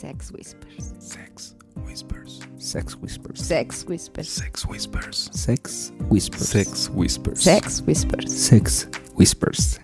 Sex 0.00 0.32
Whispers. 0.32 0.94
Sex 0.98 1.54
Whispers. 1.84 2.40
Sex 2.56 2.96
Whispers. 2.96 3.38
Sex 3.42 3.84
Whispers. 3.84 4.28
Sex 4.30 4.64
Whispers. 4.64 5.28
Sex 5.32 5.92
Whispers. 6.08 6.48
Sex 6.48 6.90
Whispers. 6.90 7.42
Sex 7.42 7.82
Whispers. 7.82 8.32
Sex 8.32 8.88
Whispers. 9.14 9.78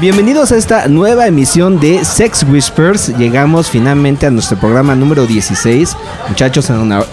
Bienvenidos 0.00 0.52
a 0.52 0.56
esta 0.56 0.88
nueva 0.88 1.26
emisión 1.26 1.80
de 1.80 2.04
Sex 2.04 2.44
Whispers. 2.44 3.16
Llegamos 3.16 3.70
finalmente 3.70 4.26
a 4.26 4.30
nuestro 4.30 4.58
programa 4.58 4.94
número 4.94 5.26
16. 5.26 5.96
Muchachos, 6.28 6.68
enhora- 6.68 7.06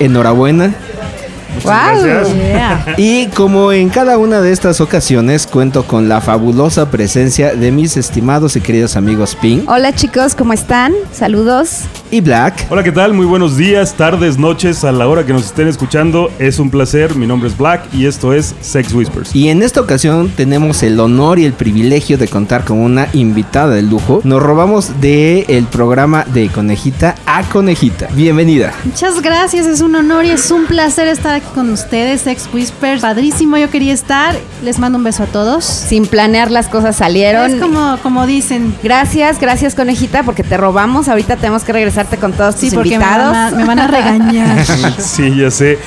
Wow. 1.64 2.34
Yeah. 2.36 2.96
Y 2.98 3.28
como 3.28 3.72
en 3.72 3.90
cada 3.90 4.18
una 4.18 4.42
de 4.42 4.52
estas 4.52 4.82
ocasiones, 4.82 5.46
cuento 5.48 5.84
con 5.84 6.10
la 6.10 6.22
fabulosa 6.22 6.90
presencia 6.90 7.54
de 7.56 7.72
mis 7.72 7.98
estimados 7.98 8.56
y 8.56 8.62
queridos 8.62 8.96
amigos 8.96 9.36
Pink 9.40 9.70
Hola 9.70 9.94
chicos, 9.94 10.36
¿cómo 10.36 10.54
están? 10.54 10.94
Saludos. 11.14 11.82
y 12.10 12.20
Black. 12.20 12.68
Hola, 12.70 12.84
¿qué 12.84 12.92
tal? 12.92 13.14
Muy 13.14 13.26
buenos 13.26 13.56
días, 13.56 13.94
tardes, 13.94 14.38
noches, 14.38 14.84
a 14.84 14.92
la 14.92 15.08
hora 15.08 15.26
que 15.26 15.32
nos 15.34 15.46
estén 15.46 15.68
escuchando. 15.68 16.30
Es 16.40 16.60
un 16.60 16.70
placer, 16.70 17.16
mi 17.16 17.26
nombre 17.26 17.48
es 17.48 17.58
Black 17.58 17.84
y 17.94 18.06
esto 18.06 18.34
es 18.34 18.54
Sex 18.60 18.94
Whispers. 18.94 19.36
Y 19.36 19.50
en 19.50 19.64
esta 19.64 19.80
ocasión 19.80 20.30
tenemos 20.30 20.84
el 20.84 21.00
honor 21.00 21.40
y 21.40 21.46
el 21.46 21.54
privilegio 21.54 22.18
de 22.18 22.28
contar 22.28 22.66
con 22.66 22.80
una 22.80 23.08
invitada 23.14 23.76
de 23.76 23.84
lujo. 23.84 24.22
Nos 24.24 24.42
robamos 24.42 25.00
del 25.00 25.46
el 25.48 25.66
programa 25.66 26.26
de 26.26 26.50
Conejita 26.50 27.16
a 27.26 27.44
Conejita. 27.44 28.08
Bienvenida. 28.14 28.74
Muchas 28.84 29.22
gracias, 29.22 29.66
es 29.68 29.82
un 29.82 29.96
honor 29.96 30.26
y 30.26 30.32
es 30.32 30.52
un 30.52 30.66
placer 30.66 31.08
estar 31.08 31.36
aquí 31.36 31.48
con 31.52 31.70
ustedes, 31.70 32.26
Ex 32.28 32.50
Whispers. 32.54 33.02
Padrísimo, 33.02 33.58
yo 33.58 33.70
quería 33.70 33.94
estar. 33.94 34.36
Les 34.64 34.80
mando 34.80 34.98
un 34.98 35.04
beso 35.04 35.24
a 35.24 35.26
todos. 35.28 35.64
Sin 35.66 36.06
planear 36.06 36.52
las 36.52 36.68
cosas 36.68 36.96
salieron. 36.96 37.52
Es 37.52 37.62
como, 37.62 37.98
como 38.04 38.26
dicen. 38.28 38.74
Gracias, 38.84 39.40
gracias 39.40 39.76
conejita, 39.76 40.24
porque 40.24 40.44
te 40.44 40.58
robamos. 40.58 41.08
Ahorita 41.08 41.36
tenemos 41.38 41.64
que 41.64 41.74
regresarte 41.74 42.18
con 42.18 42.34
todos 42.34 42.56
tus 42.56 42.70
Sí, 42.70 42.76
porque 42.76 42.90
me 42.90 42.96
invitados. 42.96 43.32
van, 43.34 43.54
a, 43.54 43.58
me 43.58 43.66
van 43.66 43.80
a 43.80 43.88
regañar. 43.88 44.66
Sí, 45.00 45.36
ya 45.36 45.52
sé. 45.52 45.78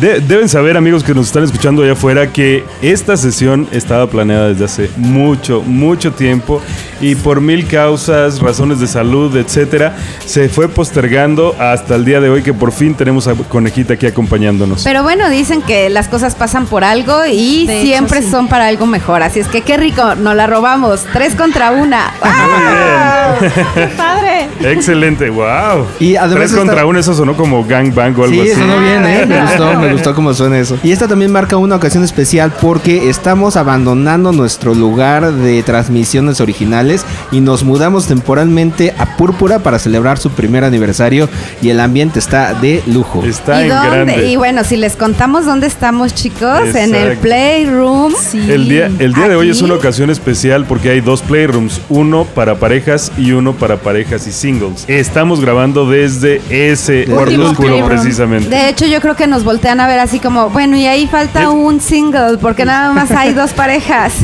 De- 0.00 0.20
deben 0.20 0.48
saber, 0.48 0.76
amigos 0.76 1.04
que 1.04 1.14
nos 1.14 1.26
están 1.26 1.44
escuchando 1.44 1.82
allá 1.82 1.92
afuera, 1.92 2.32
que 2.32 2.64
esta 2.80 3.16
sesión 3.16 3.68
estaba 3.72 4.06
planeada 4.08 4.48
desde 4.48 4.64
hace 4.64 4.90
mucho, 4.96 5.62
mucho 5.62 6.12
tiempo 6.12 6.60
y 7.00 7.14
por 7.14 7.40
mil 7.40 7.66
causas, 7.66 8.40
razones 8.40 8.80
de 8.80 8.86
salud, 8.86 9.36
etcétera, 9.36 9.94
se 10.24 10.48
fue 10.48 10.68
postergando 10.68 11.54
hasta 11.58 11.94
el 11.94 12.04
día 12.04 12.20
de 12.20 12.30
hoy 12.30 12.42
que 12.42 12.54
por 12.54 12.72
fin 12.72 12.94
tenemos 12.94 13.26
a 13.28 13.34
Conejita 13.34 13.94
aquí 13.94 14.06
acompañándonos. 14.06 14.82
Pero 14.84 14.91
bueno, 15.02 15.28
dicen 15.30 15.62
que 15.62 15.88
las 15.90 16.08
cosas 16.08 16.34
pasan 16.34 16.66
por 16.66 16.84
algo 16.84 17.24
y 17.26 17.66
De 17.66 17.78
hecho, 17.78 17.86
siempre 17.86 18.20
sí. 18.22 18.30
son 18.30 18.48
para 18.48 18.66
algo 18.66 18.84
mejor. 18.86 19.22
Así 19.22 19.40
es 19.40 19.48
que 19.48 19.62
qué 19.62 19.76
rico, 19.76 20.14
nos 20.16 20.34
la 20.34 20.46
robamos. 20.46 21.06
Tres 21.12 21.34
contra 21.34 21.70
una. 21.70 22.12
Muy 22.22 23.48
bien. 23.48 23.62
¡Qué 23.74 23.86
padre! 23.96 24.48
Excelente, 24.60 25.30
wow. 25.30 25.86
Y 26.00 26.16
además 26.16 26.34
Tres 26.36 26.50
está- 26.52 26.64
contra 26.64 26.86
uno, 26.86 26.98
eso 26.98 27.14
sonó 27.14 27.34
como 27.36 27.64
gangbang 27.64 28.18
o 28.18 28.24
algo 28.24 28.42
Sí, 28.42 28.50
así. 28.50 28.60
sonó 28.60 28.78
bien, 28.80 29.04
¿eh? 29.06 29.26
Me 29.26 29.40
gustó, 29.42 29.74
me 29.80 29.92
gustó 29.92 30.14
cómo 30.14 30.34
suena 30.34 30.58
eso. 30.58 30.76
Y 30.82 30.92
esta 30.92 31.08
también 31.08 31.32
marca 31.32 31.56
una 31.56 31.76
ocasión 31.76 32.04
especial 32.04 32.52
porque 32.60 33.08
estamos 33.08 33.56
abandonando 33.56 34.32
nuestro 34.32 34.74
lugar 34.74 35.32
de 35.32 35.62
transmisiones 35.62 36.40
originales 36.40 37.04
y 37.30 37.40
nos 37.40 37.62
mudamos 37.64 38.06
temporalmente 38.06 38.94
a 38.98 39.16
Púrpura 39.16 39.60
para 39.60 39.78
celebrar 39.78 40.18
su 40.18 40.30
primer 40.30 40.64
aniversario 40.64 41.28
y 41.60 41.70
el 41.70 41.80
ambiente 41.80 42.18
está 42.18 42.54
de 42.54 42.82
lujo. 42.86 43.22
Está 43.24 43.60
¿Y 43.60 43.64
en 43.64 43.68
dónde? 43.70 43.88
grande. 43.90 44.26
Y 44.28 44.36
bueno, 44.36 44.64
si 44.64 44.76
les 44.82 44.96
contamos 44.96 45.46
dónde 45.46 45.68
estamos, 45.68 46.12
chicos, 46.12 46.74
en 46.74 46.92
el. 46.96 47.16
Playroom. 47.18 48.12
Sí. 48.20 48.50
El 48.50 48.68
día, 48.68 48.90
el 48.98 49.14
día 49.14 49.28
de 49.28 49.36
hoy 49.36 49.48
es 49.48 49.62
una 49.62 49.74
ocasión 49.74 50.10
especial 50.10 50.64
porque 50.66 50.90
hay 50.90 51.00
dos 51.00 51.22
playrooms, 51.22 51.80
uno 51.88 52.24
para 52.24 52.56
parejas 52.56 53.12
y 53.16 53.30
uno 53.30 53.52
para 53.52 53.76
parejas 53.76 54.26
y 54.26 54.32
singles. 54.32 54.84
Estamos 54.88 55.40
grabando 55.40 55.88
desde 55.88 56.40
ese 56.50 57.04
cuarto 57.04 57.42
oscuro 57.50 57.68
playroom. 57.68 57.88
precisamente. 57.88 58.48
De 58.48 58.68
hecho, 58.70 58.86
yo 58.86 59.00
creo 59.00 59.14
que 59.14 59.28
nos 59.28 59.44
voltean 59.44 59.78
a 59.78 59.86
ver 59.86 60.00
así 60.00 60.18
como, 60.18 60.50
bueno, 60.50 60.76
y 60.76 60.86
ahí 60.86 61.06
falta 61.06 61.42
Es- 61.42 61.48
un 61.48 61.80
single, 61.80 62.38
porque 62.40 62.64
nada 62.64 62.92
más 62.92 63.12
hay 63.12 63.32
dos 63.34 63.52
parejas. 63.52 64.14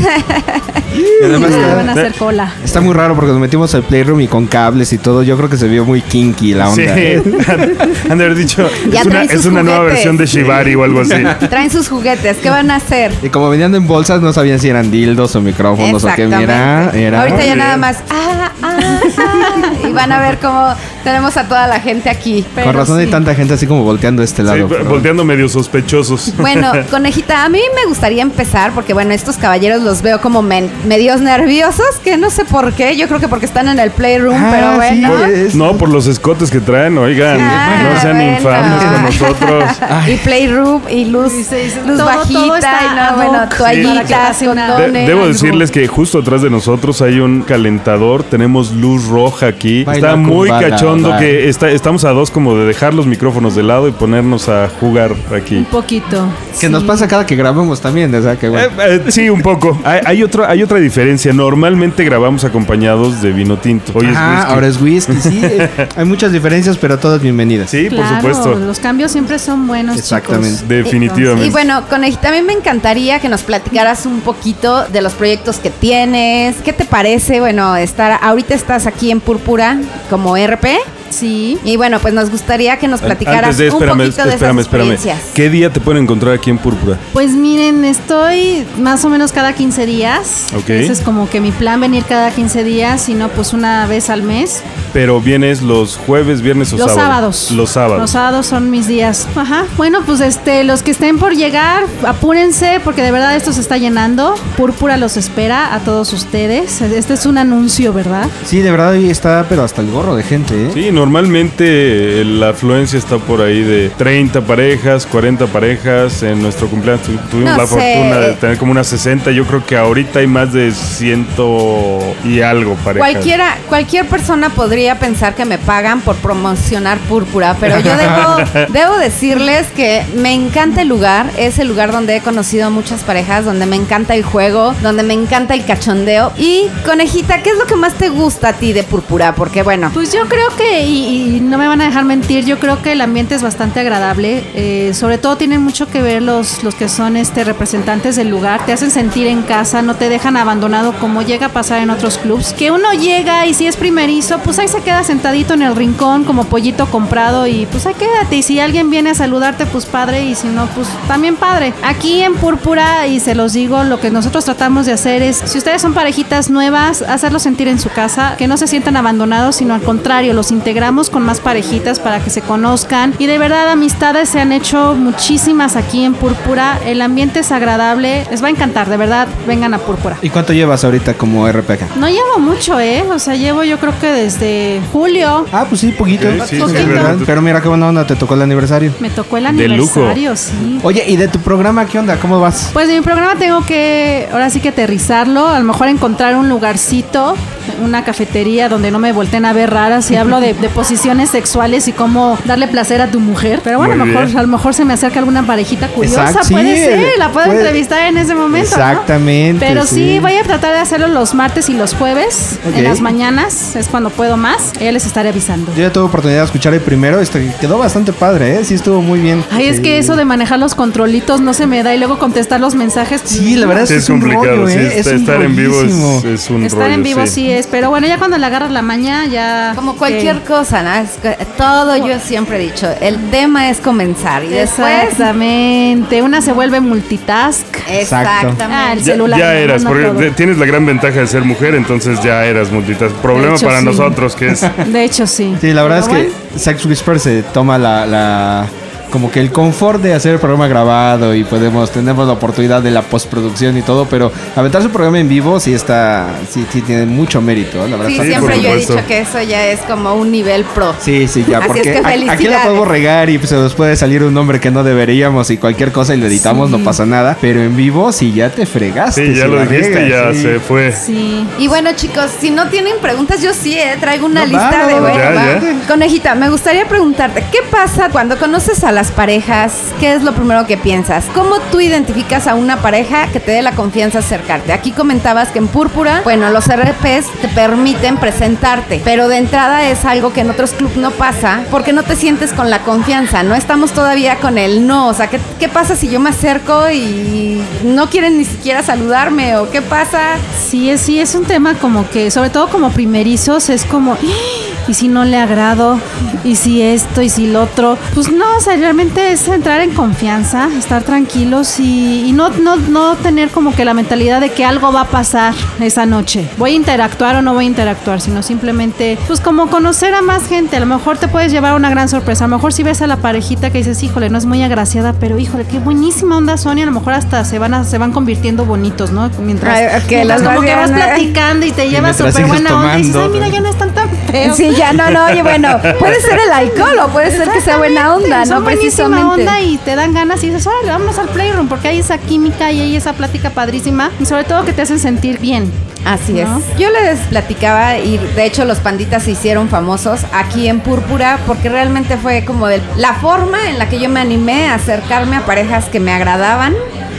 Y 0.96 1.24
además 1.24 1.50
van 1.76 1.88
a 1.88 1.92
hacer 1.92 2.14
cola. 2.14 2.52
Está 2.64 2.80
muy 2.80 2.94
raro 2.94 3.14
porque 3.14 3.30
nos 3.30 3.40
metimos 3.40 3.72
al 3.76 3.84
Playroom 3.84 4.20
y 4.22 4.26
con 4.26 4.46
cables 4.48 4.92
y 4.92 4.98
todo. 4.98 5.22
Yo 5.22 5.36
creo 5.36 5.48
que 5.48 5.56
se 5.56 5.68
vio 5.68 5.84
muy 5.84 6.00
kinky 6.02 6.54
la 6.54 6.68
Sí, 6.74 6.80
onda. 6.80 6.98
¿eh? 6.98 7.22
han, 8.10 8.18
de 8.18 8.24
haber 8.24 8.34
dicho, 8.36 8.68
Ya 8.90 9.02
es 9.02 9.06
una, 9.06 9.22
es 9.22 9.46
una 9.46 9.62
nueva 9.62 9.84
versión 9.84 10.16
de 10.16 10.26
O 10.48 10.84
algo 10.84 11.00
así. 11.00 11.14
Traen 11.50 11.70
sus 11.70 11.88
juguetes, 11.88 12.38
¿qué 12.38 12.50
van 12.50 12.70
a 12.70 12.76
hacer? 12.76 13.12
Y 13.22 13.28
como 13.28 13.48
venían 13.50 13.74
en 13.74 13.86
bolsas, 13.86 14.20
no 14.20 14.32
sabían 14.32 14.58
si 14.58 14.68
eran 14.68 14.90
dildos 14.90 15.34
o 15.36 15.40
micrófonos 15.40 16.04
o 16.04 16.08
qué. 16.14 16.26
Mira, 16.26 16.90
era. 16.94 17.22
Ahorita 17.22 17.44
ya 17.44 17.54
nada 17.56 17.76
más. 17.76 17.98
Ah, 18.10 18.50
ah, 18.62 19.00
ah, 19.18 19.60
y 19.88 19.92
van 19.92 20.12
a 20.12 20.20
ver 20.20 20.38
cómo 20.38 20.74
tenemos 21.04 21.36
a 21.36 21.44
toda 21.44 21.66
la 21.66 21.80
gente 21.80 22.10
aquí. 22.10 22.42
Con 22.42 22.52
Pero 22.54 22.72
razón 22.72 22.98
hay 22.98 23.06
sí. 23.06 23.10
tanta 23.10 23.34
gente 23.34 23.54
así 23.54 23.66
como 23.66 23.82
volteando 23.84 24.22
a 24.22 24.24
este 24.24 24.42
Sí, 24.42 24.48
lado. 24.48 24.68
pero- 24.68 24.84
volteando 24.84 25.24
medio 25.24 25.48
sospechosos. 25.48 26.34
Bueno, 26.36 26.72
conejita, 26.90 27.44
a 27.44 27.48
mí 27.48 27.60
me 27.74 27.86
gustaría 27.86 28.22
empezar 28.22 28.72
porque, 28.72 28.94
bueno, 28.94 29.12
estos 29.12 29.36
caballeros 29.36 29.82
los 29.82 30.02
veo 30.02 30.20
como 30.20 30.42
men- 30.42 30.70
medios 30.86 31.20
nerviosos, 31.20 31.86
que 32.04 32.16
no 32.16 32.30
sé 32.30 32.44
por 32.44 32.72
qué. 32.72 32.96
Yo 32.96 33.06
creo 33.08 33.20
que 33.20 33.28
porque 33.28 33.46
están 33.46 33.68
en 33.68 33.78
el 33.78 33.90
playroom, 33.90 34.36
Ah, 34.36 34.48
pero 34.50 34.72
sí, 34.90 35.00
bueno. 35.04 35.24
es- 35.26 35.54
No, 35.54 35.76
por 35.76 35.88
los 35.88 36.06
escotes 36.06 36.50
que 36.50 36.60
traen, 36.60 36.96
oigan, 36.98 37.38
Ah, 37.40 37.80
no 37.94 38.00
sean 38.00 38.16
bueno. 38.16 38.32
infames 38.36 38.84
con 38.84 39.02
nosotros. 39.02 39.64
Y 40.08 40.16
playroom 40.38 40.82
y 40.90 41.04
luz, 41.06 41.32
Sí, 41.32 41.44
sí, 41.44 41.56
luz 41.86 41.96
Todo- 41.98 42.06
bajita 42.06 42.40
todo 42.40 42.56
está 42.56 43.08
ad 43.10 43.16
bueno, 43.16 43.48
toallitas, 43.56 44.36
Sí. 44.36 44.46
De- 44.46 44.90
debo 45.06 45.26
decirles 45.26 45.70
que 45.70 45.86
justo 45.88 46.18
atrás 46.18 46.42
de 46.42 46.50
nosotros 46.50 47.02
hay 47.02 47.20
un 47.20 47.42
calentador, 47.42 48.22
tenemos 48.22 48.72
luz 48.72 49.06
roja 49.06 49.46
aquí. 49.46 49.84
Baila 49.84 50.08
está 50.08 50.16
muy 50.16 50.48
cachondo 50.48 51.16
que 51.18 51.48
está, 51.48 51.70
estamos 51.70 52.04
a 52.04 52.10
dos 52.10 52.30
como 52.30 52.56
de 52.56 52.64
dejar 52.66 52.94
los 52.94 53.06
micrófonos 53.06 53.54
de 53.54 53.62
lado 53.62 53.88
y 53.88 53.92
ponernos 53.92 54.48
a 54.48 54.68
jugar 54.80 55.14
aquí. 55.34 55.56
Un 55.58 55.64
poquito. 55.66 56.26
Que 56.60 56.68
nos 56.68 56.84
pasa 56.84 57.06
cada 57.08 57.26
que 57.26 57.36
grabamos 57.36 57.80
también, 57.80 58.14
o 58.14 58.22
sea 58.22 58.36
que 58.36 58.48
bueno. 58.48 58.68
Eh, 58.80 59.02
eh, 59.06 59.10
sí, 59.10 59.28
un 59.30 59.42
poco. 59.42 59.78
Hay, 59.84 60.00
hay 60.04 60.22
otra, 60.22 60.50
hay 60.50 60.62
otra 60.62 60.78
diferencia. 60.78 61.32
Normalmente 61.32 62.04
grabamos 62.04 62.44
acompañados 62.44 63.22
de 63.22 63.32
vino 63.32 63.56
tinto. 63.58 63.92
Hoy 63.94 64.06
es 64.06 64.12
Ah, 64.16 64.36
whisky. 64.38 64.52
ahora 64.52 64.66
es 64.66 64.80
whisky, 64.80 65.12
sí. 65.20 65.40
hay 65.96 66.04
muchas 66.04 66.32
diferencias, 66.32 66.76
pero 66.78 66.98
todas 66.98 67.20
bienvenidas. 67.22 67.70
Sí, 67.70 67.88
Claro, 67.88 68.20
por 68.20 68.34
supuesto. 68.34 68.60
Los 68.66 68.78
cambios 68.80 69.12
siempre 69.12 69.38
son 69.38 69.66
buenos. 69.66 69.96
Exactamente. 70.28 70.58
chicos. 70.58 70.68
Definitivamente. 70.68 71.46
Y 71.46 71.50
bueno, 71.50 71.82
Conejita, 71.88 72.30
mí 72.30 72.42
me 72.42 72.52
encantaría 72.52 73.20
que 73.20 73.28
nos 73.28 73.42
platicaras 73.42 74.06
un 74.06 74.20
poquito 74.20 74.84
de 74.88 75.00
los 75.00 75.12
proyectos 75.14 75.58
que 75.58 75.70
tienes. 75.70 76.56
¿Qué 76.64 76.72
te 76.72 76.84
parece? 76.84 77.40
Bueno, 77.40 77.76
estar 77.76 78.18
ahorita 78.22 78.54
estás 78.54 78.86
aquí 78.86 79.10
en 79.10 79.20
Púrpura 79.20 79.78
como 80.10 80.36
RP. 80.36 80.78
Sí. 81.10 81.58
Y 81.64 81.76
bueno, 81.76 81.98
pues 82.00 82.14
nos 82.14 82.30
gustaría 82.30 82.78
que 82.78 82.88
nos 82.88 83.00
platicaras 83.00 83.56
de, 83.56 83.68
un 83.68 83.74
espérame, 83.74 83.98
poquito 83.98 84.24
de 84.24 84.30
espérame, 84.30 84.58
esas 84.58 84.66
espérame. 84.66 84.88
experiencias. 84.92 85.18
¿Qué 85.34 85.50
día 85.50 85.72
te 85.72 85.80
pueden 85.80 86.02
encontrar 86.04 86.34
aquí 86.34 86.50
en 86.50 86.58
Púrpura? 86.58 86.98
Pues 87.12 87.32
miren, 87.32 87.84
estoy 87.84 88.66
más 88.78 89.04
o 89.04 89.08
menos 89.08 89.32
cada 89.32 89.52
15 89.54 89.86
días. 89.86 90.46
Ok. 90.56 90.70
Ese 90.70 90.92
es 90.92 91.00
como 91.00 91.28
que 91.28 91.40
mi 91.40 91.52
plan, 91.52 91.80
venir 91.80 92.04
cada 92.04 92.30
15 92.30 92.64
días, 92.64 93.08
y 93.08 93.14
no 93.14 93.28
pues 93.28 93.52
una 93.52 93.86
vez 93.86 94.10
al 94.10 94.22
mes. 94.22 94.62
Pero 94.92 95.20
vienes 95.20 95.62
los 95.62 95.96
jueves, 95.96 96.40
viernes 96.42 96.72
o 96.72 96.76
Los 96.78 96.92
sábados. 96.92 97.02
sábados. 97.02 97.50
Los 97.52 97.70
sábados. 97.70 98.00
Los 98.00 98.10
sábados 98.10 98.46
son 98.46 98.70
mis 98.70 98.86
días. 98.86 99.26
Ajá. 99.36 99.64
Bueno, 99.76 100.00
pues 100.06 100.20
este, 100.20 100.64
los 100.64 100.82
que 100.82 100.90
estén 100.90 101.18
por 101.18 101.34
llegar, 101.34 101.84
apúrense 102.06 102.80
porque 102.84 103.02
de 103.02 103.10
verdad 103.10 103.36
esto 103.36 103.52
se 103.52 103.60
está 103.60 103.76
llenando. 103.78 104.34
Púrpura 104.56 104.96
los 104.96 105.16
espera 105.16 105.74
a 105.74 105.80
todos 105.80 106.12
ustedes. 106.12 106.80
Este 106.80 107.14
es 107.14 107.26
un 107.26 107.38
anuncio, 107.38 107.92
¿verdad? 107.92 108.26
Sí, 108.44 108.60
de 108.60 108.70
verdad 108.70 108.90
ahí 108.92 109.10
está, 109.10 109.46
pero 109.48 109.62
hasta 109.62 109.80
el 109.82 109.90
gorro 109.90 110.16
de 110.16 110.22
gente, 110.22 110.66
¿eh? 110.66 110.70
Sí, 110.74 110.90
normalmente 110.98 112.20
eh, 112.20 112.24
la 112.24 112.50
afluencia 112.50 112.98
está 112.98 113.18
por 113.18 113.40
ahí 113.40 113.62
de 113.62 113.90
30 113.90 114.40
parejas, 114.42 115.06
40 115.06 115.46
parejas. 115.46 116.22
En 116.22 116.42
nuestro 116.42 116.68
cumpleaños 116.68 117.06
tu- 117.06 117.16
tuvimos 117.30 117.52
No 117.52 117.56
la 117.56 117.66
sé. 117.66 117.74
fortuna 117.74 118.18
de 118.18 118.32
tener 118.34 118.58
como 118.58 118.72
unas 118.72 118.86
60. 118.88 119.30
Yo 119.30 119.44
creo 119.46 119.64
que 119.64 119.76
ahorita 119.76 120.18
hay 120.20 120.26
más 120.26 120.52
de 120.52 120.72
ciento 120.72 121.98
y 122.24 122.40
algo 122.40 122.74
parejas. 122.76 123.10
Cualquiera, 123.10 123.56
cualquier 123.68 124.06
persona 124.06 124.50
podría 124.50 124.98
pensar 124.98 125.34
que 125.34 125.44
me 125.44 125.58
pagan 125.58 126.00
por 126.00 126.16
promocionar 126.16 126.98
Púrpura, 127.08 127.56
pero 127.60 127.78
yo 127.80 127.92
debo, 127.96 128.66
debo 128.72 128.98
decirles 128.98 129.66
que 129.76 130.02
me 130.16 130.32
encanta 130.34 130.82
el 130.82 130.88
lugar. 130.88 131.30
Es 131.38 131.58
el 131.58 131.68
lugar 131.68 131.92
donde 131.92 132.16
he 132.16 132.20
conocido 132.20 132.70
muchas 132.70 133.02
parejas, 133.02 133.44
donde 133.44 133.66
me 133.66 133.76
encanta 133.76 134.14
el 134.14 134.22
juego, 134.24 134.74
donde 134.82 135.02
me 135.02 135.14
encanta 135.14 135.54
el 135.54 135.64
cachondeo. 135.64 136.32
Y, 136.36 136.64
conejita, 136.84 137.42
¿qué 137.42 137.50
es 137.50 137.56
lo 137.58 137.66
que 137.66 137.76
más 137.76 137.94
te 137.94 138.08
gusta 138.08 138.48
a 138.48 138.52
ti 138.54 138.72
de 138.72 138.82
Púrpura? 138.82 139.34
Porque, 139.34 139.62
bueno, 139.62 139.90
Pues 139.94 140.12
yo 140.12 140.26
creo 140.28 140.48
que 140.56 140.86
y, 140.88 141.40
no 141.40 141.58
me 141.58 141.66
van 141.66 141.80
a 141.80 141.84
dejar 141.84 142.04
mentir, 142.04 142.44
yo 142.44 142.58
creo 142.58 142.82
que 142.82 142.92
el 142.92 143.00
ambiente 143.00 143.34
es 143.34 143.42
bastante 143.42 143.80
agradable. 143.80 144.44
eh, 144.54 144.92
sobre 144.94 145.18
todo 145.18 145.36
tienen 145.36 145.62
mucho 145.62 145.86
que 145.88 146.02
ver 146.02 146.22
los, 146.22 146.62
los 146.64 146.74
que 146.74 146.88
son 146.88 147.16
este 147.16 147.44
representantes 147.44 148.16
del 148.16 148.28
lugar. 148.28 148.64
Te 148.66 148.72
hacen 148.72 148.90
sentir 148.90 149.26
en 149.26 149.42
casa, 149.42 149.82
no 149.82 149.94
te 149.94 150.08
dejan 150.08 150.36
abandonado 150.36 150.92
como 150.94 151.22
llega 151.22 151.46
a 151.46 151.48
pasar 151.50 151.80
en 151.82 151.90
otros 151.90 152.18
clubs. 152.18 152.52
Que 152.52 152.70
uno 152.70 152.92
llega 152.92 153.46
y 153.46 153.54
si 153.54 153.66
es 153.66 153.76
primerizo, 153.76 154.38
pues 154.38 154.58
ahí 154.58 154.68
se 154.68 154.80
queda 154.82 155.04
sentadito 155.04 155.54
en 155.54 155.62
el 155.62 155.76
rincón 155.76 156.24
como 156.24 156.44
pollito 156.44 156.86
comprado 156.86 157.46
y 157.46 157.66
pues 157.66 157.86
ahí 157.86 157.94
quédate. 157.94 158.36
Y 158.36 158.42
si 158.42 158.60
alguien 158.60 158.90
viene 158.90 159.10
a 159.10 159.14
saludarte, 159.14 159.66
pues 159.66 159.86
padre, 159.86 160.24
y 160.24 160.34
si 160.34 160.48
no, 160.48 160.66
pues 160.66 160.88
también 161.06 161.36
padre. 161.36 161.72
Aquí 161.82 162.22
en 162.22 162.34
Púrpura, 162.34 163.06
y 163.06 163.20
se 163.20 163.34
los 163.34 163.52
digo, 163.52 163.82
lo 163.84 164.00
que 164.00 164.10
nosotros 164.10 164.44
tratamos 164.44 164.86
de 164.86 164.92
hacer 164.92 165.22
es, 165.22 165.36
si 165.36 165.58
ustedes 165.58 165.82
son 165.82 165.94
parejitas 165.94 166.50
nuevas, 166.50 167.02
hacerlos 167.02 167.42
sentir 167.42 167.68
en 167.68 167.78
su 167.78 167.90
casa, 167.90 168.34
que 168.36 168.48
no 168.48 168.56
se 168.56 168.66
sientan 168.66 168.96
abandonados, 168.96 169.56
sino 169.56 169.74
al 169.74 169.82
contrario, 169.82 170.34
los 170.34 170.50
integramos 170.78 171.10
con 171.10 171.24
más 171.24 171.40
parejitas 171.40 171.98
para 171.98 172.20
que 172.20 172.30
se 172.30 172.40
conozcan. 172.40 173.12
Y 173.18 173.26
de 173.26 173.36
verdad, 173.36 173.68
amistades 173.68 174.28
se 174.28 174.40
han 174.40 174.52
hecho 174.52 174.94
muchísimas 174.94 175.74
aquí 175.74 176.04
en 176.04 176.14
Púrpura. 176.14 176.78
El 176.86 177.02
ambiente 177.02 177.40
es 177.40 177.50
agradable, 177.50 178.24
les 178.30 178.40
va 178.40 178.46
a 178.46 178.50
encantar, 178.50 178.88
de 178.88 178.96
verdad, 178.96 179.26
vengan 179.48 179.74
a 179.74 179.78
Púrpura. 179.78 180.18
¿Y 180.22 180.30
cuánto 180.30 180.52
llevas 180.52 180.84
ahorita 180.84 181.14
como 181.14 181.48
RPK? 181.50 181.96
No 181.96 182.08
llevo 182.08 182.38
mucho, 182.38 182.78
¿eh? 182.78 183.02
O 183.10 183.18
sea, 183.18 183.34
llevo 183.34 183.64
yo 183.64 183.78
creo 183.80 183.92
que 183.98 184.06
desde 184.06 184.80
julio. 184.92 185.46
Ah, 185.50 185.66
pues 185.68 185.80
sí, 185.80 185.90
poquito. 185.90 186.28
Sí, 186.46 186.56
sí, 186.58 186.62
Es 186.62 186.70
sí, 186.70 186.84
verdad. 186.86 187.16
sí. 187.18 187.24
Pero 187.26 187.42
mira 187.42 187.60
qué 187.60 187.66
buena 187.66 187.88
onda, 187.88 188.06
te 188.06 188.14
tocó 188.14 188.34
el 188.34 188.42
aniversario. 188.42 188.92
Me 189.00 189.10
tocó 189.10 189.36
el 189.36 189.46
aniversario, 189.46 190.36
sí. 190.36 190.78
Oye, 190.84 191.02
¿y 191.08 191.16
de 191.16 191.26
tu 191.26 191.40
programa 191.40 191.86
qué 191.86 191.98
onda? 191.98 192.18
¿Cómo 192.20 192.38
vas? 192.38 192.70
Pues 192.72 192.86
de 192.86 192.94
mi 192.94 193.00
programa 193.00 193.34
tengo 193.34 193.66
que, 193.66 194.28
ahora 194.32 194.48
sí 194.48 194.60
que 194.60 194.68
aterrizarlo, 194.68 195.48
a 195.48 195.58
lo 195.58 195.64
mejor 195.64 195.88
encontrar 195.88 196.36
un 196.36 196.48
lugarcito, 196.48 197.34
una 197.82 198.04
cafetería 198.04 198.68
donde 198.68 198.92
no 198.92 199.00
me 199.00 199.10
volteen 199.12 199.44
a 199.44 199.52
ver 199.52 199.70
raras 199.70 200.08
y 200.12 200.16
hablo 200.16 200.38
de, 200.40 200.54
de 200.54 200.67
posiciones 200.68 201.30
sexuales 201.30 201.88
y 201.88 201.92
cómo 201.92 202.38
darle 202.44 202.68
placer 202.68 203.00
a 203.00 203.08
tu 203.10 203.20
mujer. 203.20 203.60
Pero 203.64 203.78
bueno, 203.78 203.94
a 203.94 203.96
lo, 203.96 204.06
mejor, 204.06 204.36
a 204.36 204.42
lo 204.42 204.48
mejor 204.48 204.74
se 204.74 204.84
me 204.84 204.94
acerca 204.94 205.18
alguna 205.18 205.46
parejita 205.46 205.88
curiosa, 205.88 206.22
Exacto, 206.26 206.48
sí, 206.48 206.54
puede 206.54 206.76
ser, 206.76 207.18
la 207.18 207.30
puedo 207.32 207.46
puede- 207.46 207.58
entrevistar 207.60 208.06
en 208.06 208.16
ese 208.18 208.34
momento. 208.34 208.70
¿no? 208.76 208.82
Exactamente, 208.82 209.64
Pero 209.66 209.84
sí. 209.86 209.94
sí. 210.14 210.18
voy 210.18 210.36
a 210.36 210.42
tratar 210.42 210.72
de 210.74 210.78
hacerlo 210.80 211.08
los 211.08 211.34
martes 211.34 211.68
y 211.68 211.74
los 211.74 211.94
jueves, 211.94 212.58
en 212.74 212.84
las 212.84 213.00
mañanas, 213.00 213.76
es 213.76 213.88
cuando 213.88 214.10
puedo 214.10 214.36
más. 214.36 214.72
Ya 214.80 214.92
les 214.92 215.06
estaré 215.06 215.28
avisando. 215.30 215.72
Yo 215.74 215.82
ya 215.82 215.92
tuve 215.92 216.04
oportunidad 216.04 216.40
de 216.40 216.44
escuchar 216.46 216.74
el 216.74 216.80
primero, 216.80 217.20
este 217.20 217.52
quedó 217.60 217.78
bastante 217.78 218.12
padre, 218.12 218.56
¿eh? 218.60 218.64
Sí 218.64 218.74
estuvo 218.74 219.02
muy 219.02 219.20
bien. 219.20 219.44
Ay, 219.50 219.66
es 219.68 219.80
que 219.80 219.98
eso 219.98 220.16
de 220.16 220.24
manejar 220.24 220.58
los 220.58 220.74
controlitos 220.74 221.40
no 221.40 221.52
se 221.54 221.66
me 221.66 221.82
da 221.82 221.94
y 221.94 221.98
luego 221.98 222.18
contestar 222.18 222.60
los 222.60 222.74
mensajes. 222.74 223.22
Sí, 223.24 223.56
la 223.56 223.66
verdad 223.66 223.84
es 223.84 223.88
Sí, 223.88 223.94
que 223.94 223.98
es 223.98 224.04
es 224.04 224.10
un 224.10 224.20
complicado, 224.20 224.56
rollo, 224.62 224.68
sí, 224.68 224.78
¿eh? 224.78 224.86
est- 224.86 224.96
Es 224.98 225.06
un 225.06 225.18
estar 225.20 225.42
en 225.42 225.56
vivo 225.56 225.82
es, 225.82 226.24
es 226.24 226.50
un 226.50 226.62
Estar 226.64 226.80
rollo, 226.82 226.94
en 226.94 227.02
vivo 227.02 227.20
sí. 227.26 227.32
sí. 227.32 227.50
es, 227.50 227.66
pero 227.66 227.90
bueno, 227.90 228.06
ya 228.06 228.18
cuando 228.18 228.38
le 228.38 228.46
agarras 228.46 228.70
la 228.70 228.82
maña, 228.82 229.26
ya. 229.26 229.72
Como 229.74 229.96
cualquier 229.96 230.40
cosa, 230.42 230.57
¿no? 230.82 230.94
Es 230.94 231.10
que 231.22 231.36
todo 231.56 231.96
yo 231.96 232.18
siempre 232.20 232.56
he 232.56 232.60
dicho, 232.60 232.88
el 233.00 233.30
tema 233.30 233.70
es 233.70 233.78
comenzar 233.78 234.44
y 234.44 234.48
después... 234.48 235.04
Exactamente. 235.04 236.22
Una 236.22 236.40
se 236.40 236.52
vuelve 236.52 236.80
multitask. 236.80 237.64
Exactamente. 237.88 238.64
Ah, 238.70 238.92
el 238.92 238.98
Ya, 239.00 239.04
celular. 239.12 239.38
ya 239.38 239.54
eras, 239.54 239.84
porque 239.84 240.04
todo. 240.04 240.30
tienes 240.32 240.58
la 240.58 240.66
gran 240.66 240.84
ventaja 240.86 241.20
de 241.20 241.26
ser 241.26 241.44
mujer, 241.44 241.74
entonces 241.74 242.22
ya 242.22 242.44
eras 242.44 242.70
multitask. 242.70 243.14
Problema 243.16 243.54
hecho, 243.54 243.66
para 243.66 243.80
sí. 243.80 243.84
nosotros, 243.84 244.34
que 244.34 244.48
es 244.48 244.60
De 244.92 245.04
hecho, 245.04 245.26
sí. 245.26 245.56
Sí, 245.60 245.72
la 245.72 245.82
verdad 245.82 246.04
Pero 246.08 246.18
es 246.20 246.32
que 246.52 246.58
Sex 246.58 246.84
Whisper 246.86 247.18
se 247.20 247.42
toma 247.42 247.78
la, 247.78 248.06
la- 248.06 248.66
como 249.10 249.30
que 249.30 249.40
el 249.40 249.50
confort 249.52 250.00
de 250.02 250.14
hacer 250.14 250.34
el 250.34 250.38
programa 250.38 250.66
grabado 250.68 251.34
y 251.34 251.44
podemos 251.44 251.90
tenemos 251.90 252.26
la 252.26 252.34
oportunidad 252.34 252.82
de 252.82 252.90
la 252.90 253.02
postproducción 253.02 253.76
y 253.78 253.82
todo, 253.82 254.06
pero 254.06 254.30
aventarse 254.56 254.86
un 254.86 254.92
programa 254.92 255.18
en 255.18 255.28
vivo 255.28 255.58
sí 255.60 255.72
está 255.74 256.26
sí, 256.50 256.64
sí 256.72 256.82
tiene 256.82 257.06
mucho 257.06 257.40
mérito, 257.40 257.84
¿eh? 257.84 257.88
la 257.88 257.96
verdad. 257.96 258.10
Sí, 258.12 258.20
siempre 258.28 258.60
yo 258.60 258.70
he 258.70 258.76
dicho 258.76 258.96
que 259.06 259.20
eso 259.20 259.40
ya 259.42 259.66
es 259.66 259.80
como 259.80 260.14
un 260.14 260.30
nivel 260.30 260.64
pro. 260.64 260.94
Sí, 261.00 261.26
sí, 261.28 261.44
ya, 261.48 261.58
Así 261.58 261.64
es 261.66 261.68
porque 261.68 261.92
que 261.92 261.98
a- 261.98 262.32
aquí 262.32 262.44
la 262.48 262.62
podemos 262.64 262.88
regar 262.88 263.30
y 263.30 263.38
se 263.38 263.54
nos 263.56 263.74
puede 263.74 263.96
salir 263.96 264.22
un 264.22 264.34
nombre 264.34 264.60
que 264.60 264.70
no 264.70 264.84
deberíamos 264.84 265.50
y 265.50 265.56
cualquier 265.56 265.92
cosa 265.92 266.14
y 266.14 266.18
lo 266.18 266.26
editamos, 266.26 266.70
no 266.70 266.78
pasa 266.80 267.06
nada. 267.06 267.36
Pero 267.40 267.62
en 267.62 267.76
vivo, 267.76 268.12
sí, 268.12 268.32
ya 268.32 268.50
te 268.50 268.66
fregaste. 268.66 269.26
Sí, 269.26 269.34
ya 269.34 269.44
si 269.44 269.48
lo 269.50 269.56
la 269.56 269.66
dijiste, 269.66 269.98
riegas, 270.04 270.28
ya 270.28 270.34
sí. 270.34 270.42
se 270.42 270.60
fue. 270.60 270.92
Sí. 270.92 271.46
Y 271.58 271.66
bueno, 271.68 271.90
chicos, 271.94 272.30
si 272.40 272.50
no 272.50 272.68
tienen 272.68 272.94
preguntas, 273.00 273.40
yo 273.42 273.52
sí, 273.54 273.74
¿eh? 273.78 273.96
traigo 274.00 274.26
una 274.26 274.40
No, 274.40 274.46
lista 274.46 274.70
va, 274.70 274.86
de... 274.86 274.94
no, 274.94 275.00
bueno, 275.00 275.16
ya, 275.18 275.30
va. 275.30 275.44
ya. 275.60 275.86
Conejita, 275.88 276.34
me 276.34 276.48
gustaría 276.50 276.86
preguntarte, 276.86 277.44
¿qué 277.50 277.58
pasa 277.70 278.08
cuando 278.10 278.36
conoces 278.38 278.84
a 278.84 278.92
las 278.98 279.12
parejas? 279.12 279.74
¿Qué 280.00 280.12
es 280.12 280.24
lo 280.24 280.32
primero 280.32 280.66
que 280.66 280.76
piensas? 280.76 281.26
¿Cómo 281.32 281.60
tú 281.70 281.80
identificas 281.80 282.48
a 282.48 282.56
una 282.56 282.78
pareja 282.78 283.28
que 283.28 283.38
te 283.38 283.52
dé 283.52 283.62
la 283.62 283.70
confianza 283.70 284.18
acercarte? 284.18 284.72
Aquí 284.72 284.90
comentabas 284.90 285.50
que 285.50 285.60
en 285.60 285.68
Púrpura, 285.68 286.22
bueno, 286.24 286.50
los 286.50 286.64
RPs 286.66 287.30
te 287.40 287.46
permiten 287.54 288.16
presentarte, 288.16 289.00
pero 289.04 289.28
de 289.28 289.36
entrada 289.36 289.88
es 289.88 290.04
algo 290.04 290.32
que 290.32 290.40
en 290.40 290.50
otros 290.50 290.72
clubs 290.72 290.96
no 290.96 291.12
pasa 291.12 291.60
porque 291.70 291.92
no 291.92 292.02
te 292.02 292.16
sientes 292.16 292.52
con 292.52 292.70
la 292.70 292.80
confianza, 292.80 293.44
no 293.44 293.54
estamos 293.54 293.92
todavía 293.92 294.40
con 294.40 294.58
el 294.58 294.84
no, 294.88 295.06
o 295.06 295.14
sea, 295.14 295.28
¿qué, 295.28 295.38
qué 295.60 295.68
pasa 295.68 295.94
si 295.94 296.08
yo 296.08 296.18
me 296.18 296.30
acerco 296.30 296.90
y 296.90 297.62
no 297.84 298.10
quieren 298.10 298.36
ni 298.36 298.44
siquiera 298.46 298.82
saludarme 298.82 299.58
o 299.58 299.70
qué 299.70 299.80
pasa? 299.80 300.22
Sí, 300.68 300.98
sí, 300.98 301.20
es 301.20 301.36
un 301.36 301.44
tema 301.44 301.74
como 301.74 302.10
que, 302.10 302.32
sobre 302.32 302.50
todo 302.50 302.66
como 302.68 302.90
primerizos, 302.90 303.70
es 303.70 303.84
como, 303.84 304.14
"Ah, 304.14 304.67
¿y 304.88 304.94
si 304.94 305.08
no 305.08 305.24
le 305.24 305.36
agrado? 305.36 306.00
¿Y 306.44 306.56
si 306.56 306.82
esto? 306.82 307.22
¿Y 307.22 307.28
si 307.28 307.46
lo 307.46 307.62
otro? 307.62 307.96
Pues 308.14 308.32
no, 308.32 308.44
o 308.56 308.60
sea, 308.60 308.76
realmente 308.76 309.32
es 309.32 309.46
entrar 309.48 309.80
en 309.80 309.90
confianza, 309.94 310.68
estar 310.78 311.02
tranquilos 311.02 311.78
y, 311.78 312.24
y 312.26 312.32
no, 312.32 312.48
no, 312.50 312.76
no 312.76 313.14
tener 313.16 313.50
como 313.50 313.74
que 313.74 313.84
la 313.84 313.94
mentalidad 313.94 314.40
de 314.40 314.50
que 314.50 314.64
algo 314.64 314.92
va 314.92 315.02
a 315.02 315.06
pasar 315.06 315.54
esa 315.80 316.06
noche. 316.06 316.48
Voy 316.56 316.72
a 316.72 316.74
interactuar 316.74 317.36
o 317.36 317.42
no 317.42 317.54
voy 317.54 317.64
a 317.64 317.68
interactuar, 317.68 318.20
sino 318.20 318.42
simplemente, 318.42 319.18
pues 319.26 319.40
como 319.40 319.68
conocer 319.68 320.14
a 320.14 320.22
más 320.22 320.46
gente. 320.48 320.76
A 320.76 320.80
lo 320.80 320.86
mejor 320.86 321.18
te 321.18 321.28
puedes 321.28 321.52
llevar 321.52 321.74
una 321.74 321.90
gran 321.90 322.08
sorpresa. 322.08 322.44
A 322.44 322.48
lo 322.48 322.56
mejor 322.56 322.72
si 322.72 322.82
ves 322.82 323.02
a 323.02 323.06
la 323.06 323.16
parejita 323.18 323.70
que 323.70 323.78
dices, 323.78 324.02
híjole, 324.02 324.30
no 324.30 324.38
es 324.38 324.46
muy 324.46 324.62
agraciada, 324.62 325.12
pero 325.18 325.38
híjole, 325.38 325.64
qué 325.66 325.78
buenísima 325.78 326.36
onda 326.36 326.56
Sonia. 326.56 326.84
A 326.84 326.86
lo 326.86 326.92
mejor 326.92 327.12
hasta 327.14 327.44
se 327.44 327.58
van, 327.58 327.74
a- 327.74 327.84
se 327.84 327.98
van 327.98 328.12
convirtiendo 328.12 328.64
bonitos, 328.64 329.10
¿no? 329.12 329.30
Mientras, 329.40 329.76
Ay, 329.78 329.86
ok, 330.02 330.10
mientras 330.10 330.40
las 330.42 330.48
como 330.54 330.66
que 330.66 330.74
vas 330.74 330.90
¿eh? 330.90 330.94
platicando 330.94 331.66
y 331.66 331.72
te 331.72 331.90
llevas 331.90 332.16
súper 332.16 332.46
buena 332.46 332.76
onda 332.76 332.98
y 332.98 333.02
dices, 333.02 333.16
ay, 333.16 333.28
mira, 333.32 333.48
ya 333.48 333.60
no 333.60 333.68
están 333.68 333.90
tan 333.94 334.08
feos. 334.30 334.56
Sí, 334.56 334.70
ya, 334.78 334.92
no, 334.92 335.10
no, 335.10 335.26
oye, 335.26 335.42
bueno, 335.42 335.78
puede 335.98 336.20
ser 336.20 336.38
el 336.38 336.52
alcohol 336.52 336.98
o 337.04 337.08
puede 337.08 337.30
ser 337.30 337.48
que 337.50 337.60
sea 337.60 337.76
buena 337.76 338.14
onda, 338.14 338.46
Son 338.46 338.60
no 338.60 338.64
precisamente. 338.64 339.42
onda 339.42 339.60
y 339.60 339.76
te 339.78 339.94
dan 339.96 340.14
ganas 340.14 340.42
y 340.42 340.48
dices, 340.48 340.66
órale, 340.66 340.90
vámonos 340.90 341.18
al 341.18 341.28
playroom 341.28 341.68
porque 341.68 341.88
hay 341.88 341.98
esa 341.98 342.18
química 342.18 342.70
y 342.72 342.80
hay 342.80 342.96
esa 342.96 343.12
plática 343.12 343.50
padrísima 343.50 344.10
y 344.20 344.26
sobre 344.26 344.44
todo 344.44 344.64
que 344.64 344.72
te 344.72 344.82
hacen 344.82 344.98
sentir 344.98 345.38
bien. 345.38 345.70
Así 346.04 346.32
¿No? 346.32 346.58
es. 346.58 346.78
Yo 346.78 346.88
les 346.90 347.18
platicaba 347.28 347.98
y 347.98 348.18
de 348.18 348.44
hecho 348.46 348.64
los 348.64 348.78
panditas 348.78 349.24
se 349.24 349.32
hicieron 349.32 349.68
famosos 349.68 350.20
aquí 350.32 350.68
en 350.68 350.80
Púrpura 350.80 351.38
porque 351.46 351.68
realmente 351.68 352.16
fue 352.16 352.44
como 352.44 352.68
de 352.68 352.80
la 352.96 353.14
forma 353.14 353.68
en 353.68 353.78
la 353.78 353.88
que 353.88 353.98
yo 353.98 354.08
me 354.08 354.20
animé 354.20 354.68
a 354.68 354.74
acercarme 354.74 355.36
a 355.36 355.40
parejas 355.44 355.86
que 355.86 355.98
me 356.00 356.12
agradaban. 356.12 356.74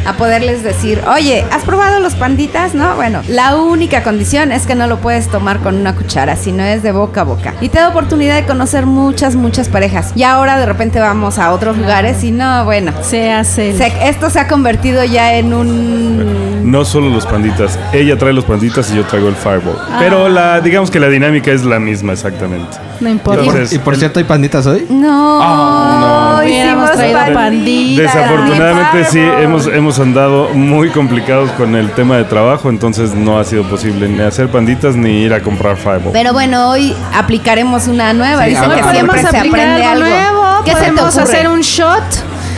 A 0.05 0.13
poderles 0.13 0.63
decir, 0.63 1.01
oye, 1.13 1.45
¿has 1.51 1.63
probado 1.63 1.99
los 1.99 2.15
panditas? 2.15 2.73
No, 2.73 2.95
bueno, 2.95 3.21
la 3.27 3.55
única 3.57 4.01
condición 4.03 4.51
es 4.51 4.65
que 4.65 4.73
no 4.75 4.87
lo 4.87 4.97
puedes 4.97 5.27
tomar 5.27 5.59
con 5.59 5.75
una 5.75 5.95
cuchara, 5.95 6.35
sino 6.35 6.63
es 6.63 6.81
de 6.83 6.91
boca 6.91 7.21
a 7.21 7.23
boca. 7.25 7.53
Y 7.61 7.69
te 7.69 7.79
da 7.79 7.89
oportunidad 7.89 8.35
de 8.35 8.45
conocer 8.45 8.85
muchas, 8.85 9.35
muchas 9.35 9.67
parejas. 9.69 10.11
Y 10.15 10.23
ahora 10.23 10.57
de 10.57 10.65
repente 10.65 10.99
vamos 10.99 11.37
a 11.37 11.51
otros 11.51 11.77
lugares 11.77 12.23
y 12.23 12.31
no, 12.31 12.65
bueno. 12.65 12.91
Se 13.01 13.31
hace. 13.31 13.77
se- 13.77 13.93
esto 14.09 14.29
se 14.29 14.39
ha 14.39 14.47
convertido 14.47 15.03
ya 15.03 15.33
en 15.35 15.53
un 15.53 16.71
No 16.71 16.85
solo 16.85 17.09
los 17.09 17.25
panditas, 17.25 17.77
ella 17.93 18.17
trae 18.17 18.33
los 18.33 18.45
panditas 18.45 18.91
y 18.91 18.95
yo 18.95 19.03
traigo 19.05 19.27
el 19.29 19.35
fireball. 19.35 19.77
Pero 19.99 20.29
la, 20.29 20.61
digamos 20.61 20.89
que 20.91 20.99
la 20.99 21.07
dinámica 21.09 21.51
es 21.51 21.63
la 21.65 21.79
misma 21.79 22.13
exactamente. 22.13 22.77
no 22.99 23.09
importa. 23.09 23.41
Entonces, 23.41 23.73
Y 23.73 23.79
por 23.79 23.95
cierto, 23.95 24.19
¿hay 24.19 24.25
panditas 24.25 24.65
hoy? 24.65 24.85
No, 24.89 25.39
Ah, 25.41 26.41
no. 26.41 26.47
Hicimos 26.47 26.91
traído 26.93 27.17
pandita. 27.19 27.39
pandita. 27.39 28.01
Desafortunadamente 28.01 29.03
sí, 29.05 29.19
Fireball. 29.19 29.43
hemos, 29.43 29.67
hemos 29.89 29.99
andado 30.01 30.49
muy 30.49 30.91
complicados 30.91 31.49
con 31.53 31.75
el 31.75 31.89
tema 31.93 32.17
de 32.17 32.23
trabajo, 32.23 32.69
entonces 32.69 33.15
no 33.15 33.39
ha 33.39 33.43
sido 33.43 33.63
posible 33.63 34.07
ni 34.07 34.21
hacer 34.21 34.47
panditas 34.47 34.95
ni 34.95 35.23
ir 35.23 35.33
a 35.33 35.41
comprar 35.41 35.77
fireball. 35.77 36.11
Pero 36.13 36.31
bueno, 36.31 36.69
hoy 36.69 36.95
aplicaremos 37.11 37.87
una 37.87 38.13
nueva. 38.13 38.43
Sí, 38.43 38.51
Dicen 38.51 38.69
que 38.69 38.83
podemos 38.83 38.91
siempre 38.91 39.21
se 39.21 39.27
aplicar 39.37 39.59
aprende 39.61 39.83
algo 39.83 40.05
algo. 40.05 40.15
nuevo. 40.15 40.63
¿Qué 40.63 40.71
se 40.73 40.77
te 40.77 40.91
podemos 40.91 41.17
hacer 41.17 41.49
un 41.49 41.61
shot. 41.61 42.03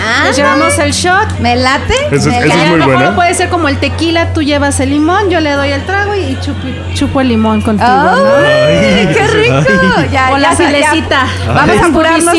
Ah, 0.03 0.23
Nos 0.25 0.35
llevamos 0.35 0.77
el 0.79 0.91
shot. 0.91 1.39
¿Me 1.39 1.55
late? 1.55 1.93
Eso 2.11 2.15
es- 2.15 2.25
Me 2.27 2.37
eso 2.37 2.39
es 2.41 2.47
late. 2.47 2.61
a 2.61 2.69
muy 2.69 2.79
lo 2.79 2.85
mejor 2.87 2.95
buena. 3.03 3.15
puede 3.15 3.33
ser 3.33 3.49
como 3.49 3.67
el 3.69 3.77
tequila, 3.79 4.33
tú 4.33 4.41
llevas 4.41 4.79
el 4.79 4.89
limón, 4.89 5.29
yo 5.29 5.39
le 5.39 5.51
doy 5.51 5.71
el 5.71 5.85
trago 5.85 6.15
y 6.15 6.37
chupo, 6.41 6.67
chupo 6.93 7.21
el 7.21 7.27
limón 7.29 7.61
contigo, 7.61 7.89
¿no? 7.89 8.11
¡Ay, 8.37 9.09
qué 9.13 9.27
rico! 9.33 10.01
Ya, 10.11 10.31
O 10.31 10.37
la 10.37 10.51
filecita. 10.55 11.25
Vamos 11.47 11.77
a 11.81 11.85
apurarnos. 11.85 12.35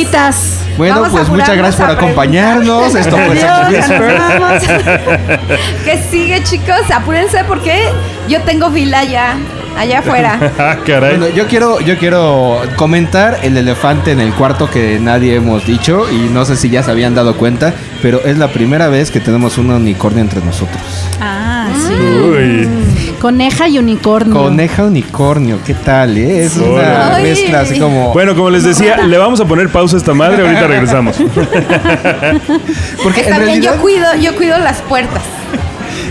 Bueno, 0.78 0.94
Vamos 0.96 1.10
pues 1.10 1.28
muchas 1.28 1.54
gracias 1.56 1.80
por 1.86 1.90
acompañarnos. 1.90 2.94
Esto 2.94 3.16
fue 3.16 4.14
vamos. 4.18 4.62
¿Qué 5.84 6.02
sigue, 6.10 6.42
chicos? 6.44 6.90
Apúrense 6.94 7.44
porque 7.44 7.88
yo 8.28 8.40
tengo 8.42 8.70
fila 8.70 9.04
ya, 9.04 9.34
allá 9.76 9.98
afuera. 10.00 10.38
Ah, 10.58 10.76
caray. 10.86 11.16
Bueno, 11.16 11.34
yo 11.34 11.46
quiero, 11.46 11.80
yo 11.80 11.96
quiero 11.98 12.60
comentar 12.76 13.38
el 13.42 13.56
elefante 13.56 14.12
en 14.12 14.20
el 14.20 14.32
cuarto 14.34 14.70
que 14.70 14.98
nadie 15.00 15.34
hemos 15.34 15.66
dicho 15.66 16.06
y 16.10 16.28
no 16.32 16.44
sé 16.44 16.56
si 16.56 16.70
ya 16.70 16.82
se 16.82 16.90
habían 16.90 17.14
dado 17.14 17.36
cuenta, 17.36 17.72
pero 18.00 18.20
es 18.24 18.38
la 18.38 18.48
primera 18.48 18.88
vez 18.88 19.10
que 19.10 19.18
tenemos 19.20 19.58
un 19.58 19.70
unicornio 19.70 20.20
entre 20.20 20.40
nosotros. 20.40 20.80
Ah, 21.20 21.68
sí. 21.74 21.94
Uy. 21.94 22.68
Coneja 23.20 23.68
y 23.68 23.78
unicornio. 23.78 24.34
Coneja 24.34 24.84
unicornio, 24.84 25.58
¿qué 25.64 25.74
tal? 25.74 26.16
eh? 26.18 26.44
Es 26.44 26.56
una 26.56 27.14
Ay. 27.16 27.22
mezcla 27.24 27.60
así 27.60 27.78
como. 27.78 28.12
Bueno, 28.12 28.34
como 28.34 28.50
les 28.50 28.64
decía, 28.64 28.98
le 28.98 29.18
vamos 29.18 29.40
a 29.40 29.44
poner 29.46 29.68
pausa 29.68 29.96
a 29.96 29.98
esta 29.98 30.14
madre, 30.14 30.42
ahorita 30.42 30.66
regresamos. 30.66 31.16
porque 33.02 33.20
en 33.22 33.26
bien, 33.26 33.38
realidad, 33.38 33.74
yo 33.74 33.80
cuido, 33.80 34.06
yo 34.20 34.34
cuido 34.36 34.58
las 34.58 34.80
puertas. 34.82 35.22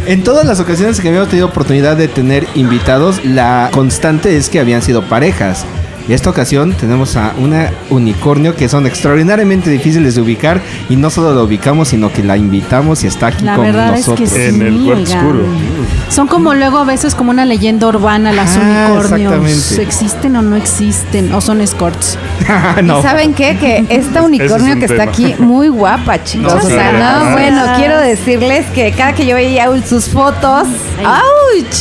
En 0.05 0.23
todas 0.23 0.45
las 0.45 0.59
ocasiones 0.59 0.99
que 0.99 1.07
habíamos 1.07 1.29
tenido 1.29 1.47
oportunidad 1.47 1.97
de 1.97 2.07
tener 2.07 2.47
invitados, 2.55 3.23
la 3.25 3.69
constante 3.71 4.37
es 4.37 4.49
que 4.49 4.59
habían 4.59 4.81
sido 4.81 5.03
parejas. 5.03 5.65
Y 6.07 6.13
esta 6.13 6.29
ocasión 6.29 6.73
tenemos 6.73 7.15
a 7.15 7.33
una 7.37 7.71
unicornio 7.89 8.55
que 8.55 8.67
son 8.67 8.85
extraordinariamente 8.87 9.69
difíciles 9.69 10.15
de 10.15 10.21
ubicar 10.21 10.61
y 10.89 10.95
no 10.95 11.09
solo 11.09 11.33
la 11.35 11.43
ubicamos, 11.43 11.89
sino 11.89 12.11
que 12.11 12.23
la 12.23 12.37
invitamos 12.37 13.03
y 13.03 13.07
está 13.07 13.27
aquí 13.27 13.43
La 13.45 13.55
con 13.55 13.65
verdad 13.65 13.91
nosotros. 13.95 14.31
es 14.31 14.33
que 14.33 14.49
sí. 14.51 14.55
En 14.55 14.61
el 14.61 14.83
cuarto 14.83 15.01
oigan. 15.03 15.17
oscuro. 15.17 15.45
Son 16.09 16.27
como 16.27 16.53
luego 16.53 16.79
a 16.79 16.83
veces 16.85 17.15
como 17.15 17.31
una 17.31 17.45
leyenda 17.45 17.87
urbana 17.87 18.31
las 18.31 18.57
Ah, 18.57 18.89
unicornios. 18.91 19.11
exactamente. 19.21 19.81
¿Existen 19.83 20.35
o 20.35 20.41
no 20.41 20.55
existen? 20.55 21.33
¿O 21.33 21.39
son 21.41 21.61
escorts? 21.61 22.17
no. 22.83 22.99
¿Y 22.99 23.03
saben 23.03 23.33
qué? 23.33 23.57
Que 23.57 23.85
esta 23.89 24.21
unicornio 24.23 24.73
un 24.73 24.79
que 24.79 24.85
está 24.85 25.03
aquí, 25.03 25.35
muy 25.39 25.69
guapa, 25.69 26.23
chicos. 26.23 26.53
No, 26.53 26.59
o 26.61 26.67
sea, 26.67 26.91
no, 27.25 27.31
bueno, 27.33 27.61
quiero 27.77 27.99
decirles 27.99 28.65
que 28.73 28.91
cada 28.91 29.13
que 29.13 29.25
yo 29.25 29.35
veía 29.35 29.67
sus 29.87 30.05
fotos, 30.09 30.67
¡ouch! 30.99 31.75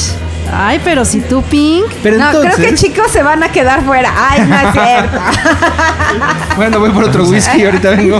Ay, 0.52 0.80
pero 0.84 1.04
si 1.04 1.20
tú, 1.20 1.42
Pink. 1.42 1.86
Pero 2.02 2.18
no, 2.18 2.26
entonces, 2.26 2.54
creo 2.56 2.68
que 2.68 2.74
chicos 2.74 3.10
se 3.10 3.22
van 3.22 3.42
a 3.42 3.50
quedar 3.50 3.82
fuera. 3.84 4.12
Ay, 4.16 4.42
no 4.46 4.56
es 4.56 4.72
cierto. 4.72 5.18
bueno, 6.56 6.80
voy 6.80 6.90
por 6.90 7.04
otro 7.04 7.24
whisky, 7.24 7.64
ahorita 7.64 7.90
vengo. 7.90 8.16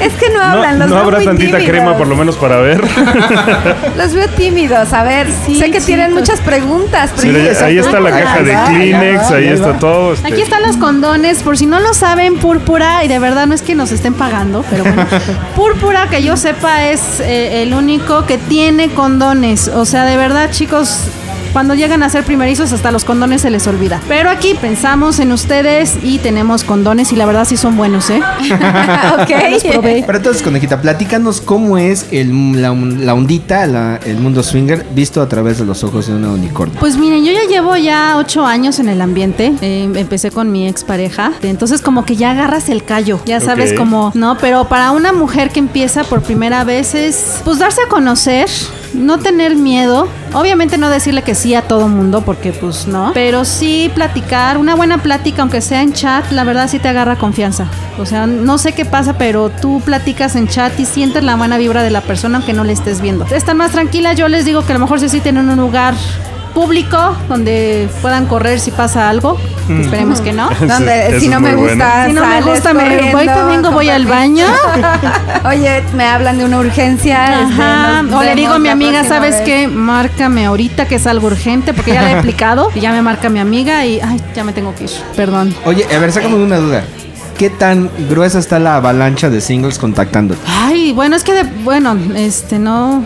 es 0.00 0.12
que 0.14 0.28
no 0.30 0.38
No, 0.38 0.44
hablan, 0.44 0.78
los 0.78 0.88
no 0.88 0.94
veo 0.96 1.04
habrá 1.04 1.16
muy 1.18 1.26
tantita 1.26 1.58
tímidos. 1.58 1.70
crema 1.70 1.96
por 1.96 2.06
lo 2.08 2.16
menos 2.16 2.36
para 2.36 2.56
ver. 2.58 2.80
Los 3.96 4.12
veo 4.14 4.28
tímidos. 4.30 4.92
A 4.92 5.02
ver, 5.02 5.28
Sí, 5.46 5.56
sé 5.58 5.70
que 5.70 5.80
tienen 5.80 6.12
muchas 6.14 6.40
preguntas. 6.40 7.12
yo- 7.22 7.30
ahí 7.64 7.78
está 7.78 8.00
la 8.00 8.10
caja 8.10 8.42
de 8.42 8.56
Kleenex, 8.68 9.30
va, 9.32 9.36
ahí 9.36 9.48
está 9.48 9.78
todo. 9.78 10.12
este. 10.14 10.28
Aquí 10.32 10.42
están 10.42 10.62
los 10.62 10.76
condones, 10.76 11.42
por 11.42 11.56
si 11.56 11.66
no 11.66 11.80
lo 11.80 11.94
saben, 11.94 12.36
Púrpura, 12.38 13.04
y 13.04 13.08
de 13.08 13.18
verdad 13.18 13.46
no 13.46 13.54
es 13.54 13.62
que 13.62 13.74
nos 13.74 13.92
estén 13.92 14.14
pagando, 14.14 14.64
pero 14.70 14.84
bueno, 14.84 15.06
Púrpura, 15.56 16.08
que 16.10 16.22
yo 16.22 16.36
sepa, 16.36 16.84
es 16.88 17.20
eh, 17.20 17.62
el 17.62 17.74
único 17.74 18.26
que 18.26 18.38
tiene 18.38 18.88
condones. 18.90 19.68
O 19.68 19.84
sea, 19.84 20.04
de 20.04 20.16
verdad, 20.16 20.50
chicos, 20.50 21.08
cuando 21.56 21.72
llegan 21.74 22.02
a 22.02 22.10
ser 22.10 22.22
primerizos, 22.22 22.70
hasta 22.74 22.90
los 22.92 23.04
condones 23.06 23.40
se 23.40 23.48
les 23.48 23.66
olvida. 23.66 23.98
Pero 24.08 24.28
aquí 24.28 24.52
pensamos 24.60 25.18
en 25.20 25.32
ustedes 25.32 25.94
y 26.02 26.18
tenemos 26.18 26.64
condones, 26.64 27.12
y 27.12 27.16
la 27.16 27.24
verdad 27.24 27.46
sí 27.46 27.56
son 27.56 27.78
buenos, 27.78 28.10
¿eh? 28.10 28.20
Los 28.40 29.64
ok. 29.64 29.72
probé. 29.72 30.02
Pero 30.06 30.18
entonces, 30.18 30.42
Conejita, 30.42 30.82
platícanos 30.82 31.40
cómo 31.40 31.78
es 31.78 32.08
el, 32.10 32.60
la, 32.60 32.74
la 32.74 33.14
ondita, 33.14 33.66
la- 33.66 33.98
el 34.04 34.18
mundo 34.18 34.42
swinger, 34.42 34.84
visto 34.94 35.22
a 35.22 35.30
través 35.30 35.56
de 35.56 35.64
los 35.64 35.82
ojos 35.82 36.08
de 36.08 36.14
una 36.14 36.28
unicornio. 36.28 36.78
Pues 36.78 36.98
miren, 36.98 37.24
yo 37.24 37.32
ya 37.32 37.48
llevo 37.48 37.74
ya 37.78 38.18
ocho 38.18 38.44
años 38.44 38.78
en 38.78 38.90
el 38.90 39.00
ambiente. 39.00 39.54
Eh, 39.62 39.90
empecé 39.94 40.30
con 40.30 40.52
mi 40.52 40.68
expareja. 40.68 41.32
Entonces 41.40 41.80
como 41.80 42.04
que 42.04 42.16
ya 42.16 42.32
agarras 42.32 42.68
el 42.68 42.84
callo. 42.84 43.18
Ya 43.24 43.40
sabes 43.40 43.70
Ok. 43.72 43.78
cómo, 43.78 44.12
¿no? 44.14 44.36
Pero 44.42 44.68
para 44.68 44.90
una 44.90 45.14
mujer 45.14 45.48
que 45.50 45.60
empieza 45.60 46.04
por 46.04 46.20
primera 46.20 46.64
vez 46.64 46.94
es 46.94 47.40
pues 47.44 47.58
darse 47.58 47.80
a 47.80 47.88
conocer. 47.88 48.50
No 48.96 49.18
tener 49.18 49.56
miedo, 49.56 50.08
obviamente 50.32 50.78
no 50.78 50.88
decirle 50.88 51.22
que 51.22 51.34
sí 51.34 51.54
a 51.54 51.62
todo 51.62 51.86
mundo, 51.86 52.22
porque 52.22 52.52
pues 52.52 52.86
no, 52.88 53.10
pero 53.12 53.44
sí 53.44 53.90
platicar, 53.94 54.56
una 54.56 54.74
buena 54.74 55.02
plática, 55.02 55.42
aunque 55.42 55.60
sea 55.60 55.82
en 55.82 55.92
chat, 55.92 56.30
la 56.32 56.44
verdad 56.44 56.68
sí 56.68 56.78
te 56.78 56.88
agarra 56.88 57.16
confianza. 57.16 57.66
O 57.98 58.06
sea, 58.06 58.26
no 58.26 58.58
sé 58.58 58.72
qué 58.72 58.84
pasa, 58.84 59.18
pero 59.18 59.50
tú 59.50 59.82
platicas 59.84 60.34
en 60.34 60.48
chat 60.48 60.78
y 60.80 60.86
sientes 60.86 61.22
la 61.22 61.36
buena 61.36 61.58
vibra 61.58 61.82
de 61.82 61.90
la 61.90 62.00
persona 62.00 62.38
aunque 62.38 62.52
no 62.52 62.64
le 62.64 62.72
estés 62.72 63.00
viendo. 63.00 63.26
Están 63.26 63.58
más 63.58 63.72
tranquilas, 63.72 64.16
yo 64.16 64.28
les 64.28 64.44
digo 64.44 64.64
que 64.64 64.72
a 64.72 64.74
lo 64.74 64.80
mejor 64.80 64.98
sí, 64.98 65.08
sí 65.08 65.20
tienen 65.20 65.48
un 65.48 65.58
lugar 65.58 65.94
público 66.56 67.14
donde 67.28 67.86
puedan 68.00 68.24
correr 68.24 68.58
si 68.58 68.70
pasa 68.70 69.10
algo. 69.10 69.36
que 69.66 69.82
Esperemos 69.82 70.22
que 70.22 70.32
no. 70.32 70.48
Donde 70.60 71.08
Eso 71.08 71.20
si 71.20 71.28
no 71.28 71.38
me 71.38 71.50
muy 71.52 71.66
bueno. 71.66 71.84
gusta, 71.84 72.06
Si 72.06 72.12
no 72.14 72.26
me 72.26 72.40
gusta, 72.40 72.72
me 72.72 73.12
voy, 73.12 73.26
te 73.26 73.42
vengo, 73.44 73.70
voy 73.72 73.90
al 73.90 74.06
baño. 74.06 74.46
Oye, 75.44 75.82
me 75.94 76.04
hablan 76.06 76.38
de 76.38 76.46
una 76.46 76.58
urgencia. 76.60 77.42
este, 77.42 77.62
Ajá. 77.62 78.02
nos 78.04 78.20
O 78.20 78.24
le 78.24 78.34
digo 78.34 78.54
a 78.54 78.58
mi 78.58 78.70
amiga, 78.70 79.04
¿sabes 79.04 79.34
vez. 79.34 79.42
qué? 79.44 79.68
Márcame 79.68 80.46
ahorita 80.46 80.88
que 80.88 80.94
es 80.94 81.06
algo 81.06 81.26
urgente, 81.26 81.74
porque 81.74 81.92
ya 81.92 82.02
le 82.02 82.08
he 82.08 82.12
explicado. 82.20 82.70
Y 82.74 82.80
ya 82.80 82.90
me 82.92 83.02
marca 83.02 83.28
mi 83.28 83.38
amiga 83.38 83.84
y, 83.84 84.00
ay, 84.00 84.18
ya 84.34 84.42
me 84.42 84.54
tengo 84.54 84.74
que 84.74 84.84
ir. 84.84 84.90
Perdón. 85.14 85.54
Oye, 85.66 85.86
a 85.94 85.98
ver, 85.98 86.10
sácame 86.10 86.36
una 86.36 86.56
duda. 86.56 86.84
¿Qué 87.36 87.50
tan 87.50 87.90
gruesa 88.08 88.38
está 88.38 88.58
la 88.58 88.76
avalancha 88.76 89.28
de 89.28 89.42
singles 89.42 89.78
contactándote? 89.78 90.40
Ay, 90.48 90.92
bueno, 90.94 91.16
es 91.16 91.22
que, 91.22 91.34
de, 91.34 91.42
bueno, 91.42 91.94
este, 92.14 92.58
no... 92.58 93.04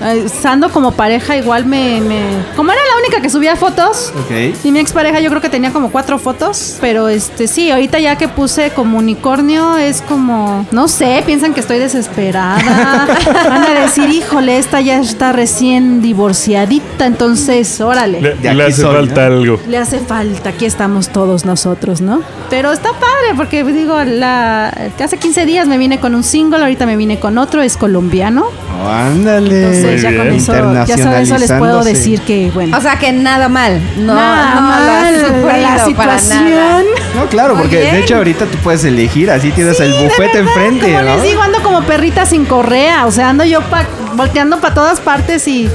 eh, 0.00 0.22
Estando 0.26 0.70
como 0.70 0.92
pareja, 0.92 1.36
igual 1.36 1.66
me, 1.66 2.00
me... 2.00 2.20
Como 2.56 2.72
era 2.72 2.80
la 2.80 3.00
única 3.00 3.20
que 3.20 3.30
subía 3.30 3.56
fotos, 3.56 4.12
Ok. 4.24 4.64
Y 4.64 4.72
mi 4.72 4.78
expareja 4.78 5.20
yo 5.20 5.30
creo 5.30 5.40
que 5.40 5.48
tenía 5.48 5.72
como 5.72 5.90
cuatro 5.90 6.18
fotos, 6.18 6.78
pero 6.80 7.08
este 7.08 7.46
sí, 7.46 7.70
ahorita 7.70 7.98
ya 7.98 8.16
que 8.16 8.28
puse 8.28 8.70
como 8.70 8.98
unicornio 8.98 9.76
es 9.76 10.02
como, 10.02 10.66
no 10.72 10.88
sé, 10.88 11.22
piensan 11.26 11.54
que 11.54 11.60
estoy 11.60 11.78
desesperada. 11.78 12.58
Van 13.48 13.64
a 13.64 13.80
decir, 13.80 14.08
híjole, 14.10 14.58
esta 14.58 14.80
ya 14.80 15.00
está 15.00 15.32
recién 15.32 16.02
divorciadita, 16.02 17.06
entonces, 17.06 17.80
órale. 17.80 18.20
Le, 18.20 18.62
hace 18.62 18.82
soy, 18.82 18.94
falta 18.94 19.26
algo. 19.26 19.60
Le 19.68 19.78
hace 19.78 19.98
falta, 19.98 20.50
aquí 20.50 20.64
estamos 20.64 21.08
todos 21.08 21.44
nosotros, 21.44 22.00
¿no? 22.00 22.22
Pero 22.48 22.72
está 22.72 22.90
padre 22.90 23.34
porque 23.36 23.64
digo, 23.64 24.02
la 24.04 24.68
hace 25.02 25.16
15 25.16 25.46
días 25.46 25.68
me 25.68 25.78
vine 25.78 26.00
con 26.00 26.14
un 26.14 26.24
single, 26.24 26.60
ahorita 26.60 26.86
me 26.86 26.96
vine 26.96 27.18
con 27.18 27.38
otro, 27.38 27.62
es 27.62 27.76
colombiano. 27.76 28.46
Oh, 28.82 28.88
ándale. 28.88 29.62
Entonces 29.62 29.89
ya 29.96 30.10
bien. 30.10 30.16
con 30.22 30.32
eso, 30.34 30.84
ya 30.86 30.96
sabes, 30.98 31.28
eso 31.28 31.38
les 31.38 31.52
puedo 31.52 31.82
decir 31.84 32.20
que 32.22 32.50
bueno. 32.52 32.76
O 32.76 32.80
sea 32.80 32.98
que 32.98 33.12
nada 33.12 33.48
mal. 33.48 33.80
No, 33.98 34.14
Nada 34.14 34.54
no 34.56 34.60
mal, 34.62 35.62
la 35.62 35.94
para 35.94 36.18
situación. 36.18 36.84
No, 37.16 37.26
claro, 37.26 37.54
porque 37.56 37.78
bien. 37.80 37.94
de 37.94 38.00
hecho 38.00 38.16
ahorita 38.16 38.46
tú 38.46 38.58
puedes 38.58 38.84
elegir, 38.84 39.30
así 39.30 39.50
tienes 39.52 39.76
Sí, 39.76 39.84
el 39.84 39.92
bufete 40.04 40.38
enfrente, 40.38 40.86
Como 40.92 41.02
¿no? 41.02 41.14
les 41.16 41.22
digo, 41.22 41.42
ando 41.42 41.62
como 41.62 41.82
perrita 41.82 42.26
sin 42.26 42.44
correa. 42.44 43.06
O 43.06 43.10
sea, 43.10 43.30
ando 43.30 43.44
yo 43.44 43.60
pa- 43.62 43.86
volteando 44.14 44.60
para 44.60 44.74
todas 44.74 45.00
partes 45.00 45.46
y 45.48 45.68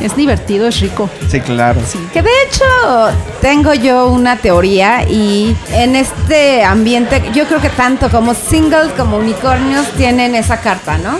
es 0.00 0.16
divertido, 0.16 0.66
es 0.68 0.80
rico. 0.80 1.10
Sí, 1.28 1.40
claro. 1.40 1.80
Que 2.12 2.22
de 2.22 2.30
hecho 2.46 2.64
tengo 3.42 3.74
yo 3.74 4.08
una 4.08 4.36
teoría 4.36 5.02
y 5.08 5.54
en 5.72 5.96
este 5.96 6.64
ambiente 6.64 7.22
yo 7.34 7.44
creo 7.46 7.60
que 7.60 7.68
tanto 7.70 8.08
como 8.10 8.32
singles 8.34 8.88
como 8.96 9.16
unicornios 9.18 9.88
tienen 9.92 10.34
esa 10.34 10.60
carta, 10.60 10.96
¿no? 10.98 11.18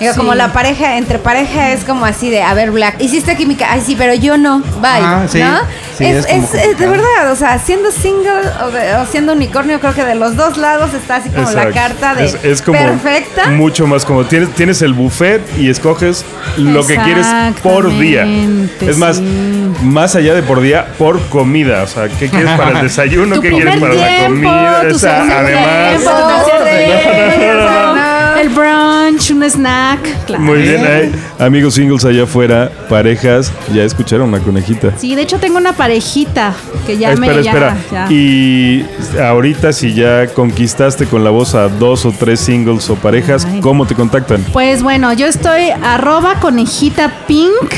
Digo, 0.00 0.12
Sí. 0.14 0.18
como 0.18 0.34
la 0.34 0.52
pareja, 0.52 0.96
entre 0.96 1.18
pareja 1.18 1.70
es 1.72 1.84
como 1.84 2.04
así 2.04 2.28
de, 2.30 2.42
a 2.42 2.54
ver, 2.54 2.70
Black, 2.72 2.96
hiciste 3.00 3.36
química, 3.36 3.66
ay 3.70 3.82
sí, 3.84 3.94
pero 3.96 4.14
yo 4.14 4.36
no, 4.36 4.58
bye, 4.58 4.90
Ah, 5.00 5.24
sí. 5.28 5.38
¿no? 5.40 5.58
Sí, 5.96 6.06
es, 6.06 6.16
es 6.18 6.26
como 6.26 6.42
es- 6.44 6.54
es 6.54 6.78
de 6.78 6.86
verdad, 6.88 7.30
o 7.30 7.36
sea, 7.36 7.58
siendo 7.58 7.90
single 7.92 8.32
o, 8.64 8.70
de- 8.70 8.94
o 8.96 9.06
siendo 9.06 9.32
unicornio, 9.32 9.78
creo 9.78 9.94
que 9.94 10.04
de 10.04 10.14
los 10.16 10.34
dos 10.36 10.56
lados 10.56 10.92
está 10.94 11.16
así 11.16 11.28
como 11.30 11.48
la 11.50 11.70
carta 11.70 12.14
de 12.14 12.34
es, 12.42 12.62
como 12.62 12.78
perfecta. 12.78 13.48
mucho 13.50 13.86
más 13.86 14.04
como 14.04 14.24
tienes, 14.24 14.50
tienes 14.54 14.82
el 14.82 14.94
buffet 14.94 15.40
y 15.58 15.68
escoges 15.70 16.24
lo 16.56 16.84
que 16.86 16.96
quieres 16.96 17.26
por 17.62 17.96
día. 17.98 18.26
Es 18.80 18.96
más, 18.98 19.20
más 19.82 20.16
allá 20.16 20.34
de 20.34 20.42
por 20.42 20.60
día, 20.60 20.86
por 20.98 21.20
comida. 21.28 21.82
O 21.82 21.86
sea, 21.86 22.08
¿qué 22.08 22.28
quieres 22.28 22.50
para 22.56 22.70
el 22.78 22.82
desayuno? 22.82 23.40
¿Qué 23.40 23.50
quieres 23.50 23.76
para 23.78 23.94
la 23.94 24.24
comida? 24.26 24.80
segundo 24.98 25.34
además. 25.34 25.98
tiempo, 25.98 26.10
el 28.42 28.48
brunch, 28.50 29.30
un 29.30 29.42
snack. 29.44 30.24
Claro. 30.26 30.42
Muy 30.42 30.62
bien, 30.62 31.12
amigos 31.38 31.74
singles 31.74 32.04
allá 32.04 32.24
afuera, 32.24 32.70
parejas, 32.88 33.52
ya 33.72 33.84
escucharon 33.84 34.30
la 34.32 34.38
conejita. 34.40 34.92
Sí, 34.98 35.14
de 35.14 35.22
hecho 35.22 35.38
tengo 35.38 35.58
una 35.58 35.72
parejita 35.72 36.52
que 36.86 36.98
ya 36.98 37.12
espera, 37.12 37.34
me 37.36 37.42
ya- 37.42 37.50
espera. 37.52 37.76
ya. 37.92 38.06
Y 38.12 38.84
ahorita 39.20 39.72
si 39.72 39.94
ya 39.94 40.26
conquistaste 40.28 41.06
con 41.06 41.24
la 41.24 41.30
voz 41.30 41.54
a 41.54 41.68
dos 41.68 42.04
o 42.04 42.12
tres 42.12 42.40
singles 42.40 42.88
o 42.90 42.96
parejas, 42.96 43.44
Ay. 43.44 43.60
¿cómo 43.60 43.86
te 43.86 43.94
contactan? 43.94 44.44
Pues 44.52 44.82
bueno, 44.82 45.12
yo 45.12 45.26
estoy 45.26 45.70
arroba 45.82 46.40
conejita 46.40 47.12
pink 47.26 47.72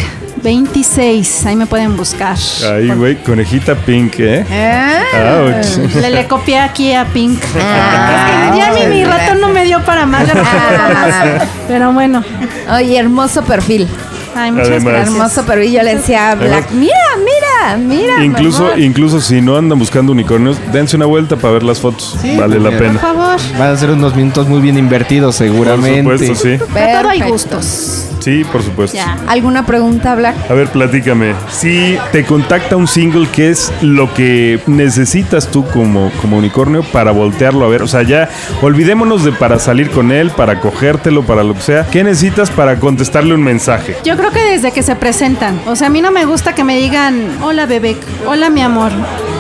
26. 0.45 1.47
Ahí 1.47 1.57
me 1.57 1.65
pueden 1.67 1.97
buscar. 1.97 2.37
Ahí, 2.71 2.91
güey, 2.91 3.17
conejita 3.17 3.75
pink, 3.75 4.15
¿eh? 4.19 4.45
Ah. 4.53 5.61
Le, 6.01 6.11
le 6.11 6.27
copié 6.29 6.59
aquí 6.61 6.93
a 6.93 7.07
Pink. 7.07 7.41
Ah, 7.59 8.51
Es 8.51 8.53
que 8.53 8.59
ya 8.59 8.89
mi, 8.89 8.95
mi 8.95 9.05
ratón 9.05 9.41
no 9.41 9.49
me 9.49 9.65
dio 9.65 9.83
para 9.85 10.05
más. 10.07 10.27
más. 10.35 11.49
Pero 11.67 11.93
bueno. 11.93 12.23
Ay, 12.69 12.95
hermoso 12.97 13.43
perfil. 13.43 13.89
Ay, 14.37 14.51
muchas 14.53 14.69
Además. 14.69 14.85
gracias. 14.93 15.15
Hermoso 15.15 15.45
perfil. 15.47 15.73
Yo 15.73 15.83
le 15.83 15.95
decía 15.97 16.31
a 16.33 16.35
Black, 16.35 16.71
mira, 16.73 16.95
mira. 17.19 17.54
Mira, 17.77 18.19
mira. 18.19 18.25
Incluso, 18.25 18.77
incluso 18.77 19.21
si 19.21 19.41
no 19.41 19.57
andan 19.57 19.79
buscando 19.79 20.13
unicornios, 20.13 20.57
dense 20.73 20.97
una 20.97 21.07
vuelta 21.07 21.37
para 21.37 21.55
ver 21.55 21.63
las 21.63 21.79
fotos. 21.79 22.17
Sí, 22.21 22.37
vale 22.37 22.59
la 22.59 22.71
pena. 22.71 22.93
Por 22.93 23.01
favor. 23.01 23.37
Van 23.59 23.71
a 23.71 23.77
ser 23.77 23.91
unos 23.91 24.15
minutos 24.15 24.49
muy 24.49 24.61
bien 24.61 24.79
invertidos, 24.79 25.37
seguramente. 25.37 26.03
Por 26.03 26.19
supuesto, 26.19 26.43
sí. 26.43 26.51
De 26.51 26.99
todo 26.99 27.09
hay 27.09 27.21
gustos. 27.23 28.11
Sí, 28.21 28.43
por 28.51 28.63
supuesto. 28.63 28.97
Ya. 28.97 29.19
¿Alguna 29.27 29.67
pregunta, 29.67 30.15
Black? 30.15 30.35
A 30.51 30.55
ver, 30.55 30.69
platícame. 30.69 31.35
Si 31.51 31.99
te 32.11 32.25
contacta 32.25 32.75
un 32.75 32.89
single, 32.89 33.29
¿qué 33.31 33.51
es 33.51 33.71
lo 33.83 34.15
que 34.15 34.61
necesitas 34.67 35.49
tú 35.49 35.63
como, 35.67 36.11
como 36.23 36.39
unicornio 36.39 36.83
para 36.85 37.11
voltearlo 37.11 37.67
a 37.67 37.69
ver? 37.69 37.83
O 37.83 37.87
sea, 37.87 38.03
ya 38.03 38.31
olvidémonos 38.63 39.25
de 39.25 39.33
para 39.33 39.59
salir 39.59 39.91
con 39.91 40.11
él, 40.11 40.31
para 40.31 40.61
cogértelo, 40.61 41.23
para 41.25 41.45
lo 41.45 41.53
que 41.55 41.61
sea. 41.61 41.87
¿Qué 41.87 42.03
necesitas 42.03 42.51
para 42.51 42.81
contestarle 42.81 43.35
un 43.35 43.43
mensaje? 43.43 43.97
Yo 44.05 44.17
creo 44.17 44.31
que 44.31 44.41
desde 44.41 44.73
que 44.73 44.83
se 44.83 44.97
presentan. 44.97 45.61
O 45.67 45.77
sea, 45.77 45.89
a 45.89 45.91
mí 45.91 46.01
no 46.01 46.11
me 46.11 46.25
gusta 46.25 46.55
que 46.55 46.65
me 46.65 46.79
digan, 46.79 47.29
hola 47.43 47.54
bebé, 47.67 47.97
hola 48.27 48.51
mi 48.51 48.61
amor, 48.61 48.91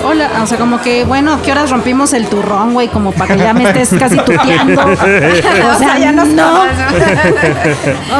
hola. 0.04 0.30
O 0.42 0.46
sea, 0.46 0.56
como 0.58 0.80
que, 0.80 1.04
bueno, 1.04 1.40
¿qué 1.44 1.52
horas 1.52 1.70
rompimos 1.70 2.12
el 2.12 2.26
turrón, 2.26 2.72
güey? 2.72 2.88
Como 2.88 3.12
para 3.12 3.34
que 3.34 3.42
ya 3.42 3.52
me 3.52 3.64
estés 3.64 3.98
casi 3.98 4.16
tuteando. 4.18 4.82
O 5.74 5.78
sea, 5.78 5.98
ya 5.98 6.12
no. 6.12 6.22
O 6.22 6.26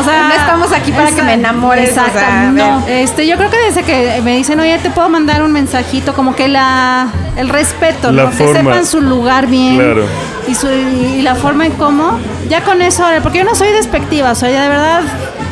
sea, 0.03 0.29
No 0.29 0.35
estamos 0.35 0.73
aquí 0.73 0.93
para 0.93 1.11
que 1.11 1.23
me 1.23 1.35
enamores, 1.35 1.91
o 1.91 1.95
sea, 1.95 2.07
Exacto, 2.07 2.53
no. 2.53 2.85
Este, 2.89 3.27
yo 3.27 3.37
creo 3.37 3.51
que 3.51 3.59
desde 3.59 3.83
que 3.83 4.21
me 4.23 4.37
dicen, 4.37 4.59
oye, 4.61 4.79
te 4.79 4.91
puedo 4.91 5.09
mandar 5.09 5.43
un 5.43 5.53
mensajito, 5.53 6.15
como 6.15 6.35
que 6.35 6.49
la, 6.49 7.09
el 7.37 7.49
respeto, 7.49 8.11
La 8.13 8.25
¿no? 8.25 8.31
que 8.31 8.37
sepan 8.37 8.87
su 8.87 9.01
lugar 9.01 9.47
bien. 9.47 9.77
Claro. 9.77 10.05
Y, 10.47 10.55
su, 10.55 10.69
y 10.69 11.23
la 11.23 11.35
forma 11.35 11.67
en 11.67 11.73
cómo. 11.73 12.19
Ya 12.49 12.63
con 12.63 12.83
eso, 12.83 13.05
porque 13.23 13.39
yo 13.39 13.45
no 13.45 13.55
soy 13.55 13.69
despectiva, 13.73 14.33
o 14.33 14.35
sea, 14.35 14.51
ya 14.51 14.63
de 14.65 14.69
verdad 14.69 15.01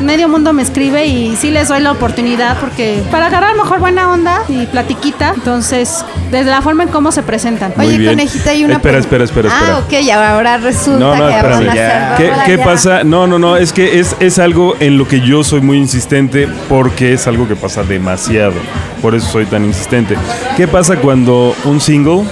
medio 0.01 0.27
mundo 0.27 0.53
me 0.53 0.61
escribe 0.61 1.05
y 1.05 1.35
sí 1.37 1.49
les 1.49 1.69
doy 1.69 1.79
la 1.79 1.91
oportunidad 1.91 2.57
porque 2.59 3.01
para 3.09 3.27
agarrar 3.27 3.51
a 3.51 3.55
lo 3.55 3.63
mejor 3.63 3.79
buena 3.79 4.11
onda 4.11 4.41
y 4.49 4.65
platiquita, 4.65 5.31
entonces 5.35 6.03
desde 6.29 6.49
la 6.51 6.61
forma 6.61 6.83
en 6.83 6.89
cómo 6.89 7.11
se 7.11 7.23
presentan. 7.23 7.73
Muy 7.77 7.87
Oye, 7.87 7.97
bien. 7.99 8.11
conejita, 8.11 8.49
hay 8.51 8.65
una 8.65 8.75
Espera, 8.75 8.97
espera, 8.99 9.23
espera, 9.23 9.47
espera. 9.49 9.75
Ah, 9.75 9.79
ok, 9.79 10.09
ahora 10.11 10.57
resulta 10.57 10.99
No, 10.99 11.15
no, 11.15 11.27
que 11.27 11.35
espérame. 11.35 11.59
van 11.59 11.69
a 11.69 11.75
ya. 11.75 12.13
hacer 12.13 12.31
¿Qué, 12.45 12.57
qué 12.57 12.57
pasa? 12.63 13.03
No, 13.03 13.27
no, 13.27 13.39
no, 13.39 13.55
es 13.55 13.71
que 13.71 13.99
es, 13.99 14.15
es 14.19 14.39
algo 14.39 14.75
en 14.79 14.97
lo 14.97 15.07
que 15.07 15.21
yo 15.21 15.43
soy 15.43 15.61
muy 15.61 15.77
insistente 15.77 16.47
porque 16.69 17.13
es 17.13 17.25
algo 17.27 17.47
que 17.47 17.55
pasa 17.55 17.83
demasiado. 17.83 18.55
Por 19.01 19.15
eso 19.15 19.27
soy 19.27 19.45
tan 19.45 19.63
insistente. 19.65 20.15
¿Qué 20.57 20.67
pasa 20.67 20.97
cuando 20.97 21.55
un 21.65 21.79
single, 21.81 22.23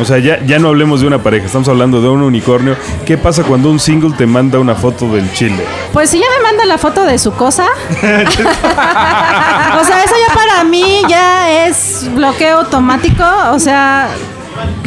o 0.00 0.04
sea, 0.04 0.18
ya, 0.18 0.42
ya 0.44 0.58
no 0.58 0.68
hablemos 0.68 1.00
de 1.00 1.06
una 1.06 1.22
pareja, 1.22 1.46
estamos 1.46 1.68
hablando 1.68 2.00
de 2.00 2.08
un 2.08 2.22
unicornio, 2.22 2.76
¿qué 3.04 3.18
pasa 3.18 3.42
cuando 3.42 3.70
un 3.70 3.78
single 3.78 4.14
te 4.16 4.26
manda 4.26 4.58
una 4.58 4.74
foto 4.74 5.12
del 5.12 5.30
chile? 5.32 5.64
Pues 5.92 6.10
si 6.10 6.18
ya 6.18 6.26
me 6.38 6.42
manda 6.42 6.64
la 6.64 6.78
foto 6.78 7.04
de 7.04 7.18
su 7.18 7.32
cosa. 7.32 7.66
o 7.90 9.84
sea, 9.84 10.04
eso 10.04 10.14
ya 10.28 10.34
para 10.34 10.64
mí 10.64 11.02
ya 11.08 11.66
es 11.66 12.08
bloqueo 12.14 12.58
automático. 12.58 13.24
O 13.52 13.58
sea, 13.58 14.08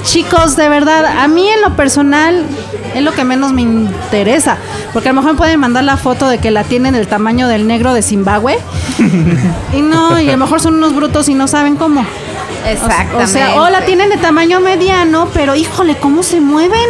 chicos, 0.03 0.55
de 0.55 0.69
verdad, 0.69 1.05
a 1.05 1.27
mí 1.27 1.47
en 1.47 1.61
lo 1.61 1.75
personal 1.75 2.45
es 2.95 3.01
lo 3.01 3.11
que 3.11 3.23
menos 3.23 3.53
me 3.53 3.61
interesa. 3.61 4.57
Porque 4.93 5.09
a 5.09 5.13
lo 5.13 5.21
mejor 5.21 5.37
pueden 5.37 5.59
mandar 5.59 5.83
la 5.83 5.97
foto 5.97 6.27
de 6.27 6.39
que 6.39 6.51
la 6.51 6.63
tienen 6.63 6.93
del 6.93 7.07
tamaño 7.07 7.47
del 7.47 7.67
negro 7.67 7.93
de 7.93 8.01
Zimbabue. 8.01 8.57
y 9.73 9.81
no, 9.81 10.19
y 10.19 10.29
a 10.29 10.33
lo 10.33 10.37
mejor 10.37 10.61
son 10.61 10.75
unos 10.75 10.95
brutos 10.95 11.29
y 11.29 11.33
no 11.33 11.47
saben 11.47 11.75
cómo. 11.75 12.05
Exactamente. 12.65 13.23
O 13.23 13.27
sea, 13.27 13.55
o 13.61 13.69
la 13.69 13.81
tienen 13.81 14.09
de 14.09 14.17
tamaño 14.17 14.59
mediano, 14.59 15.29
pero 15.33 15.55
híjole, 15.55 15.95
¿cómo 15.97 16.23
se 16.23 16.39
mueven? 16.41 16.89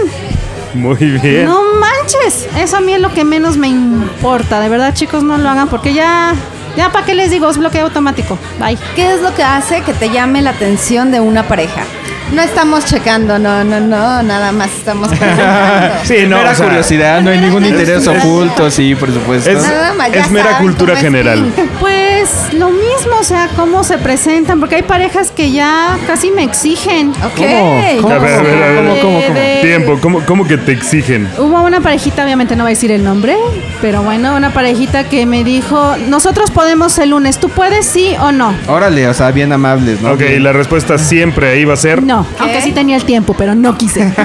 Muy 0.74 0.96
bien. 0.98 1.46
No 1.46 1.62
manches, 1.80 2.48
eso 2.58 2.77
a 2.77 2.82
mí 2.82 2.94
es 2.94 3.00
lo 3.00 3.13
que 3.13 3.24
menos 3.24 3.58
me 3.58 3.68
importa. 3.68 4.60
De 4.60 4.70
verdad, 4.70 4.94
chicos, 4.94 5.24
no 5.24 5.38
lo 5.38 5.50
hagan 5.50 5.68
porque 5.68 5.94
ya, 5.94 6.34
ya 6.75 6.92
para 6.92 7.06
qué 7.06 7.13
les 7.13 7.30
digo, 7.32 7.50
es 7.50 7.58
bloqueo 7.58 7.86
automático. 7.86 8.38
Bye. 8.60 8.77
¿Qué 8.96 9.13
es 9.13 9.22
lo 9.22 9.34
que 9.36 9.44
hace 9.44 9.82
que 9.82 9.94
te 9.94 10.10
llame 10.10 10.42
la 10.42 10.50
atención 10.51 11.12
de 11.12 11.20
una 11.20 11.44
pareja? 11.44 11.84
No 12.32 12.42
estamos 12.42 12.86
checando, 12.86 13.38
no, 13.38 13.63
no, 13.63 13.80
no, 13.80 14.24
nada 14.24 14.51
más 14.51 14.70
estamos. 14.75 15.10
Sí, 16.03 16.25
no, 16.27 16.38
mera 16.38 16.51
o 16.51 16.56
sea, 16.56 16.65
curiosidad, 16.65 17.22
no 17.22 17.30
hay 17.30 17.38
ningún 17.38 17.65
interés 17.65 18.08
oculto, 18.08 18.72
sí, 18.72 18.96
por 18.96 19.13
supuesto. 19.13 19.50
Es- 19.51 19.62
Nada 19.62 19.94
más, 19.94 20.10
es 20.12 20.32
mera 20.32 20.51
saben 20.51 20.63
cultura 20.68 20.94
es 20.96 21.01
general. 21.01 21.44
Pink. 21.56 21.80
Pues 22.24 22.53
lo 22.58 22.70
mismo, 22.70 23.18
o 23.20 23.24
sea, 23.24 23.50
cómo 23.58 23.84
se 23.84 23.98
presentan, 23.98 24.62
porque 24.62 24.75
hay 24.75 24.84
parejas 24.84 25.30
que 25.30 25.51
ya 25.51 25.98
casi 26.08 26.32
me 26.32 26.44
exigen. 26.46 27.10
Ok. 27.10 27.36
¿Cómo? 27.36 27.82
¿Cómo? 28.01 28.13
A 28.13 28.18
ver, 28.20 28.34
a 28.39 28.42
ver, 28.42 28.63
a 28.63 28.68
ver. 28.70 28.75
¿Cómo, 28.77 28.96
cómo, 29.01 29.22
cómo? 29.22 29.34
De- 29.36 29.60
Tiempo, 29.62 30.00
¿cómo, 30.01 30.22
cómo 30.25 30.48
que 30.48 30.58
te 30.58 30.72
exigen? 30.72 31.27
Hubo 31.38 31.62
una 31.63 31.82
parejita, 31.82 32.24
obviamente 32.24 32.56
no 32.56 32.63
voy 32.63 32.70
a 32.72 32.75
decir 32.75 32.92
el 32.94 33.03
nombre, 33.03 33.36
pero 33.82 34.03
bueno, 34.03 34.38
una 34.38 34.53
parejita 34.53 35.03
que 35.10 35.25
me 35.25 35.44
dijo, 35.44 35.98
nosotros 36.08 36.50
podemos 36.50 36.98
el 36.98 37.10
lunes, 37.10 37.39
¿tú 37.39 37.50
puedes 37.50 37.86
sí 37.86 38.15
o 38.22 38.32
no? 38.32 38.53
Órale, 38.70 39.06
o 39.10 39.13
sea, 39.13 39.32
bien 39.32 39.51
amables, 39.51 40.00
¿no? 40.00 40.13
Ok, 40.13 40.22
y 40.22 40.39
la 40.39 40.53
respuesta 40.53 40.98
siempre 40.98 41.50
ahí 41.50 41.65
va 41.65 41.74
a 41.74 41.77
ser... 41.77 42.03
No, 42.03 42.25
aunque 42.39 42.62
sí 42.62 42.72
tenía 42.72 42.96
el 42.96 43.03
tiempo, 43.03 43.36
pero 43.38 43.53
no 43.53 43.77
quise. 43.77 44.13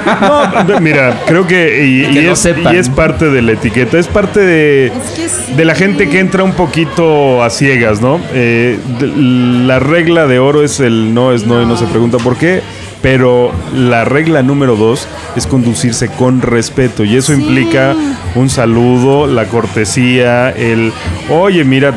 No, 0.68 0.80
mira, 0.80 1.20
creo 1.26 1.46
que 1.46 1.84
y, 1.84 2.02
Que 2.12 2.20
y 2.20 2.22
lo 2.26 2.32
es, 2.32 2.46
y 2.46 2.76
es 2.76 2.88
parte 2.90 3.26
de 3.30 3.42
la 3.42 3.52
etiqueta, 3.52 3.98
es 3.98 4.06
parte 4.06 4.40
de, 4.40 4.92
que 5.16 5.28
sí. 5.28 5.54
de 5.54 5.64
la 5.64 5.74
gente 5.74 6.08
que 6.08 6.20
entra 6.20 6.42
un 6.44 6.52
poquito 6.52 7.42
a 7.42 7.48
ciegas, 7.50 7.87
¿no? 8.00 8.20
Eh, 8.32 8.78
la 9.00 9.78
regla 9.78 10.26
de 10.26 10.38
oro 10.38 10.62
es 10.62 10.80
el 10.80 11.14
no 11.14 11.32
es 11.32 11.46
no, 11.46 11.62
y 11.62 11.66
no 11.66 11.76
se 11.76 11.86
pregunta 11.86 12.18
por 12.18 12.36
qué, 12.36 12.60
pero 13.02 13.52
la 13.74 14.04
regla 14.04 14.42
número 14.42 14.76
dos 14.76 15.06
es 15.36 15.46
conducirse 15.46 16.08
con 16.08 16.40
respeto 16.42 17.04
y 17.04 17.16
eso 17.16 17.32
Sí. 17.34 17.40
implica 17.40 17.94
un 18.34 18.50
saludo, 18.50 19.26
la 19.26 19.44
cortesía, 19.46 20.50
el 20.50 20.92
oye, 21.30 21.64
mira, 21.64 21.94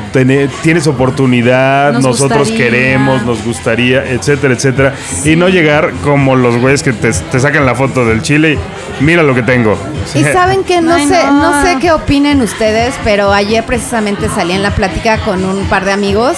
tienes 0.63 0.88
oportunidad, 0.88 1.93
Nos 1.93 2.03
nosotros 2.03 2.50
gustaría. 2.50 2.65
queremos, 2.71 3.24
nos 3.25 3.43
gustaría, 3.43 4.03
etcétera, 4.12 4.53
etcétera. 4.53 4.93
Y 5.25 5.36
no 5.36 5.50
llegar 5.50 5.91
como 6.03 6.36
los 6.36 6.57
güeyes 6.57 6.83
que 6.83 6.94
te, 6.94 7.11
te 7.11 7.39
sacan 7.39 7.66
la 7.66 7.75
foto 7.75 8.05
del 8.05 8.22
chile 8.22 8.57
mira 9.01 9.24
lo 9.24 9.33
que 9.35 9.44
tengo. 9.44 9.77
Y 10.16 10.24
saben 10.33 10.64
que 10.64 10.81
no 10.81 10.94
Ay, 10.96 11.07
sé, 11.07 11.24
no. 11.25 11.51
no 11.51 11.64
sé 11.64 11.77
qué 11.79 11.92
opinen 11.92 12.42
ustedes, 12.42 12.94
pero 13.03 13.31
ayer 13.33 13.64
precisamente 13.66 14.29
salí 14.29 14.53
en 14.53 14.64
la 14.64 14.72
plática 14.72 15.18
con 15.20 15.44
un 15.44 15.66
par 15.66 15.85
de 15.85 15.92
amigos 15.92 16.37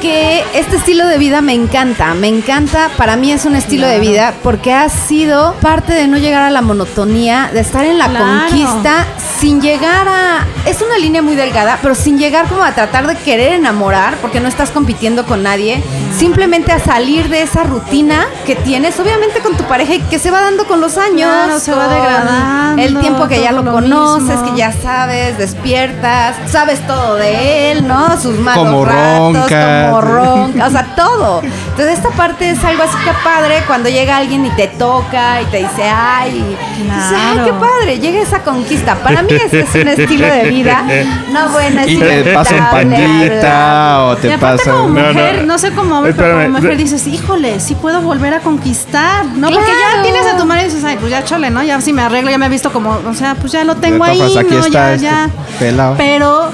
que 0.00 0.42
este 0.54 0.76
estilo 0.76 1.06
de 1.06 1.16
vida 1.16 1.42
me 1.42 1.52
encanta, 1.52 2.12
me 2.14 2.26
encanta, 2.26 2.90
para 2.96 3.14
mí 3.14 3.30
es 3.30 3.44
un 3.44 3.54
estilo 3.54 3.86
de 3.86 4.00
vida 4.00 4.34
porque 4.42 4.72
ha 4.72 4.88
sido 4.88 5.54
parte 5.60 5.92
de 5.92 6.08
no 6.08 6.18
llegar 6.18 6.42
a 6.42 6.50
la 6.50 6.60
monotonía, 6.60 7.50
de 7.52 7.60
estar 7.60 7.84
en 7.84 7.98
la 7.98 8.08
Claro. 8.08 8.24
conquista 8.48 9.06
sin 9.38 9.60
llegar 9.60 10.08
a 10.08 10.44
es 10.68 10.82
una 10.82 10.98
línea 10.98 11.22
muy 11.22 11.36
delgada, 11.36 11.78
pero 11.82 11.94
sin 11.94 12.18
llegar 12.18 12.46
como 12.48 12.64
a 12.64 12.72
tratar 12.72 13.06
de 13.06 13.14
querer 13.14 13.52
enamorar 13.52 14.16
porque 14.16 14.40
no 14.40 14.48
estás 14.48 14.72
compitiendo 14.72 15.24
con 15.24 15.44
nadie, 15.44 15.80
simplemente 16.16 16.72
a 16.72 16.78
salir 16.78 17.28
de 17.28 17.42
esa 17.42 17.64
rutina 17.64 18.26
que 18.46 18.54
tienes 18.56 18.98
obviamente 19.00 19.40
con 19.40 19.56
tu 19.56 19.64
pareja 19.64 19.94
y 19.94 20.00
que 20.00 20.18
se 20.18 20.30
va 20.30 20.40
dando 20.42 20.66
con 20.66 20.80
los 20.80 20.96
años, 20.98 21.30
Claro, 21.30 21.58
se 21.58 21.72
va 21.74 21.88
degradando, 21.88 22.82
El 22.82 22.98
tiempo 23.00 23.28
que 23.28 23.40
ya 23.40 23.52
lo 23.52 23.62
lo 23.62 23.72
conoces, 23.72 24.28
mismo. 24.40 24.52
que 24.52 24.58
ya 24.58 24.72
sabes, 24.72 25.38
despiertas, 25.38 26.36
sabes 26.46 26.86
todo 26.86 27.16
de 27.16 27.72
él, 27.72 27.86
¿no? 27.86 28.20
Sus 28.20 28.38
malos 28.38 28.86
ratos, 28.86 29.34
ronca. 29.34 29.86
como 29.90 30.00
ronca, 30.00 30.66
o 30.66 30.70
sea, 30.70 30.94
todo. 30.94 31.42
Entonces 31.72 31.98
esta 31.98 32.10
parte 32.10 32.50
es 32.50 32.62
algo 32.64 32.82
así 32.82 32.96
que 33.02 33.10
padre 33.24 33.62
cuando 33.66 33.88
llega 33.88 34.18
alguien 34.18 34.44
y 34.44 34.50
te 34.50 34.68
toca 34.68 35.40
y 35.40 35.46
te 35.46 35.56
dice, 35.58 35.84
ay, 35.84 36.30
y 36.36 36.82
dices, 36.82 36.90
ay, 36.90 37.34
Claro. 37.34 37.44
qué 37.46 37.52
padre, 37.54 37.98
llega 37.98 38.20
esa 38.20 38.40
conquista. 38.42 38.94
Para 38.96 39.22
mí 39.22 39.32
ese 39.32 39.60
es 39.60 39.74
un 39.74 39.88
estilo 39.88 40.26
de 40.26 40.50
vida. 40.50 40.84
No, 41.32 41.48
bueno, 41.48 41.80
es 41.80 41.88
Y 41.88 41.96
te 41.98 42.34
panita 42.34 44.02
o 44.04 44.12
Y 44.12 44.16
te 44.16 44.32
aparte 44.34 44.58
pasa... 44.64 44.70
como 44.72 44.88
No, 44.88 45.08
mujer, 45.08 45.38
no. 45.40 45.46
no, 45.46 45.58
sé 45.58 45.72
cómo 45.72 45.96
hombre, 45.98 46.12
pero 46.14 46.34
como 46.34 46.48
mujer 46.50 46.76
dices, 46.76 47.06
híjole, 47.06 47.58
sí 47.58 47.74
puedo 47.74 48.02
volver 48.02 48.34
a 48.34 48.40
conquistar, 48.40 49.24
¿no? 49.24 49.48
Porque 49.48 49.64
Claro. 49.64 49.96
ya 49.96 50.02
tienes 50.02 50.26
a 50.26 50.36
tu 50.36 50.44
marido 50.44 50.66
y 50.66 50.70
dices, 50.70 50.84
ay, 50.84 50.98
pues 51.00 51.10
ya 51.10 51.24
chole, 51.24 51.48
¿no? 51.50 51.62
Ya 51.62 51.80
si 51.80 51.92
me 51.94 52.02
arreglo, 52.02 52.30
ya 52.30 52.36
me 52.38 52.46
he 52.46 52.50
visto 52.50 52.70
como, 52.70 52.90
o 53.08 53.14
sea, 53.14 53.34
pues 53.34 53.52
ya 53.52 53.64
lo 53.64 53.76
tengo 53.76 54.04
ahí, 54.04 54.18
¿no? 54.18 54.68
ya, 54.68 54.92
este 54.94 55.04
ya. 55.04 55.30
pelado. 55.58 55.94
Pero 55.96 56.50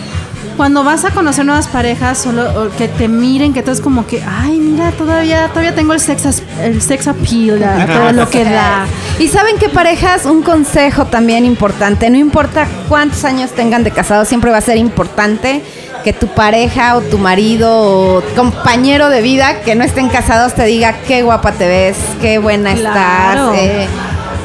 cuando 0.59 0.85
vas 0.85 1.05
a 1.07 1.11
conocer 1.13 1.47
nuevas 1.47 1.69
parejas, 1.69 2.19
solo 2.19 2.71
que 2.77 2.89
te 2.89 3.09
miren, 3.09 3.55
que 3.55 3.63
todo 3.63 3.73
es 3.73 3.81
como 3.81 4.07
que, 4.07 4.23
ay, 4.23 4.59
mira, 4.59 4.91
todavía, 4.91 5.49
todavía 5.49 5.75
tengo 5.75 5.95
el 5.95 6.01
sex, 6.01 6.27
as- 6.27 6.43
el 6.63 6.83
sex 6.83 7.07
appeal, 7.09 7.63
a 7.65 7.87
todo 7.87 8.13
lo 8.13 8.29
que 8.29 8.45
da. 8.45 8.85
Y 9.19 9.29
saben 9.29 9.57
que 9.59 9.69
parejas, 9.71 10.27
un 10.27 10.43
consejo 10.43 11.07
también 11.07 11.45
importante, 11.47 12.11
no 12.11 12.19
importa 12.19 12.67
cuántos 12.89 13.25
años 13.25 13.53
tengan 13.53 13.85
de 13.85 13.93
casado, 13.93 14.25
siempre 14.27 14.51
va 14.51 14.59
a 14.59 14.61
ser 14.61 14.77
importante 14.77 15.63
que 16.05 16.13
tu 16.13 16.27
pareja 16.29 16.97
o 16.97 17.01
tu 17.03 17.19
marido 17.19 17.71
o 17.71 18.23
compañero 18.37 19.09
de 19.11 19.23
vida 19.23 19.61
que 19.63 19.75
no 19.75 19.85
estén 19.85 20.09
casados 20.09 20.55
te 20.55 20.65
diga 20.65 20.93
qué 21.07 21.23
guapa 21.23 21.53
te 21.53 21.67
ves, 21.67 21.97
qué 22.21 22.39
buena 22.39 22.75
Claro, 22.75 23.53
estás, 23.55 23.59
eh, 23.65 23.87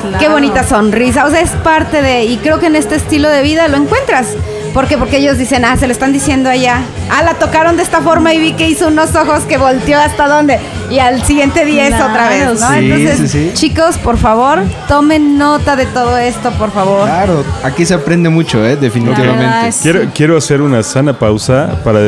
claro. 0.01 0.17
qué 0.19 0.29
bonita 0.29 0.63
sonrisa. 0.63 1.25
O 1.25 1.29
sea, 1.31 1.41
es 1.41 1.51
parte 1.51 2.01
de, 2.01 2.23
y 2.25 2.37
creo 2.37 2.59
que 2.59 2.67
en 2.67 2.75
este 2.75 2.95
estilo 2.95 3.29
de 3.29 3.41
vida 3.43 3.67
lo 3.67 3.77
encuentras. 3.77 4.27
¿Por 4.73 4.87
qué? 4.87 4.97
Porque 4.97 5.17
ellos 5.17 5.37
dicen, 5.37 5.65
ah, 5.65 5.77
se 5.77 5.85
lo 5.85 5.93
están 5.93 6.11
diciendo 6.13 6.49
allá. 6.49 6.81
Ah, 7.11 7.21
la 7.23 7.35
tocaron 7.35 7.77
de 7.77 7.83
esta 7.83 8.01
forma 8.01 8.33
y 8.33 8.39
vi 8.39 8.53
que 8.53 8.67
hizo 8.67 8.87
unos 8.87 9.15
ojos 9.15 9.43
que 9.43 9.57
volteó 9.57 9.99
hasta 9.99 10.27
dónde. 10.27 10.59
y 10.89 10.99
al 10.99 11.23
siguiente 11.23 11.63
día 11.65 11.87
es 11.87 11.95
otra 11.95 12.29
vez, 12.29 12.59
¿no? 12.59 12.67
sí. 12.69 12.75
Entonces, 12.79 13.17
Sí, 13.19 13.27
sí, 13.27 13.49
sí. 13.49 13.51
chicos, 13.53 13.97
por 13.97 14.17
favor, 14.17 14.59
tomen 14.87 15.37
nota 15.37 15.75
de 15.75 15.85
todo 15.87 16.17
esto, 16.17 16.51
por 16.51 16.71
favor. 16.71 17.05
Claro, 17.05 17.43
aquí 17.63 17.85
se 17.85 17.93
aprende 17.93 18.29
mucho, 18.29 18.63
¿eh? 18.65 18.75
Definitivamente. 18.75 19.67
es- 19.69 19.77
Quiero, 19.77 20.01
quiero 20.13 20.37
hacer 20.37 20.61
una 20.61 20.83
sana 20.83 21.17
pausa 21.17 21.79
para, 21.83 21.99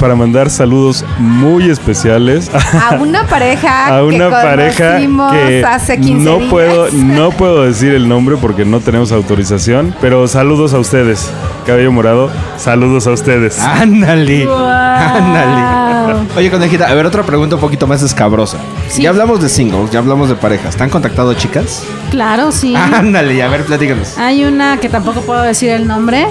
para 0.00 0.14
mandar 0.14 0.48
saludos 0.50 1.04
muy 1.18 1.70
especiales 1.70 2.50
A 2.90 2.94
una 2.96 3.26
pareja 3.26 3.86
a 3.96 4.02
una 4.04 4.26
que 4.26 4.30
pareja 4.30 4.98
que 4.98 5.64
hace 5.66 5.98
15 5.98 6.24
no 6.24 6.38
días. 6.38 6.50
puedo 6.50 6.90
no 6.92 7.30
puedo 7.30 7.62
decir 7.64 7.92
el 7.94 8.08
nombre 8.08 8.36
porque 8.40 8.64
no 8.64 8.80
tenemos 8.80 9.12
autorización, 9.12 9.94
pero 10.00 10.26
saludos 10.28 10.72
a 10.74 10.78
ustedes. 10.78 11.28
Cabello 11.66 11.92
morado, 11.92 12.30
saludos 12.56 13.06
a 13.06 13.12
ustedes. 13.12 13.58
Ándale. 13.60 14.48
Ándale. 14.48 15.82
Wow. 16.12 16.26
Oye, 16.36 16.50
conejita, 16.50 16.88
a 16.88 16.94
ver, 16.94 17.06
otra 17.06 17.22
pregunta 17.22 17.54
un 17.54 17.60
poquito 17.60 17.86
más 17.86 18.02
escabrosa. 18.02 18.58
Sí. 18.88 19.02
Ya 19.02 19.10
hablamos 19.10 19.40
de 19.40 19.48
singles, 19.48 19.90
ya 19.90 20.00
hablamos 20.00 20.28
de 20.28 20.34
parejas. 20.34 20.76
¿Te 20.76 20.82
han 20.82 20.90
contactado 20.90 21.32
chicas? 21.34 21.84
Claro, 22.10 22.50
sí. 22.50 22.74
Ándale, 22.74 23.40
a 23.42 23.48
ver, 23.48 23.64
platícanos. 23.64 24.18
Hay 24.18 24.44
una 24.44 24.78
que 24.78 24.88
tampoco 24.88 25.20
puedo 25.20 25.42
decir 25.42 25.70
el 25.70 25.86
nombre, 25.86 26.26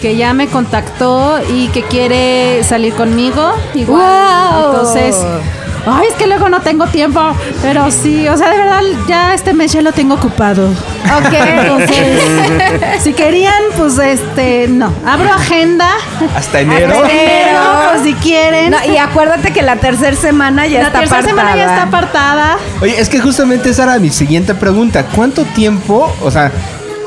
que 0.00 0.16
ya 0.16 0.32
me 0.32 0.46
contactó 0.46 1.40
y 1.52 1.68
que 1.68 1.82
quiere 1.82 2.62
salir 2.62 2.94
conmigo. 2.94 3.52
Igual. 3.74 4.00
¡Wow! 4.00 4.70
Entonces, 4.70 5.16
ay, 5.86 6.06
es 6.10 6.14
que 6.14 6.26
luego 6.26 6.48
no 6.48 6.60
tengo 6.60 6.86
tiempo, 6.86 7.20
pero 7.62 7.90
sí, 7.90 8.28
o 8.28 8.36
sea, 8.36 8.50
de 8.50 8.58
verdad, 8.58 8.80
ya 9.08 9.34
este 9.34 9.52
mes 9.52 9.72
ya 9.72 9.82
lo 9.82 9.92
tengo 9.92 10.14
ocupado. 10.14 10.68
Ok. 10.68 11.32
Entonces, 11.32 12.20
si 13.02 13.12
querían, 13.12 13.62
pues 13.76 13.98
este, 13.98 14.68
no. 14.68 14.92
Abro 15.06 15.32
agenda. 15.32 15.88
Hasta 16.36 16.60
enero. 16.60 16.94
Hasta 16.94 17.08
Pero, 17.08 17.60
pues 17.90 18.02
si 18.02 18.14
quieren. 18.14 18.70
No, 18.70 18.78
y 18.84 18.96
acuérdate 18.96 19.52
que 19.52 19.62
la 19.62 19.76
tercera 19.76 20.16
semana 20.16 20.66
ya 20.66 20.80
la 20.80 20.86
está 20.86 21.00
tercera 21.00 21.20
apartada. 21.20 21.42
semana 21.42 21.56
ya 21.56 21.70
está 21.70 21.82
apartada. 21.82 22.58
Oye, 22.80 23.00
es 23.00 23.08
que 23.08 23.20
justamente 23.20 23.70
esa 23.70 23.84
era 23.84 23.98
mi 23.98 24.10
siguiente 24.10 24.54
pregunta. 24.54 25.04
¿Cuánto 25.14 25.44
tiempo, 25.44 26.14
o 26.22 26.30
sea, 26.30 26.52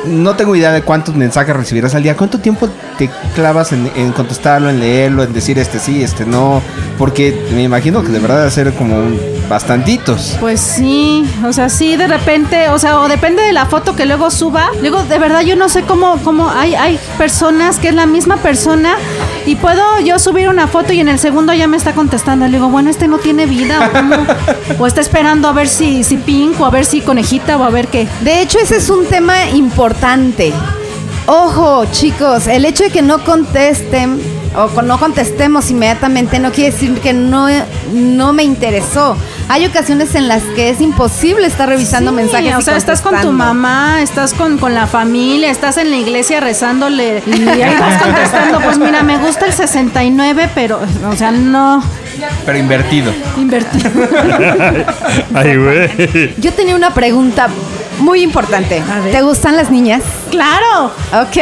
no 0.07 0.35
tengo 0.35 0.55
idea 0.55 0.71
de 0.71 0.81
cuántos 0.81 1.15
mensajes 1.15 1.55
recibirás 1.55 1.95
al 1.95 2.03
día, 2.03 2.15
cuánto 2.15 2.39
tiempo 2.39 2.69
te 2.97 3.09
clavas 3.33 3.71
en, 3.73 3.89
en 3.95 4.11
contestarlo, 4.11 4.69
en 4.69 4.79
leerlo, 4.79 5.23
en 5.23 5.33
decir 5.33 5.59
este 5.59 5.79
sí, 5.79 6.03
este 6.03 6.25
no? 6.25 6.61
Porque 6.97 7.45
me 7.53 7.63
imagino 7.63 8.03
que 8.03 8.09
de 8.09 8.19
verdad 8.19 8.39
debe 8.39 8.51
ser 8.51 8.73
como 8.73 8.95
bastantitos. 9.49 10.37
Pues 10.39 10.59
sí, 10.59 11.25
o 11.45 11.53
sea, 11.53 11.69
sí, 11.69 11.95
de 11.95 12.07
repente, 12.07 12.69
o 12.69 12.79
sea, 12.79 12.99
o 12.99 13.07
depende 13.07 13.43
de 13.43 13.53
la 13.53 13.65
foto 13.65 13.95
que 13.95 14.05
luego 14.05 14.31
suba. 14.31 14.71
Luego, 14.81 15.03
de 15.03 15.19
verdad, 15.19 15.41
yo 15.41 15.55
no 15.55 15.69
sé 15.69 15.83
cómo, 15.83 16.17
cómo 16.23 16.49
hay, 16.49 16.75
hay 16.75 16.99
personas 17.17 17.77
que 17.77 17.89
es 17.89 17.95
la 17.95 18.05
misma 18.05 18.37
persona 18.37 18.95
y 19.45 19.55
puedo 19.55 19.99
yo 19.99 20.17
subir 20.19 20.49
una 20.49 20.67
foto 20.67 20.93
y 20.93 20.99
en 20.99 21.09
el 21.09 21.19
segundo 21.19 21.53
ya 21.53 21.67
me 21.67 21.77
está 21.77 21.93
contestando. 21.93 22.45
Le 22.45 22.53
digo, 22.53 22.69
bueno, 22.69 22.89
este 22.89 23.07
no 23.07 23.19
tiene 23.19 23.45
vida, 23.45 23.87
o, 23.87 23.91
cómo? 23.91 24.15
O 24.79 24.87
está 24.87 25.01
esperando 25.01 25.47
a 25.47 25.53
ver 25.53 25.67
si, 25.67 26.03
si 26.03 26.17
Pink, 26.17 26.59
o 26.59 26.65
a 26.65 26.69
ver 26.69 26.85
si 26.85 27.01
Conejita, 27.01 27.57
o 27.57 27.63
a 27.63 27.69
ver 27.69 27.87
qué. 27.87 28.07
De 28.21 28.41
hecho, 28.41 28.57
ese 28.59 28.77
es 28.77 28.89
un 28.89 29.05
tema 29.05 29.49
importante. 29.49 29.94
Ojo, 31.27 31.85
chicos, 31.91 32.47
el 32.47 32.65
hecho 32.65 32.83
de 32.83 32.89
que 32.91 33.01
no 33.01 33.23
contesten 33.23 34.19
o 34.55 34.67
con- 34.67 34.87
no 34.87 34.97
contestemos 34.99 35.69
inmediatamente 35.71 36.39
no 36.39 36.51
quiere 36.51 36.71
decir 36.71 36.93
que 37.01 37.11
no, 37.13 37.47
no 37.93 38.31
me 38.31 38.43
interesó. 38.43 39.17
Hay 39.49 39.65
ocasiones 39.65 40.15
en 40.15 40.27
las 40.27 40.41
que 40.55 40.69
es 40.69 40.81
imposible 40.81 41.45
estar 41.47 41.67
revisando 41.67 42.11
Sí, 42.11 42.15
mensajes. 42.17 42.55
O 42.55 42.59
y 42.59 42.63
sea, 42.63 42.77
estás 42.77 43.01
con 43.01 43.19
tu 43.21 43.31
mamá, 43.31 44.01
estás 44.01 44.33
con, 44.33 44.57
con 44.57 44.73
la 44.73 44.87
familia, 44.87 45.49
estás 45.51 45.77
en 45.77 45.89
la 45.91 45.97
iglesia 45.97 46.39
rezándole 46.39 47.21
y 47.27 47.47
ahí 47.61 47.75
vas 47.79 48.01
contestando, 48.01 48.59
pues 48.61 48.77
mira, 48.77 49.01
me 49.03 49.17
gusta 49.17 49.45
el 49.45 49.53
69, 49.53 50.49
pero, 50.55 50.79
o 51.11 51.15
sea, 51.15 51.31
no 51.31 51.83
Pero 52.45 52.57
invertido. 52.57 53.11
invertir. 53.37 53.91
Ay, 55.33 55.57
güey. 55.57 56.33
Yo 56.39 56.53
tenía 56.53 56.75
una 56.75 56.93
pregunta 56.93 57.47
muy 57.99 58.21
importante. 58.21 58.83
¿Te 59.11 59.21
gustan 59.21 59.55
las 59.55 59.71
niñas? 59.71 60.03
¡Claro! 60.31 60.91
Ok. 61.13 61.35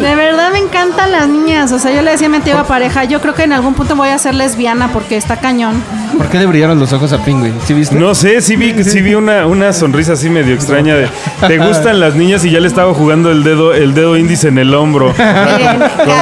De 0.00 0.14
verdad 0.14 0.50
me 0.52 0.58
encantan 0.58 1.12
las 1.12 1.28
niñas. 1.28 1.72
O 1.72 1.78
sea, 1.78 1.90
yo 1.92 2.02
le 2.02 2.12
decía 2.12 2.26
a 2.26 2.30
mi 2.30 2.36
antigua 2.36 2.64
pareja, 2.64 3.04
yo 3.04 3.20
creo 3.20 3.34
que 3.34 3.42
en 3.44 3.52
algún 3.52 3.74
punto 3.74 3.96
voy 3.96 4.08
a 4.08 4.18
ser 4.18 4.34
lesbiana 4.34 4.88
porque 4.92 5.16
está 5.16 5.36
cañón. 5.38 5.82
¿Por 6.16 6.28
qué 6.28 6.38
le 6.38 6.46
brillaron 6.46 6.78
los 6.80 6.92
ojos 6.92 7.12
a 7.12 7.18
Pingüe? 7.18 7.52
¿Sí 7.66 7.74
viste? 7.74 7.94
No 7.94 8.14
sé, 8.14 8.40
sí 8.40 8.56
vi, 8.56 8.82
sí 8.82 9.02
vi 9.02 9.14
una, 9.14 9.46
una 9.46 9.72
sonrisa 9.72 10.14
así 10.14 10.30
medio 10.30 10.54
extraña 10.54 10.94
de 10.94 11.08
¿te 11.46 11.58
gustan 11.58 12.00
las 12.00 12.14
niñas? 12.14 12.44
Y 12.44 12.50
ya 12.50 12.60
le 12.60 12.66
estaba 12.68 12.94
jugando 12.94 13.30
el 13.30 13.44
dedo, 13.44 13.74
el 13.74 13.92
dedo 13.94 14.16
índice 14.16 14.48
en 14.48 14.58
el 14.58 14.74
hombro. 14.74 15.08
Miren, 15.58 15.78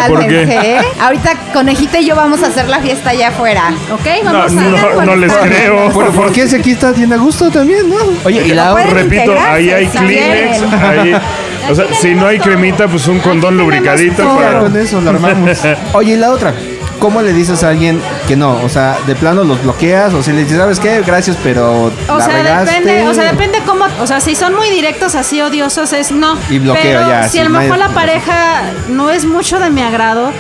¿Por 0.09 0.27
qué? 0.27 0.45
cálmense. 0.47 0.79
Ahorita 1.01 1.33
Conejita 1.53 2.01
y 2.01 2.07
yo 2.07 2.17
vamos 2.17 2.43
a 2.43 2.49
hacer 2.49 2.69
la 2.69 2.81
fiesta 2.81 3.11
allá 3.11 3.29
afuera. 3.29 3.71
¿Ok? 3.93 4.25
No, 4.25 4.33
Vamos 4.33 4.53
a... 4.53 4.61
no, 4.61 5.03
no 5.07 5.17
les 5.17 5.33
creo. 5.33 5.91
¿Por, 5.91 6.11
por 6.11 6.33
qué 6.33 6.49
si 6.49 6.57
aquí 6.57 6.73
está 6.73 6.91
bien 6.93 7.13
a 7.13 7.17
gusto 7.17 7.51
también, 7.51 7.89
no? 7.89 7.97
Oye, 8.25 8.43
y 8.47 8.53
la. 8.53 8.75
Repito, 8.75 9.33
ahí 9.39 9.71
hay 9.71 9.87
Kleenex, 9.87 10.63
ahí- 10.73 11.17
o 11.71 11.75
sea, 11.75 11.87
si 11.95 12.15
no 12.15 12.27
hay 12.27 12.39
cremita, 12.39 12.89
pues 12.89 13.07
un 13.09 13.19
condón 13.21 13.57
lubricadito 13.57 14.37
para... 14.37 14.61
con 14.61 14.77
eso 14.77 15.01
lo 15.01 15.11
armamos. 15.11 15.59
Oye, 15.93 16.13
y 16.15 16.17
la 16.17 16.31
otra. 16.31 16.55
¿Cómo 16.99 17.21
le 17.21 17.35
dices 17.35 17.63
a 17.63 17.69
alguien 17.69 18.01
que 18.27 18.37
no? 18.37 18.59
O 18.63 18.71
sea, 18.71 18.97
de 19.07 19.15
plano 19.15 19.45
los 19.45 19.63
bloqueas 19.63 20.15
o 20.15 20.23
si 20.23 20.33
le 20.33 20.45
dices, 20.45 20.57
¿sabes 20.57 20.81
qué? 20.81 21.03
Gracias, 21.07 21.37
pero 21.43 21.93
O 22.09 22.19
la 22.19 22.25
sea, 22.25 22.35
regaste. 22.39 22.73
depende, 22.73 23.07
o 23.07 23.13
sea, 23.13 23.25
depende 23.25 23.59
cómo, 23.67 23.85
o 24.01 24.07
sea, 24.07 24.19
si 24.21 24.35
son 24.35 24.55
muy 24.55 24.71
directos 24.71 25.15
así 25.15 25.43
odiosos 25.43 25.93
es 25.93 26.11
no. 26.11 26.39
Y 26.49 26.59
bloqueo 26.59 26.83
Pero 26.83 27.09
ya, 27.09 27.29
si 27.29 27.39
a 27.39 27.45
lo 27.45 27.51
mejor 27.51 27.77
la 27.77 27.91
pareja 27.91 28.63
no 28.89 29.11
es 29.11 29.27
mucho 29.27 29.59
de 29.61 29.69
mi 29.69 29.83
agrado, 29.83 30.33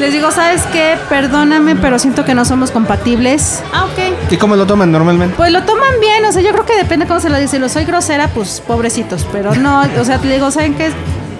les 0.00 0.12
digo, 0.12 0.30
¿sabes 0.30 0.62
qué? 0.72 0.96
Perdóname, 1.08 1.76
pero 1.76 1.98
siento 1.98 2.24
que 2.24 2.34
no 2.34 2.44
somos 2.44 2.70
compatibles. 2.70 3.62
Ah, 3.72 3.84
ok. 3.84 4.32
¿Y 4.32 4.36
cómo 4.36 4.56
lo 4.56 4.66
toman 4.66 4.90
normalmente? 4.90 5.34
Pues 5.36 5.50
lo 5.52 5.62
toman 5.62 6.00
bien, 6.00 6.24
o 6.24 6.32
sea, 6.32 6.42
yo 6.42 6.50
creo 6.52 6.66
que 6.66 6.76
depende 6.76 7.06
cómo 7.06 7.20
se 7.20 7.28
lo 7.30 7.36
dice. 7.38 7.52
Si 7.52 7.58
lo 7.58 7.68
soy 7.68 7.84
grosera, 7.84 8.28
pues 8.28 8.62
pobrecitos, 8.66 9.26
pero 9.32 9.54
no, 9.54 9.82
o 10.00 10.04
sea, 10.04 10.18
te 10.18 10.28
digo, 10.28 10.50
¿saben 10.50 10.74
qué? 10.74 10.90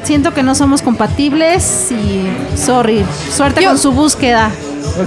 Siento 0.03 0.35
que 0.35 0.43
no 0.43 0.55
somos 0.55 0.83
compatibles 0.83 1.91
y 1.93 2.27
sorry, 2.57 3.05
suerte 3.35 3.62
Yo- 3.62 3.69
con 3.71 3.79
su 3.79 3.93
búsqueda. 3.93 4.51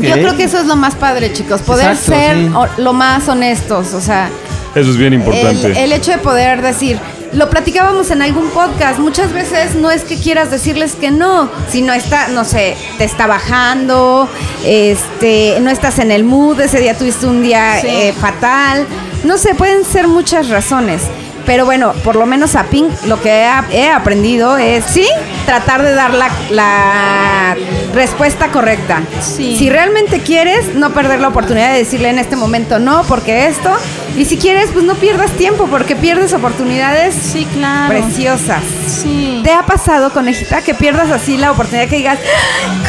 Yo 0.01 0.13
creo 0.13 0.35
que 0.35 0.45
eso 0.45 0.57
es 0.57 0.65
lo 0.65 0.75
más 0.75 0.95
padre, 0.95 1.31
chicos. 1.33 1.61
Poder 1.61 1.91
Exacto, 1.91 2.11
ser 2.13 2.37
sí. 2.37 2.81
lo 2.81 2.93
más 2.93 3.27
honestos. 3.27 3.93
O 3.93 4.01
sea, 4.01 4.29
Eso 4.73 4.89
es 4.89 4.97
bien 4.97 5.13
el, 5.13 5.19
importante. 5.19 5.83
el 5.83 5.91
hecho 5.91 6.11
de 6.11 6.17
poder 6.17 6.61
decir, 6.61 6.97
lo 7.33 7.49
platicábamos 7.49 8.11
en 8.11 8.21
algún 8.21 8.49
podcast, 8.49 8.99
muchas 8.99 9.33
veces 9.33 9.75
no 9.75 9.91
es 9.91 10.03
que 10.03 10.17
quieras 10.17 10.51
decirles 10.51 10.95
que 10.95 11.11
no, 11.11 11.49
sino 11.69 11.93
está, 11.93 12.27
no 12.29 12.45
sé, 12.45 12.77
te 12.97 13.03
está 13.03 13.27
bajando, 13.27 14.29
este, 14.65 15.57
no 15.61 15.69
estás 15.69 15.99
en 15.99 16.11
el 16.11 16.23
mood, 16.23 16.59
ese 16.61 16.79
día 16.79 16.97
tuviste 16.97 17.25
un 17.25 17.41
día 17.41 17.79
Sí. 17.81 17.87
eh, 17.87 18.13
fatal, 18.19 18.85
no 19.23 19.37
sé, 19.37 19.55
pueden 19.55 19.83
ser 19.85 20.07
muchas 20.07 20.49
razones. 20.49 21.01
Pero 21.45 21.63
bueno, 21.65 21.93
por 22.03 22.15
lo 22.15 22.25
menos 22.25 22.55
a 22.55 22.63
Pink 22.63 22.89
lo 23.05 23.21
que 23.21 23.45
he, 23.69 23.89
aprendido 23.91 24.57
es, 24.57 24.83
sí, 24.85 25.07
tratar 25.45 25.83
de 25.83 25.93
dar 25.93 26.11
la, 26.15 26.31
la 26.49 27.55
respuesta 27.95 28.49
correcta. 28.49 29.01
Sí. 29.21 29.55
Si 29.57 29.69
realmente 29.69 30.19
quieres, 30.19 30.75
no 30.75 30.91
perder 30.91 31.19
la 31.21 31.29
oportunidad 31.29 31.71
de 31.71 31.79
decirle 31.79 32.09
en 32.09 32.19
este 32.19 32.35
momento 32.35 32.77
no, 32.77 33.03
porque 33.07 33.47
esto. 33.47 33.71
Y 34.17 34.25
si 34.25 34.37
quieres, 34.37 34.69
pues 34.71 34.85
no 34.85 34.95
pierdas 34.95 35.31
tiempo, 35.31 35.67
porque 35.69 35.95
pierdes 35.95 36.33
oportunidades 36.33 37.15
Sí, 37.15 37.45
claro. 37.53 37.89
preciosas. 37.89 38.61
Sí. 38.87 39.41
¿Te 39.43 39.51
ha 39.51 39.63
pasado, 39.65 40.11
conejita, 40.11 40.61
que 40.61 40.73
pierdas 40.73 41.11
así 41.11 41.37
la 41.37 41.51
oportunidad 41.51 41.89
que 41.89 41.97
digas, 41.97 42.19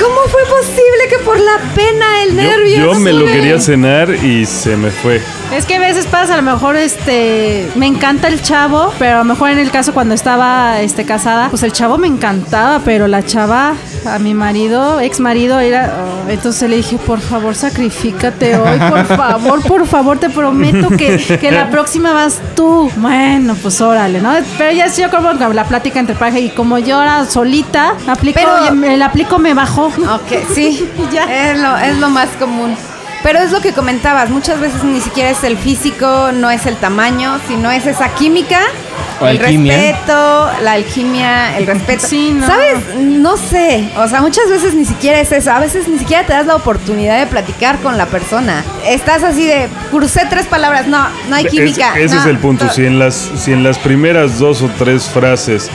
¿cómo 0.00 0.20
fue 0.28 0.42
posible 0.44 1.08
que 1.10 1.18
por 1.24 1.38
la 1.38 1.58
pena, 1.74 2.22
el 2.22 2.30
Yo, 2.30 2.42
nervio? 2.42 2.76
yo 2.92 2.94
me 3.00 3.12
lo 3.12 3.20
sube"? 3.20 3.32
quería 3.32 3.60
cenar 3.60 4.10
y 4.10 4.46
se 4.46 4.76
me 4.76 4.90
fue. 4.90 5.20
Es 5.54 5.64
que 5.64 5.76
a 5.76 5.80
veces 5.80 6.06
pasa, 6.06 6.34
a 6.34 6.36
lo 6.36 6.42
mejor 6.42 6.76
este 6.76 7.68
me 7.76 7.86
encanta 7.86 8.28
el 8.28 8.40
chavo, 8.42 8.92
pero 8.98 9.16
a 9.16 9.18
lo 9.18 9.24
mejor 9.24 9.50
en 9.50 9.58
el 9.58 9.70
caso 9.70 9.92
cuando 9.94 10.14
estaba 10.14 10.80
este 10.80 11.04
casada, 11.04 11.48
pues 11.50 11.62
el 11.62 11.72
chavo 11.72 11.98
me 11.98 12.06
encantaba, 12.08 12.80
pero 12.84 13.06
la 13.08 13.24
chava 13.24 13.74
a 14.06 14.18
mi 14.18 14.34
marido, 14.34 15.00
ex 15.00 15.20
marido 15.20 15.58
era 15.60 15.92
oh, 16.26 16.30
entonces 16.30 16.68
le 16.70 16.76
dije, 16.76 16.96
"Por 16.98 17.20
favor, 17.20 17.54
sacrifícate 17.54 18.56
hoy, 18.56 18.78
por 18.78 19.04
favor, 19.16 19.62
por 19.62 19.86
favor, 19.86 20.18
te 20.18 20.30
prometo 20.30 20.88
que, 20.90 21.16
que 21.40 21.50
la 21.50 21.70
próxima 21.70 22.12
vas 22.12 22.40
tú." 22.54 22.90
Bueno, 22.96 23.54
pues 23.60 23.80
órale, 23.80 24.20
¿no? 24.20 24.32
Pero 24.58 24.72
ya 24.72 24.88
sí, 24.88 25.02
yo 25.02 25.10
como 25.10 25.36
que 25.38 25.46
la 25.54 25.64
plática 25.64 26.00
entre 26.00 26.14
pareja 26.14 26.38
y 26.38 26.50
como 26.50 26.78
yo 26.78 27.02
era 27.02 27.24
solita, 27.24 27.94
aplico 28.06 28.40
Pero- 28.40 28.84
el 28.84 29.02
aplico 29.02 29.38
me 29.38 29.54
bajó. 29.54 29.86
Ok, 29.86 30.32
sí, 30.54 30.88
Ya. 31.12 31.24
Es, 31.52 31.58
lo, 31.60 31.76
es 31.76 31.98
lo 31.98 32.08
más 32.10 32.28
común. 32.38 32.74
Pero 33.22 33.40
es 33.40 33.50
lo 33.50 33.60
que 33.60 33.72
comentabas, 33.72 34.30
muchas 34.30 34.60
veces 34.60 34.84
ni 34.84 35.00
siquiera 35.00 35.30
es 35.30 35.42
el 35.42 35.56
físico, 35.58 36.30
no 36.32 36.48
es 36.50 36.64
el 36.66 36.76
tamaño, 36.76 37.40
sino 37.48 37.72
es 37.72 37.84
esa 37.86 38.10
química, 38.14 38.60
O 39.20 39.26
el 39.26 39.38
alquimia. 39.40 39.76
respeto, 39.76 40.50
la 40.62 40.72
alquimia, 40.72 41.56
el 41.58 41.66
respeto. 41.66 42.06
Sí, 42.06 42.30
no. 42.32 42.46
¿Sabes? 42.46 42.94
No 42.96 43.36
sé, 43.36 43.88
o 43.96 44.06
sea, 44.06 44.20
muchas 44.20 44.48
veces 44.48 44.74
ni 44.74 44.84
siquiera 44.84 45.18
es 45.18 45.32
eso, 45.32 45.50
a 45.50 45.58
veces 45.58 45.88
ni 45.88 45.98
siquiera 45.98 46.24
te 46.24 46.34
das 46.34 46.46
la 46.46 46.54
oportunidad 46.54 47.18
de 47.18 47.26
platicar 47.26 47.78
con 47.80 47.98
la 47.98 48.06
persona. 48.06 48.62
Estás 48.86 49.24
así 49.24 49.44
de, 49.44 49.66
crucé 49.90 50.22
tres 50.30 50.46
palabras, 50.46 50.86
no, 50.86 51.08
no 51.28 51.34
hay 51.36 51.46
Es- 51.46 51.50
química. 51.50 51.98
ese 51.98 52.14
no, 52.14 52.20
es 52.20 52.26
el 52.28 52.38
punto. 52.38 52.66
no. 52.66 52.72
Si 52.72 52.86
en, 52.86 52.98
las, 53.00 53.14
si 53.36 53.52
en 53.52 53.64
las 53.64 53.78
primeras 53.78 54.38
dos 54.38 54.62
o 54.62 54.68
tres 54.78 55.04
frases 55.08 55.68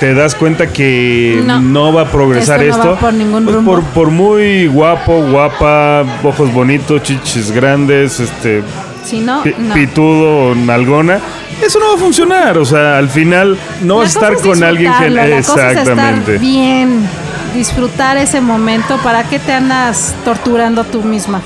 te 0.00 0.14
das 0.14 0.34
cuenta 0.34 0.66
que 0.72 1.42
no, 1.46 1.60
No. 1.60 1.92
va 1.92 2.02
a 2.02 2.10
progresar 2.10 2.62
Esto 2.62 2.78
no 2.78 2.82
esto, 2.82 2.94
va 2.94 3.00
por 3.00 3.14
ningún 3.14 3.44
pues 3.44 3.54
rumbo. 3.56 3.72
por, 3.74 3.84
por 3.84 4.10
muy 4.10 4.66
guapo, 4.66 5.22
guapa, 5.30 6.04
ojos 6.24 6.52
bonitos, 6.52 7.02
chichis 7.02 7.50
grandes, 7.52 8.18
este, 8.18 8.62
Si 9.04 9.20
no, 9.20 9.42
pi- 9.42 9.54
no. 9.58 9.74
pitudo 9.74 10.48
o 10.50 10.54
nalgona, 10.54 11.18
eso 11.62 11.78
no 11.78 11.88
va 11.90 11.94
a 11.94 11.98
funcionar. 11.98 12.58
O 12.58 12.64
sea, 12.64 12.96
al 12.98 13.08
final 13.10 13.56
no 13.82 13.98
La 13.98 14.04
vas 14.04 14.16
a 14.16 14.18
estar 14.18 14.32
es 14.32 14.40
con 14.42 14.64
alguien 14.64 14.92
que... 14.98 15.10
la 15.10 15.22
cosa 15.22 15.36
es 15.36 15.48
estar 15.48 15.70
Exactamente. 15.72 16.38
bien, 16.38 17.06
disfrutar 17.54 18.16
ese 18.16 18.40
momento. 18.40 18.96
¿Para 19.04 19.24
qué 19.24 19.38
te 19.38 19.52
andas 19.52 20.14
torturando 20.24 20.84
tú 20.84 21.02
misma? 21.02 21.42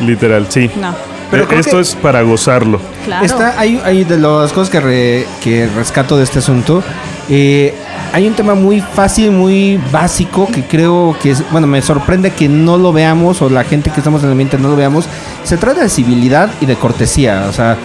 Literal, 0.00 0.46
sí. 0.48 0.68
No, 0.80 0.92
Pero 1.30 1.44
Eh, 1.44 1.46
creo 1.46 1.60
Esto 1.60 1.76
que- 1.76 1.82
es 1.82 1.94
para 1.94 2.20
gozarlo. 2.22 2.78
claro. 3.06 3.24
Está, 3.24 3.58
hay, 3.58 3.80
hay 3.84 4.04
de 4.04 4.18
las 4.18 4.52
cosas 4.52 4.68
que, 4.68 4.80
re- 4.80 5.26
que 5.42 5.66
rescato 5.74 6.16
de 6.18 6.24
este 6.24 6.40
asunto. 6.40 6.82
eh, 7.30 7.72
hay 8.12 8.26
un 8.28 8.34
tema 8.34 8.54
muy 8.54 8.80
fácil, 8.80 9.30
muy 9.30 9.80
básico 9.90 10.46
que 10.46 10.64
creo 10.64 11.16
que 11.22 11.30
es, 11.30 11.50
bueno, 11.50 11.66
me 11.66 11.80
sorprende 11.82 12.30
que 12.32 12.48
no 12.48 12.76
lo 12.76 12.92
veamos 12.92 13.40
o 13.42 13.48
la 13.48 13.64
gente 13.64 13.90
que 13.90 14.00
estamos 14.00 14.20
en 14.22 14.26
el 14.28 14.32
ambiente 14.32 14.58
no 14.58 14.68
lo 14.68 14.76
veamos. 14.76 15.06
Se 15.44 15.56
trata 15.56 15.80
de 15.82 15.88
civilidad 15.88 16.50
y 16.60 16.66
de 16.66 16.76
cortesía, 16.76 17.46
o 17.48 17.52
sea, 17.52 17.76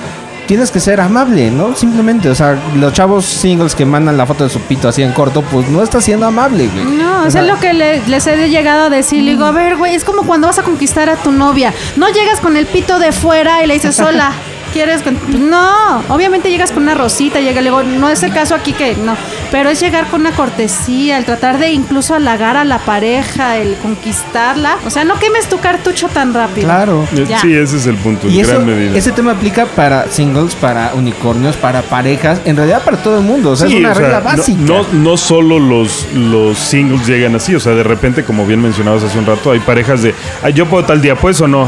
tienes 0.47 0.71
que 0.71 0.79
ser 0.79 1.01
amable, 1.01 1.51
¿no? 1.51 1.75
Simplemente, 1.75 2.29
o 2.29 2.35
sea, 2.35 2.57
los 2.75 2.93
chavos 2.93 3.25
singles 3.25 3.75
que 3.75 3.85
mandan 3.85 4.15
la 4.17 4.25
foto 4.25 4.43
de 4.45 4.49
su 4.49 4.59
pito 4.61 4.87
así 4.87 5.01
en 5.03 5.11
corto, 5.11 5.41
pues 5.41 5.67
no 5.69 5.81
está 5.83 5.99
siendo 6.01 6.25
amable, 6.25 6.67
güey. 6.67 6.85
No, 6.97 7.23
O 7.25 7.31
sea, 7.31 7.41
es 7.41 7.47
lo 7.47 7.59
que 7.59 7.73
le- 7.73 8.01
les 8.07 8.25
he 8.27 8.49
llegado 8.49 8.83
a 8.85 8.89
decir. 8.89 9.23
Le 9.23 9.31
digo, 9.31 9.43
a 9.45 9.51
ver, 9.51 9.75
güey, 9.75 9.93
es 9.95 10.05
como 10.05 10.23
cuando 10.23 10.47
vas 10.47 10.57
a 10.59 10.63
conquistar 10.63 11.09
a 11.09 11.15
tu 11.17 11.31
novia. 11.33 11.73
No 11.97 12.07
llegas 12.09 12.39
con 12.39 12.55
el 12.55 12.65
pito 12.65 12.97
de 12.99 13.11
fuera 13.11 13.61
y 13.63 13.67
le 13.67 13.73
dices, 13.73 13.99
hola, 13.99 14.31
¿quieres? 14.71 15.01
con-?" 15.01 15.49
No, 15.49 15.97
obviamente 16.07 16.49
llegas 16.49 16.71
con 16.71 16.83
una 16.83 16.95
rosita, 16.95 17.41
llega, 17.41 17.59
le 17.59 17.69
digo, 17.69 17.83
no 17.83 18.07
es 18.09 18.23
el 18.23 18.31
caso 18.31 18.55
aquí 18.55 18.71
que 18.71 18.95
no, 18.95 19.17
pero 19.51 19.69
es 19.69 19.79
llegar 19.79 20.07
con 20.07 20.21
una 20.21 20.31
cortesía, 20.31 21.17
el 21.17 21.25
tratar 21.25 21.57
de 21.59 21.71
incluso 21.71 22.13
halagar 22.15 22.57
a 22.57 22.63
la 22.65 22.79
pareja, 22.79 23.57
el 23.57 23.75
conquistarla. 23.77 24.77
O 24.85 24.89
sea, 24.89 25.03
no 25.03 25.19
quemes 25.19 25.47
tu 25.47 25.59
cartucho 25.59 26.07
tan 26.09 26.33
rápido. 26.33 26.67
Claro. 26.67 27.07
Eh, 27.15 27.25
Ya. 27.27 27.39
Sí, 27.41 27.53
ese 27.53 27.77
es 27.77 27.85
el 27.87 27.95
punto, 27.95 28.27
Y 28.27 28.39
en 28.39 28.45
eso, 28.45 28.53
gran 28.53 28.65
medida. 28.65 28.97
ese 28.97 29.11
tema 29.11 29.31
aplica 29.31 29.65
para 29.65 30.07
singles, 30.09 30.55
para 30.55 30.91
unicornios, 30.95 31.55
para 31.57 31.81
parejas, 31.81 32.39
en 32.45 32.55
realidad 32.55 32.81
para 32.83 32.97
todo 32.97 33.17
el 33.19 33.23
mundo. 33.23 33.51
O 33.51 33.55
sea, 33.55 33.67
Sí, 33.67 33.75
es 33.75 33.79
una 33.79 33.91
o 33.91 33.95
sea, 33.95 34.01
regla 34.03 34.19
no- 34.19 34.25
básica. 34.25 34.59
No, 34.61 34.85
no 34.93 35.17
solo 35.17 35.59
los, 35.59 36.05
los 36.13 36.57
singles 36.57 37.05
llegan 37.07 37.35
así, 37.35 37.53
o 37.55 37.59
sea, 37.59 37.73
de 37.73 37.83
repente, 37.83 38.23
como 38.23 38.45
bien 38.45 38.61
mencionabas 38.61 39.03
hace 39.03 39.17
un 39.17 39.25
rato, 39.25 39.51
hay 39.51 39.59
parejas 39.59 40.01
de, 40.03 40.13
"Ay, 40.43 40.53
yo 40.53 40.65
puedo 40.67 40.83
tal 40.85 41.01
día, 41.01 41.15
¿puedes 41.15 41.39
o 41.41 41.47
no? 41.47 41.67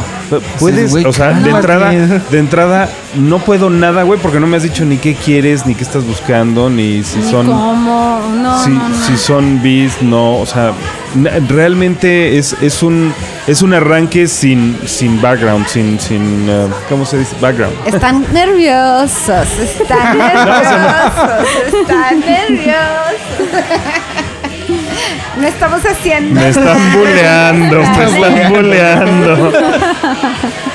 Puedes, 0.59 0.91
güey, 0.91 1.05
o 1.05 1.13
sea, 1.13 1.31
de 1.31 1.49
entrada, 1.49 1.89
de 2.31 2.37
entrada, 2.39 2.89
no 3.15 3.39
puedo 3.39 3.69
nada, 3.69 4.03
güey, 4.03 4.19
porque 4.19 4.39
no 4.39 4.47
me 4.47 4.57
has 4.57 4.63
dicho 4.63 4.85
ni 4.85 4.97
qué 4.97 5.15
quieres, 5.15 5.65
ni 5.65 5.75
qué 5.75 5.83
estás 5.83 6.05
buscando, 6.05 6.69
ni 6.69 7.03
si 7.03 7.19
Ni 7.19 7.31
son... 7.31 7.47
cómo, 7.47 8.21
no, 8.35 8.63
si, 8.63 8.69
no, 8.71 8.89
no. 8.89 8.95
si 8.95 9.17
son 9.17 9.61
bis, 9.61 10.01
no, 10.01 10.37
o 10.37 10.45
sea, 10.45 10.73
realmente 11.47 12.37
es, 12.37 12.55
es 12.61 12.83
un 12.83 13.13
es 13.47 13.63
un 13.63 13.73
arranque 13.73 14.27
sin, 14.27 14.77
sin 14.85 15.19
background, 15.21 15.65
sin, 15.65 15.99
sin 15.99 16.47
uh, 16.47 16.69
¿cómo 16.87 17.03
se 17.03 17.17
dice? 17.17 17.35
Background. 17.41 17.75
Están 17.87 18.23
nerviosos, 18.33 19.47
están 19.59 20.17
nerviosos, 20.17 21.47
están 21.81 22.19
nerviosos. 22.19 23.15
No 25.37 25.47
estamos 25.47 25.81
haciendo. 25.85 26.39
Me 26.39 26.49
están 26.49 26.93
buleando, 26.97 27.77
me 27.97 28.03
están 28.05 28.53
buleando. 28.53 29.51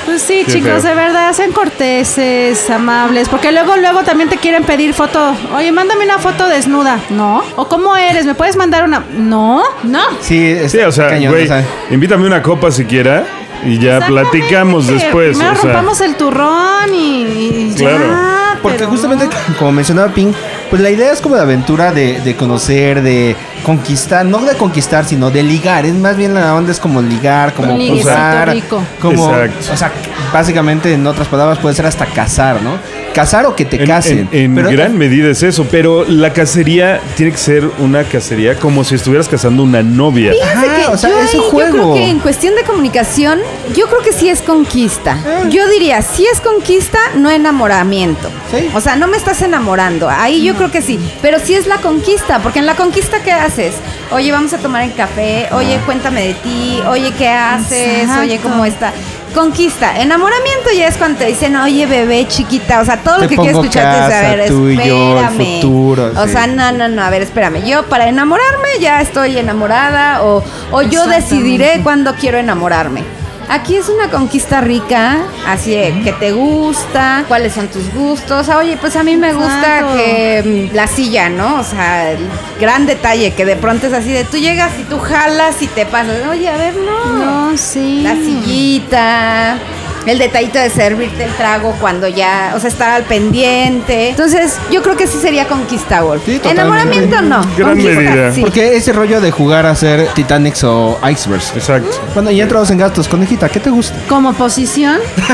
Pues 0.05 0.21
sí, 0.21 0.43
Qué 0.45 0.53
chicos, 0.53 0.81
feo. 0.81 0.89
de 0.89 0.93
verdad, 0.95 1.33
sean 1.33 1.51
corteses, 1.51 2.69
amables, 2.69 3.27
porque 3.29 3.51
luego, 3.51 3.75
luego 3.77 4.03
también 4.03 4.29
te 4.29 4.37
quieren 4.37 4.63
pedir 4.63 4.93
foto. 4.93 5.35
Oye, 5.55 5.71
mándame 5.71 6.05
una 6.05 6.19
foto 6.19 6.47
desnuda. 6.47 6.99
No. 7.09 7.43
¿O 7.55 7.67
cómo 7.67 7.95
eres? 7.95 8.25
¿Me 8.25 8.35
puedes 8.35 8.55
mandar 8.55 8.83
una? 8.83 9.03
No, 9.17 9.63
no. 9.83 10.01
Sí, 10.21 10.45
es 10.45 10.71
Sí, 10.71 10.79
o 10.79 10.91
sea, 10.91 11.09
cañón, 11.09 11.31
güey, 11.31 11.45
o 11.45 11.47
sea. 11.47 11.63
invítame 11.89 12.25
una 12.27 12.41
copa 12.41 12.69
siquiera 12.71 13.23
y 13.65 13.79
ya 13.79 13.99
platicamos 14.05 14.87
después. 14.87 15.37
Primero 15.37 15.53
o 15.53 15.55
sea, 15.61 15.63
rompamos 15.73 16.01
el 16.01 16.15
turrón 16.15 16.93
y, 16.93 17.71
y 17.71 17.73
Claro. 17.77 17.97
ya. 18.07 18.31
Porque 18.61 18.77
pero 18.79 18.89
justamente, 18.89 19.25
no. 19.25 19.57
como 19.57 19.71
mencionaba 19.73 20.07
Pink, 20.09 20.35
pues 20.69 20.81
la 20.81 20.89
idea 20.89 21.11
es 21.11 21.21
como 21.21 21.35
de 21.35 21.41
aventura, 21.41 21.91
de, 21.91 22.19
de 22.21 22.35
conocer, 22.35 23.01
de 23.01 23.35
conquistar, 23.65 24.25
no 24.25 24.39
de 24.41 24.55
conquistar, 24.55 25.05
sino 25.05 25.31
de 25.31 25.43
ligar. 25.43 25.85
Es 25.85 25.93
más 25.93 26.17
bien 26.17 26.33
la 26.33 26.53
onda 26.55 26.71
es 26.71 26.79
como 26.79 27.01
ligar, 27.01 27.53
como 27.53 27.75
rico. 27.77 28.81
como, 29.01 29.29
Exacto. 29.31 29.73
o 29.73 29.77
sea, 29.77 29.91
básicamente 30.33 30.93
en 30.93 31.05
otras 31.07 31.27
palabras 31.27 31.57
puede 31.59 31.75
ser 31.75 31.85
hasta 31.85 32.05
casar, 32.05 32.61
¿no? 32.61 32.77
Casar 33.13 33.45
o 33.45 33.55
que 33.55 33.63
te 33.63 33.77
en, 33.81 33.87
casen. 33.87 34.29
en- 34.31 34.39
en 34.41 34.55
Pero- 34.55 34.69
gran 34.71 34.97
medida 34.97 35.29
es 35.29 35.41
eso, 35.41 35.65
pero 35.71 36.03
la 36.05 36.33
cacería 36.33 36.99
tiene 37.15 37.31
que 37.31 37.37
ser 37.37 37.69
una 37.79 38.03
cacería 38.03 38.55
como 38.59 38.83
si 38.83 38.95
estuvieras 38.95 39.29
cazando 39.29 39.63
una 39.63 39.81
novia. 39.81 40.31
Fíjense 40.33 40.53
Ajá, 40.67 40.75
que 40.75 40.85
o 40.93 40.97
sea, 40.97 41.09
yo, 41.11 41.19
es 41.21 41.33
un 41.33 41.39
ahí- 41.39 41.45
yo 41.45 41.49
creo 41.57 41.71
juego. 41.71 41.93
que 41.95 42.09
en 42.09 42.19
cuestión 42.19 42.55
de 42.55 42.63
comunicación, 42.63 43.39
yo 43.73 43.87
creo 43.87 44.01
que 44.01 44.11
sí 44.11 44.27
es 44.29 44.41
conquista. 44.41 45.17
Yo 45.49 45.67
diría, 45.69 46.01
si 46.01 46.25
es 46.25 46.41
conquista, 46.41 46.99
no 47.15 47.29
enamoramiento. 47.31 48.29
Sí. 48.51 48.69
O 48.75 48.81
sea, 48.81 48.97
no 48.97 49.07
me 49.07 49.15
estás 49.15 49.41
enamorando. 49.41 50.09
Ahí 50.09 50.43
yo 50.43 50.54
creo 50.55 50.71
que 50.71 50.81
sí. 50.81 50.99
Pero 51.21 51.39
sí 51.39 51.53
es 51.55 51.67
la 51.67 51.77
conquista, 51.77 52.39
porque 52.39 52.59
en 52.59 52.65
la 52.65 52.75
conquista, 52.75 53.21
¿qué 53.23 53.31
haces? 53.31 53.75
Oye, 54.11 54.31
vamos 54.31 54.53
a 54.53 54.57
tomar 54.57 54.83
el 54.83 54.93
café. 54.93 55.47
Oye, 55.51 55.79
cuéntame 55.85 56.27
de 56.27 56.33
ti. 56.35 56.81
Oye, 56.89 57.11
¿qué 57.17 57.29
haces? 57.29 58.01
Exacto. 58.03 58.21
Oye, 58.21 58.39
¿cómo 58.41 58.65
está? 58.65 58.91
Conquista. 59.33 59.99
Enamoramiento 59.99 60.69
ya 60.77 60.87
es 60.87 60.95
cuando 60.95 61.19
te 61.19 61.25
dicen, 61.25 61.55
oye, 61.57 61.85
bebé, 61.85 62.25
chiquita. 62.27 62.79
O 62.79 62.85
sea, 62.85 62.97
todo 62.97 63.15
Te 63.17 63.21
lo 63.23 63.29
que 63.29 63.35
quieres 63.35 63.55
escucharte 63.57 63.97
es, 64.07 64.13
a 64.13 64.21
ver, 64.21 64.49
yo, 64.49 64.69
el 64.69 64.79
espérame. 64.79 65.55
futuro, 65.61 66.11
o 66.15 66.25
sí. 66.25 66.31
sea, 66.31 66.47
no, 66.47 66.71
no, 66.71 66.87
no, 66.87 67.03
a 67.03 67.09
ver, 67.09 67.21
espérame. 67.21 67.65
Yo 67.65 67.83
para 67.87 68.07
enamorarme 68.07 68.79
ya 68.79 69.01
estoy 69.01 69.37
enamorada 69.37 70.23
o, 70.23 70.41
o 70.71 70.81
yo 70.83 71.05
decidiré 71.07 71.81
cuándo 71.83 72.13
quiero 72.15 72.37
enamorarme. 72.37 73.03
Aquí 73.47 73.75
es 73.75 73.89
una 73.89 74.09
conquista 74.09 74.59
rica, 74.59 75.19
así 75.47 75.71
que 76.03 76.13
te 76.19 76.31
gusta, 76.31 77.25
cuáles 77.27 77.53
son 77.53 77.67
tus 77.67 77.93
gustos. 77.93 78.49
Ah, 78.49 78.57
Oye, 78.57 78.75
pues 78.77 78.95
a 78.95 79.03
mí 79.03 79.15
me 79.17 79.33
gusta 79.33 79.79
Exacto. 79.79 79.95
que 79.95 80.69
mm, 80.71 80.75
la 80.75 80.87
silla, 80.87 81.29
¿no? 81.29 81.59
O 81.59 81.63
sea, 81.63 82.11
el 82.11 82.27
gran 82.59 82.85
detalle 82.85 83.33
que 83.33 83.45
de 83.45 83.55
pronto 83.55 83.87
es 83.87 83.93
así 83.93 84.11
de 84.11 84.23
tú 84.23 84.37
llegas 84.37 84.71
y 84.79 84.83
tú 84.83 84.99
jalas 84.99 85.61
y 85.61 85.67
te 85.67 85.85
pasas. 85.85 86.17
Oye, 86.29 86.49
a 86.49 86.57
ver, 86.57 86.73
no. 86.75 87.13
No, 87.51 87.57
sí. 87.57 88.01
La 88.01 88.15
sillita, 88.15 89.57
el 90.05 90.17
detallito 90.17 90.59
de 90.59 90.69
servirte 90.69 91.23
el 91.23 91.31
trago 91.33 91.75
cuando 91.79 92.07
ya, 92.07 92.53
o 92.55 92.59
sea, 92.59 92.69
estar 92.69 92.89
al 92.89 93.03
pendiente. 93.03 94.09
Entonces, 94.09 94.57
yo 94.71 94.81
creo 94.81 94.95
que 94.95 95.07
sí 95.07 95.17
sería 95.19 95.47
conquista, 95.47 96.01
Wolf. 96.03 96.23
Sí. 96.25 96.39
Enamoramiento 96.43 97.21
no. 97.21 97.41
Gran 97.57 97.71
conquista, 97.71 98.01
medida. 98.01 98.31
sí. 98.33 98.41
Porque 98.41 98.75
ese 98.75 98.93
rollo 98.93 99.21
de 99.21 99.31
jugar 99.31 99.65
a 99.65 99.75
ser 99.75 100.07
Titanics 100.13 100.63
o 100.63 100.99
Icebergs. 101.09 101.53
Exacto. 101.55 101.89
Bueno, 102.13 102.31
ya 102.31 102.43
entrados 102.43 102.69
en 102.71 102.77
gastos, 102.77 103.07
conejita, 103.07 103.49
¿qué 103.49 103.59
te 103.59 103.69
gusta? 103.69 103.95
Como 104.07 104.33
posición. 104.33 104.99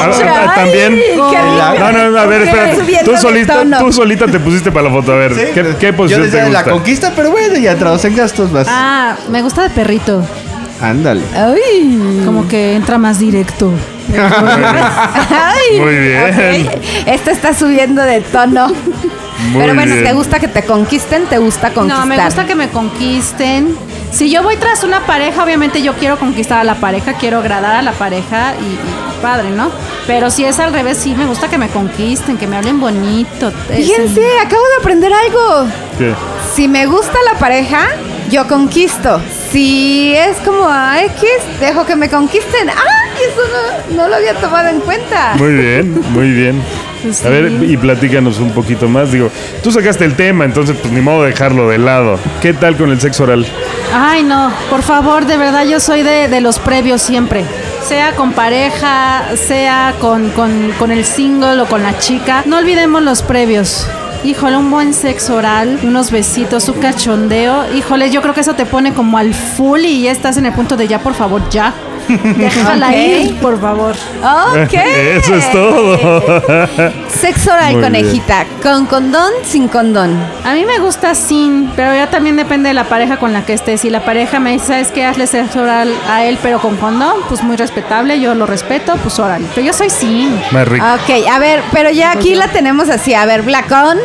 Ah, 0.00 0.52
también. 0.54 0.94
qué. 0.94 1.16
No, 1.16 1.92
no, 1.92 2.10
no, 2.10 2.18
a 2.18 2.26
ver, 2.26 2.42
espera. 2.42 2.70
Tú 3.04 3.16
solita, 3.16 3.64
tú 3.78 3.92
solita 3.92 4.26
te 4.26 4.38
pusiste 4.38 4.70
para 4.70 4.88
la 4.88 4.94
foto. 4.94 5.12
A 5.12 5.16
ver, 5.16 5.34
¿qué, 5.34 5.74
qué 5.78 5.86
Yo 5.88 5.96
posición 5.96 6.22
decía 6.22 6.40
te 6.40 6.46
de 6.46 6.52
la 6.52 6.60
gusta? 6.60 6.72
conquista, 6.72 7.12
pero 7.14 7.30
bueno, 7.30 7.56
ya 7.58 7.72
entrados 7.72 8.04
en 8.04 8.14
gastos 8.16 8.52
vas. 8.52 8.66
Ah, 8.70 9.16
me 9.30 9.42
gusta 9.42 9.62
de 9.62 9.70
perrito. 9.70 10.24
Ándale. 10.80 11.22
Ay. 11.34 12.22
Como 12.24 12.46
que 12.48 12.74
entra 12.76 12.98
más 12.98 13.18
directo. 13.18 13.70
Ay. 15.30 15.80
Muy 15.80 15.94
bien. 15.96 16.22
ok. 16.24 16.72
Esto 17.06 17.30
está 17.30 17.54
subiendo 17.54 18.02
de 18.02 18.20
tono. 18.20 18.68
Muy 18.68 19.62
Pero 19.62 19.74
bueno, 19.74 19.92
bien. 19.92 20.04
¿te 20.04 20.12
gusta 20.12 20.40
que 20.40 20.48
te 20.48 20.62
conquisten? 20.64 21.26
¿Te 21.26 21.38
gusta 21.38 21.70
conquistar? 21.72 22.06
No, 22.06 22.06
me 22.06 22.22
gusta 22.24 22.44
que 22.46 22.54
me 22.54 22.68
conquisten. 22.70 23.76
Si 24.10 24.30
yo 24.30 24.42
voy 24.42 24.56
tras 24.56 24.82
una 24.84 25.00
pareja, 25.00 25.44
obviamente 25.44 25.82
yo 25.82 25.94
quiero 25.94 26.18
conquistar 26.18 26.58
a 26.58 26.64
la 26.64 26.74
pareja, 26.76 27.12
quiero 27.14 27.38
agradar 27.38 27.76
a 27.76 27.82
la 27.82 27.92
pareja 27.92 28.54
y, 28.58 28.64
y 28.64 29.22
padre, 29.22 29.50
¿no? 29.50 29.70
Pero 30.06 30.30
si 30.30 30.44
es 30.44 30.58
al 30.58 30.72
revés, 30.72 30.96
sí 30.98 31.14
me 31.14 31.26
gusta 31.26 31.48
que 31.48 31.58
me 31.58 31.68
conquisten, 31.68 32.36
que 32.38 32.46
me 32.46 32.56
hablen 32.56 32.80
bonito. 32.80 33.52
Fíjense, 33.68 34.22
acabo 34.44 34.62
de 34.62 34.76
aprender 34.80 35.12
algo. 35.12 35.66
¿Qué? 35.98 36.14
Si 36.54 36.66
me 36.66 36.86
gusta 36.86 37.14
la 37.30 37.38
pareja, 37.38 37.80
yo 38.30 38.48
conquisto. 38.48 39.20
Si 39.50 40.14
es 40.14 40.36
como 40.38 40.68
a 40.68 41.02
X, 41.04 41.24
dejo 41.60 41.86
que 41.86 41.96
me 41.96 42.08
conquisten. 42.08 42.68
¡Ah! 42.70 43.04
Eso 43.18 43.40
no, 43.90 43.96
no 44.02 44.08
lo 44.08 44.16
había 44.16 44.34
tomado 44.34 44.68
en 44.68 44.80
cuenta. 44.80 45.34
Muy 45.36 45.52
bien, 45.54 46.00
muy 46.10 46.30
bien. 46.30 46.62
Pues 47.02 47.24
A 47.24 47.28
ver, 47.30 47.48
sí. 47.48 47.66
y 47.72 47.76
platícanos 47.76 48.38
un 48.38 48.52
poquito 48.52 48.88
más. 48.88 49.10
Digo, 49.10 49.30
tú 49.62 49.72
sacaste 49.72 50.04
el 50.04 50.14
tema, 50.14 50.44
entonces 50.44 50.76
pues 50.80 50.92
ni 50.92 51.00
modo 51.00 51.24
de 51.24 51.30
dejarlo 51.30 51.68
de 51.68 51.78
lado. 51.78 52.18
¿Qué 52.40 52.52
tal 52.52 52.76
con 52.76 52.90
el 52.90 53.00
sexo 53.00 53.24
oral? 53.24 53.46
Ay, 53.92 54.22
no, 54.22 54.52
por 54.70 54.82
favor, 54.82 55.24
de 55.26 55.36
verdad 55.36 55.64
yo 55.64 55.80
soy 55.80 56.02
de, 56.02 56.28
de 56.28 56.40
los 56.40 56.58
previos 56.58 57.00
siempre. 57.02 57.44
Sea 57.82 58.12
con 58.12 58.32
pareja, 58.32 59.24
sea 59.36 59.94
con, 60.00 60.30
con, 60.30 60.72
con 60.78 60.90
el 60.92 61.04
single 61.04 61.60
o 61.62 61.66
con 61.66 61.82
la 61.82 61.98
chica. 61.98 62.42
No 62.46 62.58
olvidemos 62.58 63.02
los 63.02 63.22
previos. 63.22 63.86
Híjole, 64.24 64.56
un 64.56 64.70
buen 64.70 64.94
sexo 64.94 65.36
oral, 65.36 65.78
unos 65.84 66.10
besitos, 66.10 66.68
un 66.68 66.80
cachondeo. 66.80 67.72
Híjole, 67.72 68.10
yo 68.10 68.20
creo 68.20 68.34
que 68.34 68.40
eso 68.40 68.54
te 68.54 68.66
pone 68.66 68.92
como 68.92 69.16
al 69.16 69.32
full 69.32 69.80
y 69.80 70.02
ya 70.02 70.10
estás 70.10 70.36
en 70.36 70.46
el 70.46 70.52
punto 70.52 70.76
de 70.76 70.88
ya, 70.88 70.98
por 70.98 71.14
favor, 71.14 71.48
ya. 71.50 71.72
Déjala 72.36 72.88
Ok. 72.88 72.94
ir, 72.96 73.36
por 73.40 73.60
favor. 73.60 73.94
Ok. 74.22 74.74
Eso 74.74 75.34
es 75.34 75.50
todo. 75.52 75.98
Sexo 77.08 77.52
oral, 77.52 77.74
Muy 77.74 77.82
conejita. 77.82 78.46
¿Con 78.62 78.86
condón, 78.86 79.30
sin 79.44 79.68
condón? 79.68 80.16
A 80.44 80.54
mí 80.54 80.64
me 80.64 80.78
gusta 80.78 81.14
sin, 81.14 81.70
pero 81.76 81.94
ya 81.94 82.08
también 82.08 82.36
depende 82.36 82.68
de 82.68 82.74
la 82.74 82.84
pareja 82.84 83.16
con 83.18 83.32
la 83.32 83.44
que 83.44 83.52
estés. 83.52 83.80
Si 83.80 83.90
la 83.90 84.00
pareja 84.04 84.40
me 84.40 84.52
dice, 84.52 84.66
¿sabes 84.66 84.90
qué? 84.92 85.04
Hazle 85.04 85.26
sexo 85.26 85.62
oral 85.62 85.92
a 86.08 86.24
él, 86.24 86.38
pero 86.42 86.58
con 86.60 86.76
condón, 86.76 87.16
pues 87.28 87.42
muy 87.42 87.56
respetable, 87.56 88.20
yo 88.20 88.34
lo 88.34 88.46
respeto, 88.46 88.96
pues 89.02 89.18
órale. 89.18 89.46
Pero 89.54 89.66
yo 89.66 89.72
soy 89.72 89.90
sin. 89.90 90.34
Más 90.50 90.66
rico. 90.66 90.84
Ok, 90.94 91.26
a 91.30 91.38
ver, 91.38 91.62
pero 91.72 91.90
ya 91.90 92.12
aquí 92.12 92.34
la 92.34 92.48
tenemos 92.48 92.88
así. 92.88 93.14
A 93.14 93.26
ver, 93.26 93.42
black 93.42 93.70
on, 93.70 93.98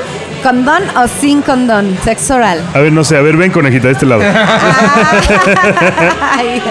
condón 0.44 0.84
o 0.98 1.08
sin 1.08 1.42
condón. 1.42 1.98
Sexo 2.04 2.36
oral. 2.36 2.62
A 2.74 2.80
ver, 2.80 2.92
no 2.92 3.04
sé, 3.04 3.18
a 3.18 3.22
ver, 3.22 3.38
ven 3.38 3.52
conejita 3.52 3.88
de 3.88 3.94
este 3.94 4.06
lado. 4.06 4.22
Ay. 6.22 6.62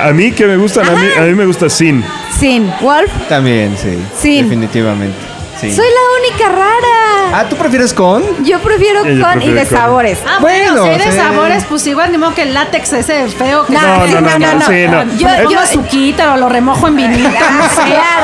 A 0.00 0.12
mí 0.12 0.32
que 0.32 0.46
me 0.46 0.56
gustan, 0.56 0.88
a 0.88 0.92
mí, 0.92 1.06
a 1.18 1.20
mí 1.22 1.34
me 1.34 1.46
gusta 1.46 1.68
sin. 1.68 2.04
sin. 2.38 2.70
Wolf, 2.80 3.10
También, 3.28 3.76
sí. 3.76 3.98
Sí. 4.20 4.42
Definitivamente. 4.42 5.16
Sí. 5.60 5.72
soy 5.74 5.86
la 5.86 6.20
única 6.20 6.48
rara. 6.56 7.34
Ah, 7.40 7.44
¿tú 7.50 7.56
prefieres 7.56 7.92
con? 7.92 8.22
Yo 8.44 8.60
prefiero 8.60 9.04
Ella 9.04 9.32
con 9.32 9.42
y 9.42 9.50
de 9.50 9.66
con. 9.66 9.76
sabores. 9.78 10.18
Ah, 10.24 10.36
Bueno, 10.40 10.82
bueno, 10.82 10.84
si 10.84 10.88
hay 10.90 10.98
de 10.98 11.10
sí. 11.12 11.18
sabores, 11.18 11.64
pues 11.68 11.84
igual 11.88 12.12
ni 12.12 12.18
modo 12.18 12.32
que 12.32 12.42
el 12.42 12.54
látex 12.54 12.92
ese 12.92 13.26
feo 13.26 13.66
que 13.66 13.72
No, 13.72 13.80
No, 14.06 14.20
no, 14.20 14.38
no, 14.38 14.54
no, 14.54 14.66
sí, 14.66 14.86
no. 14.88 15.04
Yo- 15.16 15.42
yo, 15.42 15.50
yo- 15.50 15.58
azuquita 15.58 16.34
o 16.34 16.36
lo 16.36 16.48
remojo 16.48 16.86
en 16.86 16.94
vinito, 16.96 17.28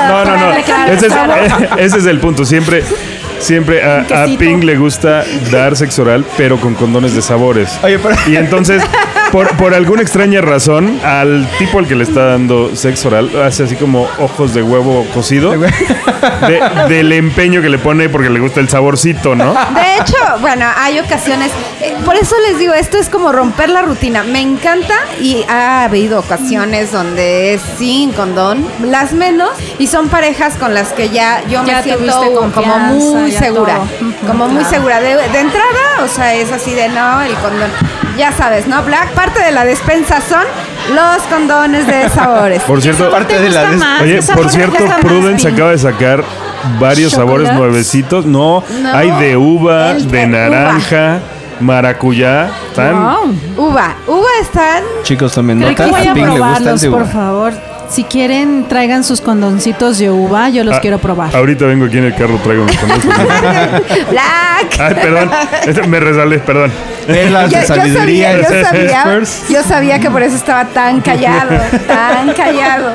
no 0.09 0.25
No, 0.25 0.37
no, 0.37 0.53
es, 0.53 0.64
ese 1.79 1.99
es 1.99 2.07
el 2.07 2.21
punto. 2.21 2.45
Siempre, 2.45 2.85
siempre 3.44 3.83
a, 3.83 4.00
a. 4.00 4.26
Pink 4.38 4.64
le 4.64 4.76
gusta 4.76 5.24
dar 5.52 5.76
sexo 5.76 6.02
oral, 6.02 6.24
pero 6.37 6.59
con 6.59 6.74
condones 6.74 7.14
de 7.14 7.22
sabores. 7.22 7.78
Oye, 7.83 7.98
pero... 7.98 8.16
Y 8.26 8.37
entonces, 8.37 8.83
por, 9.35 9.49
por 9.57 9.75
alguna 9.75 10.01
extraña 10.01 10.40
razón, 10.40 11.01
al 11.05 11.49
tipo 11.59 11.81
al 11.81 11.88
que 11.88 11.97
le 11.97 12.05
está 12.05 12.25
dando 12.27 12.77
sexo 12.77 13.09
oral, 13.09 13.31
hace 13.42 13.64
así 13.64 13.75
como 13.75 14.07
ojos 14.20 14.55
de 14.55 14.62
huevo 14.62 15.05
cocido. 15.12 15.51
de- 15.51 16.88
del 16.88 17.12
empeño 17.12 17.61
que 17.61 17.68
le 17.68 17.79
pone 17.79 18.09
porque 18.09 18.31
le 18.31 18.38
gusta 18.38 18.61
el 18.61 18.68
saborcito, 18.68 19.35
¿no? 19.35 19.53
De 19.53 19.97
hecho, 20.01 20.14
bueno, 20.40 20.66
hay 20.77 21.01
ocasiones, 21.01 21.51
eh, 21.81 21.97
por 22.05 22.14
eso 22.14 22.37
les 22.49 22.59
digo, 22.61 22.75
esto 22.75 22.97
es 22.97 23.09
como 23.09 23.33
romper 23.33 23.70
la 23.70 23.83
rutina. 23.83 24.23
Me 24.23 24.40
encanta 24.40 24.94
y 25.20 25.44
ha 25.49 25.83
habido 25.83 26.20
ocasiones 26.20 26.92
donde 26.92 27.55
es 27.55 27.62
sin 27.77 28.12
condón, 28.12 28.64
las 28.85 29.12
menos, 29.14 29.51
y 29.81 29.88
son 29.88 30.09
parejas 30.11 30.55
con 30.57 30.75
las 30.75 30.92
que 30.92 31.09
ya 31.09 31.42
yo 31.49 31.64
me 31.64 31.83
siento 31.83 32.51
como 32.55 32.79
muy 32.79 33.33
segura. 33.33 33.75
todo. 33.99 34.11
Como 34.26 34.48
muy 34.48 34.64
segura. 34.64 35.00
De, 35.00 35.08
de 35.16 35.40
entrada, 35.40 36.02
o 36.04 36.08
sea, 36.08 36.34
es 36.34 36.50
así 36.52 36.72
de 36.74 36.88
no, 36.88 37.20
el 37.22 37.34
condón. 37.34 37.70
Ya 38.16 38.32
sabes, 38.32 38.66
¿no? 38.66 38.82
Black, 38.84 39.10
parte 39.12 39.42
de 39.42 39.50
la 39.50 39.64
despensa 39.64 40.20
son 40.20 40.44
los 40.94 41.22
condones 41.24 41.87
de 41.87 42.08
sabores. 42.08 42.62
Por 42.62 42.80
cierto, 42.80 43.10
Parte 43.10 43.38
de 43.40 43.50
la 43.50 43.60
gusta 43.62 43.70
des- 43.70 43.80
más? 43.80 44.02
Oye, 44.02 44.14
¿Qué 44.16 44.22
sabor 44.22 44.42
por 44.44 44.52
cierto, 44.52 44.84
Prudence 45.00 45.44
Pink? 45.46 45.54
acaba 45.54 45.70
de 45.72 45.78
sacar 45.78 46.24
varios 46.78 47.12
sabores 47.12 47.52
nuevecitos. 47.52 48.24
No, 48.26 48.62
No, 48.82 48.92
hay 48.96 49.10
de 49.12 49.37
uva, 49.37 49.94
de 49.94 50.04
de 50.04 50.26
naranja, 50.28 51.18
maracuyá. 51.60 52.50
Wow. 52.76 53.66
Uva, 53.68 53.94
uva 54.06 54.28
están 54.40 54.82
Chicos, 55.02 55.32
tomen 55.34 55.58
nota. 55.60 55.84
A 55.84 55.87
a 55.87 55.90
Pink 55.90 56.14
le 56.16 56.20
gustan 56.22 56.24
probarlos, 56.37 56.80
de 56.80 56.90
por 56.90 57.02
uva. 57.02 57.10
favor. 57.10 57.52
Si 57.88 58.03
quieren, 58.05 58.66
traigan 58.68 59.05
sus 59.05 59.20
condoncitos 59.20 59.99
de 59.99 60.11
uva, 60.11 60.49
yo 60.49 60.64
los 60.64 60.77
Ah, 60.77 60.81
quiero 60.81 60.99
probar. 60.99 61.35
Ahorita 61.37 61.66
vengo 61.66 61.85
aquí 61.85 61.99
en 61.99 62.05
el 62.05 62.14
carro, 62.14 62.38
traigo 62.42 62.64
mis 62.64 62.77
condones. 62.79 63.05
black. 64.11 64.79
Ay, 64.81 64.94
perdón, 64.94 65.31
este, 65.66 65.87
me 65.87 66.01
resalé, 66.01 66.38
perdón. 66.38 66.73
Yo, 67.07 67.12
de 67.14 67.31
yo 67.51 67.66
sabía, 67.66 68.37
yo 68.38 68.44
sabía, 68.64 69.03
Spurs. 69.03 69.44
yo 69.49 69.62
sabía 69.62 69.99
que 70.01 70.11
por 70.11 70.23
eso 70.23 70.35
estaba 70.37 70.64
tan 70.66 71.01
callado, 71.03 71.51
tan 71.87 72.33
callado. 72.33 72.92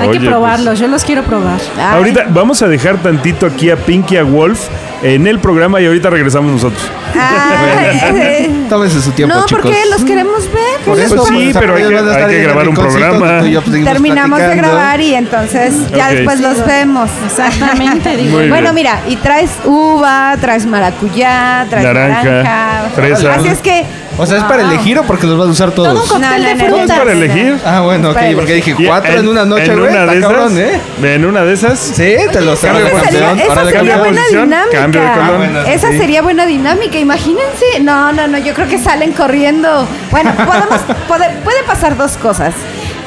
Hay 0.00 0.08
Oye, 0.08 0.18
que 0.18 0.26
probarlos, 0.26 0.80
yo 0.80 0.88
los 0.88 1.04
quiero 1.04 1.22
probar. 1.22 1.60
Ay, 1.78 1.96
Ahorita 1.96 2.24
vamos 2.28 2.60
a 2.62 2.66
dejar 2.66 2.96
tantito 2.96 3.46
aquí 3.46 3.70
a 3.70 3.76
Pinky 3.76 4.16
a 4.16 4.24
Wolf 4.24 4.58
en 5.04 5.28
el 5.28 5.38
programa 5.38 5.80
y 5.80 5.86
ahorita 5.86 6.10
regresamos 6.10 6.50
nosotros. 6.50 6.82
ay, 7.16 8.66
Tómense 8.68 9.00
su 9.00 9.12
tiempo, 9.12 9.36
no, 9.36 9.46
chicos. 9.46 9.62
porque 9.62 9.78
los 9.90 10.02
queremos 10.04 10.50
ver. 10.52 10.80
Pues 11.08 11.20
eso, 11.20 11.26
sí, 11.26 11.50
pero 11.58 11.74
hay 11.76 11.82
que- 11.88 11.96
hay 12.24 12.42
grabar 12.42 12.68
un 12.68 12.74
programa. 12.74 13.42
yo, 13.46 13.62
pues, 13.62 13.84
Terminamos 13.84 14.38
de 14.38 14.56
grabar 14.56 15.00
y 15.00 15.14
entonces 15.14 15.74
ya 15.90 16.10
después 16.10 16.40
los 16.40 16.64
vemos. 16.66 17.10
Exactamente, 17.26 18.16
digo. 18.16 18.38
Bueno, 18.48 18.72
mira, 18.72 19.00
y 19.08 19.16
traes 19.16 19.50
uva, 19.64 20.36
traes 20.40 20.66
maracuyá, 20.66 21.66
traes 21.68 21.84
Naranja, 21.86 22.22
naranja, 22.24 22.88
fresa. 22.94 23.34
Así 23.34 23.48
es 23.48 23.58
que 23.60 23.84
O 24.16 24.24
sea, 24.26 24.38
¿es 24.38 24.44
para 24.44 24.62
elegir 24.62 24.96
o 24.98 25.02
porque 25.02 25.26
los 25.26 25.36
vas 25.36 25.48
a 25.48 25.50
usar 25.50 25.72
Todo 25.72 25.86
un 25.90 25.94
todos? 25.96 26.08
cóctel 26.08 26.30
No, 26.30 26.38
no, 26.38 26.44
de 26.44 26.54
no, 26.54 26.62
no, 26.62 26.68
frutas. 26.68 26.90
¿Es 26.90 26.96
para 26.98 27.12
elegir? 27.12 27.58
Ah, 27.64 27.80
bueno, 27.80 28.10
ok, 28.10 28.18
porque 28.36 28.54
dije 28.54 28.74
Y 28.78 28.86
cuatro 28.86 29.12
en, 29.12 29.28
una 29.28 29.44
noche, 29.44 29.74
güey. 29.74 29.90
una 29.90 30.00
Está 30.02 30.14
de 30.14 30.20
cabrón, 30.20 30.58
esas, 30.58 30.80
¿eh? 31.02 31.14
En 31.14 31.24
una 31.24 31.44
de 31.44 31.52
esas. 31.52 31.78
Sí, 31.80 32.14
te 32.32 32.40
los 32.40 32.60
traigo, 32.60 32.86
esa 32.86 33.04
sería, 33.10 33.26
campeón. 33.28 33.38
esa 33.50 33.54
sería 33.64 33.72
cambia 33.72 33.94
de 33.94 33.98
buena 34.00 34.20
posición, 34.20 34.44
dinámica. 34.44 34.78
cambio 34.78 35.00
de 35.00 35.08
color. 35.08 35.24
Ah, 35.24 35.36
bueno, 35.36 35.60
esa 35.62 35.90
sí. 35.90 35.98
sería 35.98 36.22
buena 36.22 36.46
dinámica, 36.46 36.98
imagínense. 36.98 37.80
No, 37.80 38.12
no, 38.12 38.28
no, 38.28 38.38
yo 38.38 38.54
creo 38.54 38.68
que 38.68 38.78
salen 38.78 39.12
corriendo. 39.12 39.86
Bueno, 40.12 40.32
podemos, 40.36 40.80
puede, 41.08 41.30
puede 41.42 41.62
pasar 41.64 41.96
dos 41.96 42.16
cosas. 42.16 42.54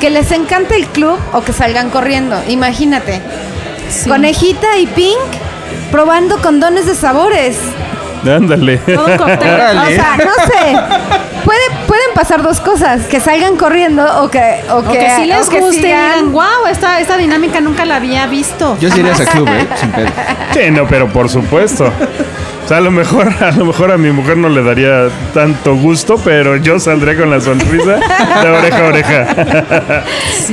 Que 0.02 0.10
les 0.10 0.32
encante 0.32 0.76
el 0.76 0.88
club 0.88 1.18
o 1.32 1.42
que 1.42 1.54
salgan 1.54 1.90
corriendo. 1.90 2.38
Imagínate. 2.50 3.22
Sí. 3.90 4.10
Conejita 4.10 4.78
y 4.78 4.86
Pink 4.88 5.18
probando 5.92 6.38
condones 6.42 6.86
de 6.86 6.96
sabores. 6.96 7.58
Ándale. 8.36 8.78
Todo 8.78 9.06
un 9.06 9.18
cóctel. 9.18 9.54
Órale. 9.54 9.80
O 9.80 9.96
sea, 9.96 10.18
no 10.18 10.34
sé. 10.46 10.78
Puede, 11.46 11.60
pueden 11.88 12.14
pasar 12.14 12.42
dos 12.44 12.60
cosas. 12.60 13.04
Que 13.06 13.20
salgan 13.20 13.56
corriendo 13.58 14.04
o 14.24 14.30
que... 14.30 14.62
O 14.70 14.82
que, 14.84 14.88
O 14.90 14.92
que 14.92 15.26
les 15.26 15.48
o 15.48 15.50
que 15.50 15.60
guste 15.60 15.78
y 15.78 15.84
sigan- 15.84 16.14
digan, 16.16 16.32
wow, 16.34 16.68
esta, 16.70 17.00
esta 17.00 17.18
dinámica 17.18 17.62
nunca 17.62 17.86
la 17.86 17.96
había 17.98 18.26
visto. 18.28 18.78
Yo 18.82 18.90
sí 18.92 19.00
iría 19.00 19.12
a 19.12 19.16
ese 19.16 19.26
club, 19.26 19.48
¿eh? 19.48 19.68
Sin 19.76 19.92
pedo. 19.92 20.08
Sí, 20.54 20.72
no, 20.72 20.88
pero 20.88 21.08
por 21.08 21.30
supuesto. 21.30 21.86
O 22.66 22.68
sea, 22.68 22.78
a 22.78 22.82
lo 22.82 22.92
mejor, 22.92 23.30
a 23.42 23.52
lo 23.52 23.64
mejor 23.64 23.92
a 23.92 23.98
mi 23.98 24.12
mujer 24.12 24.36
no 24.38 24.50
le 24.50 24.62
daría 24.62 25.08
tanto 25.34 25.76
gusto, 25.76 26.20
pero 26.24 26.58
yo 26.58 26.80
saldría 26.80 27.16
con 27.16 27.30
la 27.30 27.40
sonrisa 27.40 27.98
de 28.42 28.50
oreja 28.50 28.78
a 28.80 28.88
oreja. 28.88 29.26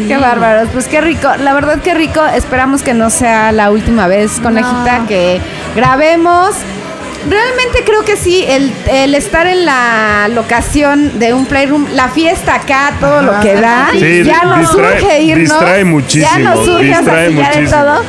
Qué 0.07 0.17
bárbaros, 0.17 0.69
pues 0.73 0.87
qué 0.87 1.01
rico. 1.01 1.29
La 1.43 1.55
verdad 1.55 1.81
que 1.81 1.95
rico. 1.95 2.21
Esperamos 2.35 2.83
que 2.83 2.95
no 2.95 3.11
sea 3.11 3.51
la 3.53 3.71
última 3.71 4.07
vez, 4.07 4.39
conejita, 4.41 4.99
No. 5.01 5.07
que 5.09 5.41
grabemos. 5.75 6.55
Realmente 7.29 7.83
creo 7.87 8.05
que 8.05 8.17
sí, 8.17 8.45
el, 8.47 8.71
el 8.91 9.15
estar 9.15 9.47
en 9.47 9.65
la 9.65 10.29
locación 10.29 11.19
de 11.19 11.33
un 11.33 11.47
playroom, 11.47 11.87
la 11.95 12.09
fiesta 12.09 12.55
acá, 12.57 12.93
todo 13.01 13.23
lo 13.23 13.41
que 13.41 13.55
da, 13.55 13.89
Sí, 13.93 14.23
ya 14.25 14.43
nos 14.45 14.59
distrae- 14.59 15.01
surge 15.01 15.21
irnos. 15.23 15.49
distrae 15.51 15.85
muchísimo, 15.85 16.31
Ya 16.33 16.39
nos 16.39 16.65
surge 16.65 16.85
distrae 16.89 17.31
muchísimo. 17.31 17.71
todo. 17.71 18.03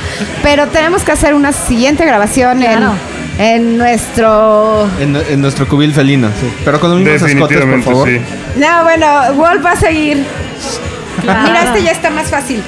Pero 0.43 0.67
tenemos 0.67 1.03
que 1.03 1.11
hacer 1.13 1.33
una 1.33 1.51
siguiente 1.53 2.05
grabación 2.05 2.59
Claro. 2.59 2.93
en, 3.37 3.45
en 3.45 3.77
nuestro. 3.77 4.87
En, 4.99 5.15
en 5.15 5.41
nuestro 5.41 5.67
cubil 5.67 5.93
felino, 5.93 6.27
sí. 6.39 6.51
Pero 6.65 6.79
con 6.79 6.91
los 6.91 6.99
mismos 6.99 7.29
escotes, 7.29 7.59
por 7.65 7.81
favor. 7.83 8.07
sí. 8.09 8.19
No, 8.57 8.83
bueno, 8.83 9.33
Wolf 9.35 9.65
va 9.65 9.71
a 9.71 9.75
seguir. 9.77 10.23
Claro. 11.21 11.41
Mira, 11.43 11.63
este 11.63 11.83
ya 11.83 11.91
está 11.91 12.09
más 12.09 12.27
fácil. 12.29 12.61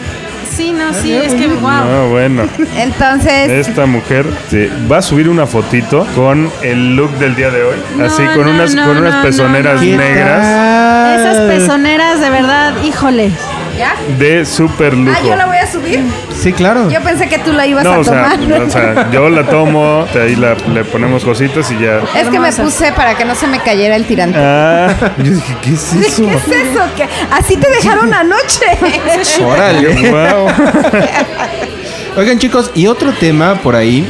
Sí, 0.58 0.74
no, 0.74 0.92
sí, 0.92 1.14
es 1.14 1.36
que 1.36 1.48
wow. 1.48 1.86
No, 1.86 2.10
bueno. 2.10 2.50
Entonces. 2.76 3.68
Esta 3.68 3.86
mujer 3.86 4.26
sí, 4.50 4.68
va 4.92 4.98
a 4.98 5.02
subir 5.04 5.30
una 5.30 5.46
fotito 5.46 6.04
con 6.16 6.52
el 6.64 6.96
look 6.96 7.12
del 7.20 7.36
día 7.36 7.52
de 7.52 7.64
hoy. 7.64 7.76
No, 7.96 8.06
así 8.06 8.24
con 8.26 8.46
no, 8.46 8.50
unas, 8.50 8.74
no, 8.74 8.88
con 8.88 8.98
unas 8.98 9.16
no, 9.18 9.22
pezoneras 9.22 9.76
no, 9.76 9.82
no. 9.82 9.86
¿Qué 9.86 9.98
negras? 9.98 11.20
Esas 11.20 11.38
pezoneras, 11.42 12.20
de 12.20 12.30
verdad, 12.32 12.74
híjole. 12.84 13.32
¿Ya? 13.78 13.94
de 14.18 14.46
super 14.46 14.94
lujo. 14.96 15.16
Ah, 15.16 15.24
yo 15.26 15.36
la 15.36 15.46
voy 15.46 15.58
a 15.58 15.72
subir. 15.72 16.02
Sí, 16.36 16.52
claro. 16.54 16.90
Yo 16.90 17.00
pensé 17.02 17.30
que 17.30 17.38
tú 17.40 17.54
la 17.54 17.68
ibas 17.68 17.84
No, 17.84 17.94
a 17.94 17.98
o 18.00 18.04
sea, 18.04 18.38
tomar. 18.40 18.62
o 18.62 18.70
sea, 18.70 19.10
yo 19.12 19.30
la 19.30 19.44
tomo, 19.44 20.06
ahí 20.20 20.36
la- 20.36 20.56
le 20.74 20.84
ponemos 20.84 21.24
cositas 21.24 21.70
y 21.72 21.80
ya. 21.80 22.02
es 22.20 22.28
que 22.30 22.40
me 22.40 22.52
puse 22.52 22.92
para 22.94 23.16
que 23.16 23.26
no 23.26 23.36
se 23.36 23.48
me 23.48 23.60
cayera 23.60 23.96
el 23.96 24.06
tirante. 24.06 24.38
Ah, 24.42 24.94
yo 25.18 25.32
dije, 25.32 25.56
¿qué 25.62 25.70
es 25.74 25.94
eso? 25.94 26.24
¿Qué 26.24 26.36
es 26.36 26.48
eso? 26.48 26.82
¿Qué? 26.96 27.08
Así 27.32 27.56
te 27.58 27.70
dejaron 27.70 28.14
anoche. 28.14 28.66
Órale. 29.46 30.10
Wow. 30.12 30.48
Oigan, 32.18 32.40
chicos, 32.40 32.72
y 32.74 32.88
otro 32.88 33.12
tema 33.14 33.56
por 33.56 33.76
ahí. 33.76 34.08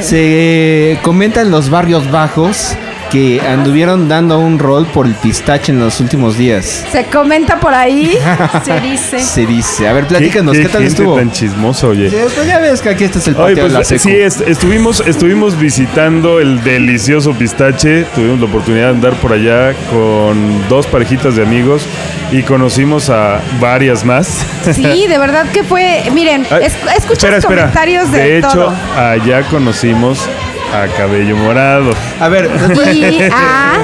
Se 0.00 0.98
comenta 1.02 1.40
en 1.42 1.50
los 1.50 1.70
barrios 1.70 2.10
bajos 2.10 2.74
que 3.14 3.40
anduvieron 3.40 4.08
dando 4.08 4.40
un 4.40 4.58
rol 4.58 4.86
por 4.86 5.06
el 5.06 5.14
pistache 5.14 5.70
en 5.70 5.78
los 5.78 6.00
últimos 6.00 6.36
días. 6.36 6.84
se 6.90 7.04
comenta 7.04 7.60
por 7.60 7.72
ahí. 7.72 8.18
Se 8.64 8.80
dice. 8.80 9.20
Se 9.20 9.46
dice. 9.46 9.86
A 9.86 9.92
ver, 9.92 10.08
platícanos, 10.08 10.56
¿qué, 10.56 10.64
tal 10.64 10.82
gente 10.82 10.88
estuvo? 10.88 11.14
tan 11.14 11.30
chismoso, 11.30 11.90
oye. 11.90 12.10
Sí, 12.10 12.16
pues 12.34 12.44
ya 12.48 12.58
ves 12.58 12.80
que 12.80 12.88
aquí 12.88 13.04
este 13.04 13.20
es 13.20 13.28
el 13.28 13.34
patio 13.36 13.46
Oye, 13.46 13.54
de 13.54 13.60
pues 13.62 13.72
la 13.72 13.84
secu. 13.84 14.02
sí, 14.02 14.16
est- 14.16 14.40
estuvimos, 14.48 15.00
estuvimos 15.06 15.56
visitando 15.56 16.40
el 16.40 16.64
delicioso 16.64 17.32
pistache. 17.34 18.02
Tuvimos 18.16 18.40
la 18.40 18.46
oportunidad 18.46 18.86
de 18.86 18.90
andar 18.94 19.12
por 19.14 19.32
allá 19.32 19.74
con 19.92 20.68
dos 20.68 20.88
parejitas 20.88 21.36
de 21.36 21.42
amigos 21.44 21.82
y 22.32 22.42
conocimos 22.42 23.10
a 23.10 23.40
varias 23.60 24.04
más. 24.04 24.26
Sí, 24.72 25.06
de 25.06 25.18
verdad 25.18 25.46
que 25.52 25.62
fue. 25.62 26.02
Miren, 26.12 26.42
es- 26.60 26.74
escuchas 26.96 27.24
espera, 27.24 27.36
espera. 27.38 27.60
comentarios 27.62 28.10
de, 28.10 28.18
De 28.18 28.38
hecho, 28.38 28.48
todo. 28.50 28.74
allá 28.96 29.42
conocimos 29.42 30.18
a 30.82 30.86
Cabello 30.96 31.36
Morado. 31.36 31.90
A 32.20 32.28
ver, 32.28 32.48
después- 32.68 33.30
a 33.32 33.74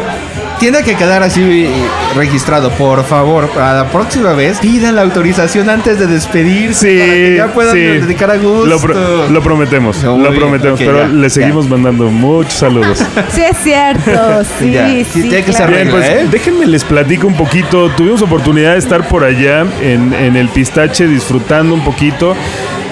tiene 0.58 0.82
que 0.82 0.94
quedar 0.94 1.22
así 1.22 1.40
eh, 1.42 1.70
registrado. 2.14 2.70
Por 2.72 3.02
favor, 3.06 3.48
para 3.48 3.72
la 3.72 3.88
próxima 3.88 4.34
vez, 4.34 4.58
pidan 4.58 4.94
la 4.94 5.00
autorización 5.00 5.70
antes 5.70 5.98
de 5.98 6.06
despedirse. 6.06 6.90
Sí, 6.90 6.98
para 6.98 7.12
que 7.14 7.36
ya 7.36 7.46
puedan 7.54 7.72
sí. 7.72 7.80
dedicar 7.80 8.30
a 8.30 8.36
gusto. 8.36 8.66
Lo, 8.66 8.78
pro- 8.78 9.28
lo 9.30 9.42
prometemos, 9.42 10.02
No, 10.04 10.18
lo 10.18 10.34
prometemos, 10.34 10.78
pero 10.78 10.98
ya, 11.00 11.08
le 11.08 11.22
ya. 11.22 11.30
seguimos 11.30 11.66
mandando 11.66 12.10
muchos 12.10 12.52
saludos. 12.52 12.98
Sí, 13.32 13.40
es 13.40 13.56
cierto. 13.56 14.10
Sí, 14.58 14.70
Ya, 14.72 14.86
sí. 14.88 15.04
sí, 15.10 15.22
tiene 15.22 15.44
que 15.44 15.52
ser 15.54 15.68
claro. 15.68 15.72
Bien, 15.76 15.88
pues 15.90 16.06
¿eh? 16.06 16.26
déjenme 16.30 16.66
les 16.66 16.84
platico 16.84 17.26
un 17.26 17.34
poquito. 17.36 17.88
Tuvimos 17.96 18.20
oportunidad 18.20 18.72
de 18.72 18.80
estar 18.80 19.08
por 19.08 19.24
allá 19.24 19.64
en, 19.80 20.12
en 20.12 20.36
el 20.36 20.48
pistache 20.50 21.06
disfrutando 21.06 21.72
un 21.72 21.82
poquito. 21.82 22.36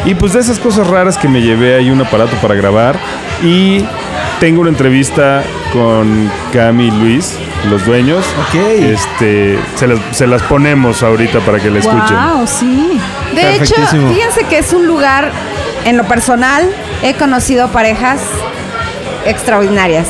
Y 0.04 0.14
pues 0.14 0.32
de 0.32 0.40
esas 0.40 0.58
cosas 0.58 0.86
raras 0.86 1.18
que 1.18 1.28
me 1.28 1.42
llevé 1.42 1.76
ahí 1.76 1.90
un 1.90 2.00
aparato 2.00 2.36
para 2.36 2.54
grabar. 2.54 2.96
Y 3.42 3.84
tengo 4.40 4.60
una 4.60 4.70
entrevista 4.70 5.42
con 5.72 6.30
Cami 6.52 6.86
y 6.86 6.90
Luis, 6.90 7.36
los 7.68 7.84
dueños. 7.84 8.24
Ok. 8.48 8.54
Este, 8.54 9.58
se 9.74 9.86
las, 9.86 9.98
se 10.12 10.26
las 10.26 10.42
ponemos 10.42 11.02
ahorita 11.02 11.40
para 11.40 11.58
que 11.58 11.70
la 11.70 11.80
escuchen. 11.80 12.16
Wow, 12.16 12.46
sí. 12.46 13.00
De 13.34 13.56
hecho, 13.56 13.74
fíjense 14.08 14.44
que 14.48 14.58
es 14.58 14.72
un 14.72 14.86
lugar, 14.86 15.30
en 15.84 15.96
lo 15.96 16.04
personal, 16.04 16.70
he 17.02 17.14
conocido 17.14 17.68
parejas 17.68 18.20
extraordinarias. 19.26 20.08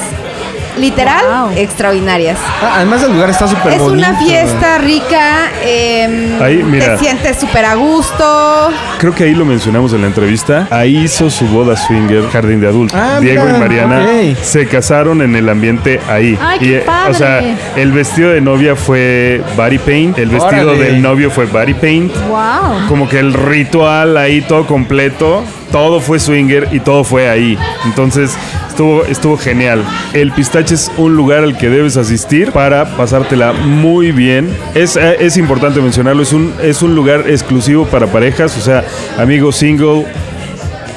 Literal, 0.78 1.24
Wow. 1.48 1.50
extraordinarias. 1.56 2.38
Ah, 2.62 2.74
además 2.76 3.02
el 3.02 3.12
lugar 3.12 3.30
está 3.30 3.46
súper 3.48 3.72
Es 3.74 3.78
bonito. 3.78 4.08
una 4.08 4.18
fiesta 4.18 4.78
rica, 4.78 5.50
em, 5.64 6.40
Ahí, 6.42 6.62
mira. 6.62 6.96
te 6.96 6.98
sientes 6.98 7.38
súper 7.38 7.64
a 7.64 7.74
gusto. 7.74 8.70
Creo 8.98 9.14
que 9.14 9.24
ahí 9.24 9.34
lo 9.34 9.44
mencionamos 9.44 9.92
en 9.92 10.00
la 10.02 10.06
entrevista. 10.06 10.66
Ahí 10.70 10.96
hizo 11.04 11.30
su 11.30 11.46
boda 11.46 11.76
swinger, 11.76 12.28
jardín 12.30 12.60
de 12.60 12.68
adultos. 12.68 12.98
Ah, 13.00 13.18
Diego 13.20 13.44
mira, 13.44 13.56
y 13.56 13.60
Mariana 13.60 14.06
se 14.42 14.66
casaron 14.66 15.22
en 15.22 15.34
el 15.36 15.48
ambiente 15.48 16.00
ahí. 16.08 16.38
Ay, 16.40 16.58
qué 16.58 16.64
Y, 16.66 16.74
eh, 16.74 16.82
padre. 16.86 17.10
O 17.10 17.14
sea, 17.14 17.40
el 17.76 17.92
vestido 17.92 18.30
de 18.30 18.40
novia 18.40 18.76
fue 18.76 19.42
body 19.56 19.78
paint, 19.78 20.18
el 20.18 20.28
vestido 20.30 20.70
Órale. 20.72 20.84
del 20.84 21.02
novio 21.02 21.30
fue 21.30 21.46
body 21.46 21.74
paint. 21.74 22.12
Wow. 22.28 22.86
Como 22.88 23.08
que 23.08 23.18
el 23.18 23.32
ritual 23.34 24.16
ahí 24.16 24.40
todo 24.42 24.66
completo, 24.66 25.42
todo 25.72 26.00
fue 26.00 26.18
swinger 26.18 26.68
y 26.72 26.80
todo 26.80 27.04
fue 27.04 27.28
ahí. 27.28 27.58
Entonces 27.84 28.36
estuvo, 28.78 29.04
estuvo 29.06 29.36
genial. 29.36 29.84
El 30.12 30.30
pistache 30.30 30.76
es 30.76 30.88
un 30.96 31.16
lugar 31.16 31.42
al 31.42 31.58
que 31.58 31.68
debes 31.68 31.96
asistir 31.96 32.52
para 32.52 32.96
pasártela 32.96 33.52
muy 33.52 34.12
bien. 34.12 34.56
Es, 34.76 34.96
eh, 34.96 35.16
es 35.18 35.36
importante 35.36 35.80
mencionarlo, 35.80 36.22
es 36.22 36.32
un, 36.32 36.54
es 36.62 36.80
un 36.80 36.94
lugar 36.94 37.24
exclusivo 37.26 37.86
para 37.86 38.06
parejas, 38.06 38.56
o 38.56 38.60
sea, 38.60 38.84
amigo 39.18 39.50
single, 39.50 40.06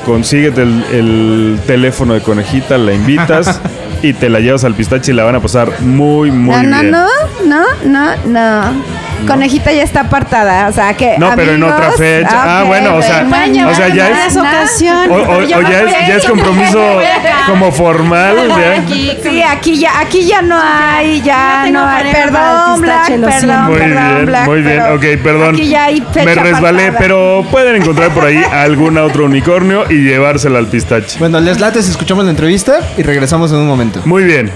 consíguete 0.05 0.61
el, 0.61 0.83
el 0.91 1.59
teléfono 1.65 2.13
de 2.13 2.21
conejita, 2.21 2.77
la 2.77 2.93
invitas 2.93 3.59
y 4.03 4.13
te 4.13 4.29
la 4.29 4.39
llevas 4.41 4.63
al 4.63 4.75
pistache 4.75 5.11
y 5.11 5.15
la 5.15 5.23
van 5.23 5.35
a 5.35 5.39
pasar 5.39 5.81
muy, 5.81 6.29
muy 6.29 6.63
no, 6.63 6.81
bien. 6.81 6.91
no, 6.91 7.07
no, 7.47 7.63
no, 7.83 8.15
no, 8.27 8.71
no. 8.71 9.00
Conejita 9.27 9.71
ya 9.71 9.83
está 9.83 10.01
apartada, 10.01 10.67
o 10.67 10.71
sea 10.71 10.93
que. 10.95 11.17
No, 11.17 11.31
pero 11.35 11.53
en 11.53 11.63
otra 11.63 11.91
fecha. 11.91 12.29
Ah, 12.59 12.63
bueno, 12.65 12.95
o 12.95 13.01
sea, 13.01 13.25
o 13.25 13.75
sea, 13.75 13.87
ya 13.89 14.25
es- 14.27 14.35
ocasión. 14.37 15.11
O, 15.11 15.15
o- 15.15 15.37
o 15.37 15.41
ya, 15.43 15.59
es, 15.59 16.07
ya 16.07 16.15
es 16.15 16.25
compromiso 16.25 16.99
como 17.47 17.71
formal. 17.71 18.35
ya. 18.49 18.83
Sí, 18.87 19.41
aquí 19.43 19.77
ya, 19.79 19.99
aquí 19.99 20.25
ya 20.25 20.41
no 20.41 20.59
hay, 20.61 21.21
ya 21.21 21.65
No 21.71 21.85
hay. 21.87 22.11
Perdón, 22.11 22.75
el 22.75 22.81
Black, 22.81 23.07
perdón. 23.07 23.65
Muy 23.65 23.79
perdón, 23.79 24.13
bien, 24.13 24.25
Black. 24.25 24.45
muy 24.45 24.61
bien. 24.61 24.81
Ok, 24.81 25.03
perdón. 25.23 25.55
Aquí 25.55 25.67
ya 25.69 25.83
hay 25.85 26.01
fecha 26.11 26.25
Me 26.25 26.35
resbalé, 26.35 26.83
apartada. 26.87 26.99
pero 26.99 27.45
pueden 27.51 27.75
encontrar 27.81 28.09
por 28.11 28.25
ahí 28.25 28.41
algún 28.51 28.97
otro 28.97 29.25
unicornio 29.25 29.85
y 29.89 30.03
llevársela 30.03 30.59
al 30.59 30.67
pistache. 30.67 31.17
Bueno, 31.19 31.39
les 31.39 31.59
late 31.59 31.81
si 31.81 31.91
escuchamos 31.91 32.25
la 32.25 32.31
entrevista 32.31 32.79
y 32.97 33.03
regresamos 33.03 33.51
en 33.51 33.57
un 33.59 33.67
momento. 33.67 34.01
Muy 34.05 34.23
bien. 34.23 34.51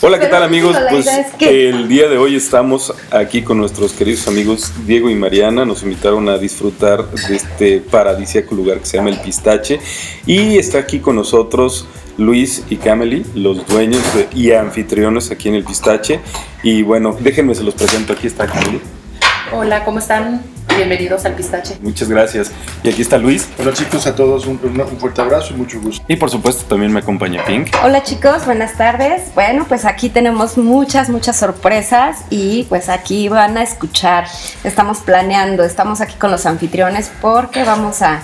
Hola, 0.00 0.18
¿qué 0.18 0.26
Pero 0.26 0.36
tal 0.36 0.42
amigos? 0.44 0.76
Pues 0.90 1.06
idea 1.06 1.20
es 1.20 1.32
que- 1.34 1.68
el 1.70 1.88
día 1.88 2.08
de 2.08 2.18
hoy 2.18 2.36
estamos 2.36 2.92
aquí 3.10 3.42
con 3.42 3.56
nuestros 3.58 3.92
queridos 3.92 4.28
amigos 4.28 4.70
Diego 4.86 5.08
y 5.08 5.14
Mariana. 5.14 5.64
Nos 5.64 5.82
invitaron 5.82 6.28
a 6.28 6.36
disfrutar 6.36 7.08
de 7.10 7.36
este 7.36 7.80
paradisíaco 7.80 8.54
lugar 8.54 8.80
que 8.80 8.86
se 8.86 8.98
llama 8.98 9.10
El 9.10 9.20
Pistache. 9.20 9.80
Y 10.26 10.58
está 10.58 10.78
aquí 10.78 10.98
con 10.98 11.16
nosotros 11.16 11.86
Luis 12.18 12.64
y 12.68 12.76
Camely, 12.76 13.24
los 13.34 13.66
dueños 13.66 14.02
de- 14.14 14.28
y 14.34 14.52
anfitriones 14.52 15.30
aquí 15.30 15.48
en 15.48 15.54
El 15.54 15.64
Pistache. 15.64 16.20
Y 16.62 16.82
bueno, 16.82 17.16
déjenme 17.20 17.54
se 17.54 17.62
los 17.62 17.74
presento. 17.74 18.12
Aquí 18.12 18.26
está 18.26 18.46
Camely. 18.46 18.80
Hola, 19.52 19.84
¿cómo 19.84 20.00
están? 20.00 20.42
Bienvenidos 20.76 21.24
al 21.24 21.34
Pistache. 21.34 21.76
Muchas 21.80 22.08
gracias. 22.08 22.50
Y 22.82 22.88
aquí 22.88 23.02
está 23.02 23.16
Luis. 23.18 23.48
Hola 23.58 23.72
chicos, 23.72 24.06
a 24.06 24.14
todos 24.16 24.46
un, 24.46 24.58
un- 24.62 24.80
un 24.80 24.98
fuerte 24.98 25.20
abrazo 25.20 25.54
y 25.54 25.56
mucho 25.56 25.80
gusto. 25.80 26.04
Y 26.08 26.16
por 26.16 26.30
supuesto 26.30 26.64
también 26.66 26.92
me 26.92 27.00
acompaña 27.00 27.44
Pink. 27.44 27.68
Hola 27.84 28.02
chicos, 28.02 28.44
buenas 28.44 28.76
tardes. 28.76 29.22
Bueno, 29.34 29.66
pues 29.68 29.84
aquí 29.84 30.08
tenemos 30.08 30.58
muchas, 30.58 31.08
muchas 31.10 31.36
sorpresas 31.38 32.18
y 32.30 32.64
pues 32.68 32.88
aquí 32.88 33.28
van 33.28 33.56
a 33.56 33.62
escuchar. 33.62 34.26
Estamos 34.64 34.98
planeando, 34.98 35.62
estamos 35.64 36.00
aquí 36.00 36.14
con 36.16 36.30
los 36.30 36.44
anfitriones 36.46 37.10
porque 37.20 37.62
vamos 37.64 38.02
a, 38.02 38.20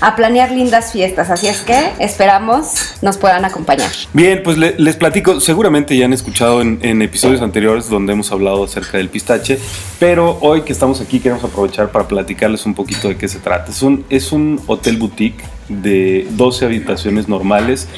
a 0.00 0.16
planear 0.16 0.50
lindas 0.50 0.92
fiestas. 0.92 1.30
Así 1.30 1.46
es 1.46 1.60
que 1.60 1.90
esperamos 1.98 2.94
nos 3.02 3.16
puedan 3.16 3.44
acompañar. 3.44 3.90
Bien, 4.12 4.42
pues 4.42 4.56
le- 4.58 4.74
les 4.78 4.96
platico, 4.96 5.40
seguramente 5.40 5.96
ya 5.96 6.04
han 6.06 6.12
escuchado 6.12 6.60
en, 6.60 6.78
en 6.82 7.02
episodios 7.02 7.40
anteriores 7.42 7.88
donde 7.88 8.12
hemos 8.12 8.30
hablado 8.32 8.64
acerca 8.64 8.98
del 8.98 9.08
pistache, 9.08 9.58
pero 9.98 10.38
hoy 10.40 10.62
que 10.62 10.72
estamos 10.72 11.00
aquí 11.00 11.20
queremos 11.20 11.44
aprovechar 11.44 11.90
para 11.90 12.06
platicarles 12.08 12.66
un 12.66 12.74
poquito 12.74 13.08
de 13.08 13.16
qué 13.16 13.28
se 13.28 13.38
trata. 13.38 13.70
Es 13.70 13.82
un, 13.82 14.04
es 14.10 14.32
un 14.32 14.60
hotel 14.66 14.96
boutique 14.96 15.42
de 15.68 16.26
12 16.30 16.64
habitaciones 16.66 17.28
normales 17.28 17.88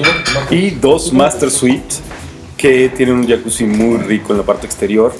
y 0.49 0.69
dos 0.71 1.11
master 1.13 1.51
suites 1.51 2.01
que 2.55 2.89
tienen 2.89 3.15
un 3.15 3.27
jacuzzi 3.27 3.65
muy 3.65 3.97
rico 3.97 4.31
en 4.33 4.39
la 4.39 4.43
parte 4.45 4.65
exterior. 4.65 5.13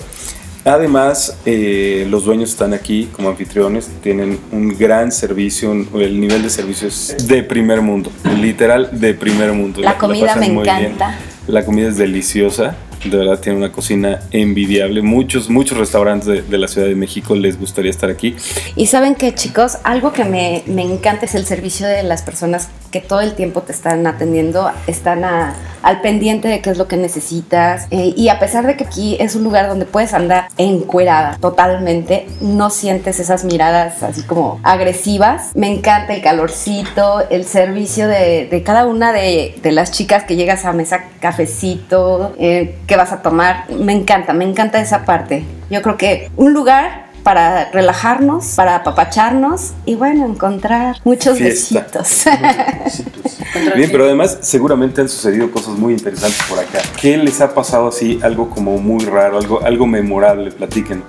Además, 0.67 1.37
eh, 1.45 2.05
los 2.09 2.25
dueños 2.25 2.49
están 2.49 2.73
aquí 2.73 3.07
como 3.13 3.29
anfitriones, 3.29 3.89
tienen 4.03 4.37
un 4.51 4.77
gran 4.77 5.11
servicio, 5.13 5.71
un- 5.71 5.87
el 5.95 6.19
nivel 6.19 6.43
de 6.43 6.49
servicio 6.49 6.89
es 6.89 7.15
de 7.27 7.41
primer 7.43 7.81
mundo, 7.81 8.11
literal 8.39 8.89
de 8.99 9.13
primer 9.13 9.53
mundo. 9.53 9.79
La 9.81 9.97
comida 9.97 10.35
me 10.35 10.49
bien. 10.49 10.59
encanta. 10.59 11.17
La 11.47 11.63
comida 11.63 11.87
es 11.87 11.97
deliciosa, 11.97 12.75
de 13.05 13.15
verdad 13.15 13.39
tiene 13.39 13.57
una 13.57 13.71
cocina 13.71 14.19
envidiable. 14.31 15.01
Muchos, 15.01 15.49
muchos 15.49 15.77
restaurantes 15.77 16.27
de, 16.27 16.41
de 16.41 16.57
la 16.57 16.67
Ciudad 16.67 16.87
de 16.87 16.95
México 16.95 17.33
les 17.35 17.57
gustaría 17.57 17.89
estar 17.91 18.09
aquí. 18.09 18.35
Y 18.75 18.87
saben 18.87 19.15
que 19.15 19.33
chicos, 19.33 19.77
algo 19.85 20.11
que 20.11 20.25
me, 20.25 20.63
me 20.67 20.81
encanta 20.81 21.25
es 21.25 21.35
el 21.35 21.45
servicio 21.45 21.87
de 21.87 22.03
las 22.03 22.23
personas 22.23 22.67
que 23.01 23.07
todo 23.07 23.21
el 23.21 23.33
tiempo 23.33 23.61
te 23.61 23.71
están 23.71 24.07
atendiendo, 24.07 24.71
están 24.87 25.23
al 25.23 26.01
pendiente 26.01 26.47
de 26.47 26.61
qué 26.61 26.71
es 26.71 26.77
lo 26.77 26.87
que 26.87 26.97
necesitas. 26.97 27.87
eh, 27.91 28.13
y 28.15 28.29
a 28.29 28.39
pesar 28.39 28.65
de 28.65 28.75
que 28.75 28.85
aquí 28.85 29.17
es 29.19 29.35
un 29.35 29.43
lugar 29.43 29.67
donde 29.67 29.85
puedes 29.85 30.13
andar 30.13 30.47
encuerada 30.57 31.37
totalmente, 31.39 32.27
no 32.41 32.69
sientes 32.69 33.19
esas 33.19 33.43
miradas 33.43 34.01
así 34.01 34.23
como 34.23 34.59
agresivas. 34.63 35.51
Me 35.53 35.71
encanta 35.71 36.15
el 36.15 36.21
calorcito, 36.21 37.23
el 37.29 37.45
servicio 37.45 38.07
de, 38.07 38.63
cada 38.65 38.85
una 38.85 39.13
de, 39.13 39.55
de 39.61 39.71
las 39.71 39.91
chicas 39.91 40.23
que 40.23 40.35
llegas 40.35 40.65
a 40.65 40.73
mesa 40.73 41.03
cafecito, 41.19 42.33
eh, 42.39 42.75
que 42.87 42.95
vas 42.95 43.11
a 43.11 43.21
tomar. 43.21 43.69
Me 43.69 43.93
encanta, 43.93 44.33
me 44.33 44.45
encanta 44.45 44.79
esa 44.79 45.05
parte. 45.05 45.45
Yo 45.69 45.81
creo 45.81 45.97
que 45.97 46.31
un 46.35 46.53
lugar 46.53 47.06
para 47.27 47.69
relajarnos, 47.71 48.53
para 48.55 48.77
apapacharnos 48.77 49.73
y 49.85 49.95
bueno, 49.95 50.25
encontrar 50.25 50.95
muchos 51.03 51.37
Fiesta. 51.37 51.99
besitos. 51.99 52.23
Bien, 53.75 53.91
pero 53.91 54.05
además 54.05 54.37
seguramente 54.39 55.01
han 55.01 55.09
sucedido 55.09 55.51
cosas 55.51 55.77
muy 55.77 55.91
interesantes 55.91 56.41
por 56.47 56.57
acá. 56.57 56.79
¿Qué 56.97 57.17
les 57.17 57.41
ha 57.41 57.53
pasado 57.53 57.89
así, 57.89 58.17
algo 58.23 58.49
como 58.49 58.77
muy 58.77 59.03
raro, 59.03 59.39
algo, 59.39 59.61
algo 59.61 59.85
memorable? 59.85 60.51
Platiquen. 60.53 61.03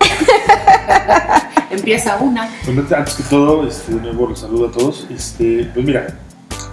Empieza 1.70 2.16
una. 2.16 2.50
Bueno, 2.64 2.84
antes 2.96 3.14
que 3.14 3.22
todo, 3.22 3.68
este, 3.68 3.94
de 3.94 4.00
nuevo 4.00 4.26
los 4.26 4.40
saludo 4.40 4.70
a 4.70 4.72
todos. 4.72 5.06
Este, 5.10 5.70
pues 5.72 5.86
mira, 5.86 6.18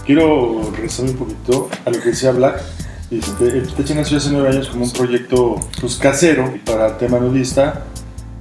quiero 0.07 0.71
regresar 0.71 1.05
un 1.05 1.17
poquito 1.17 1.69
a 1.85 1.91
lo 1.91 2.01
que 2.01 2.09
decía 2.09 2.31
Black. 2.31 2.63
Este, 3.11 3.45
el 3.49 3.61
Pistache 3.61 3.93
nació 3.93 4.17
hace 4.17 4.31
nueve 4.31 4.49
años 4.49 4.69
como 4.69 4.85
un 4.85 4.91
proyecto 4.91 5.59
pues, 5.79 5.97
casero 5.97 6.51
para 6.65 6.87
el 6.87 6.97
tema 6.97 7.19
nudista. 7.19 7.83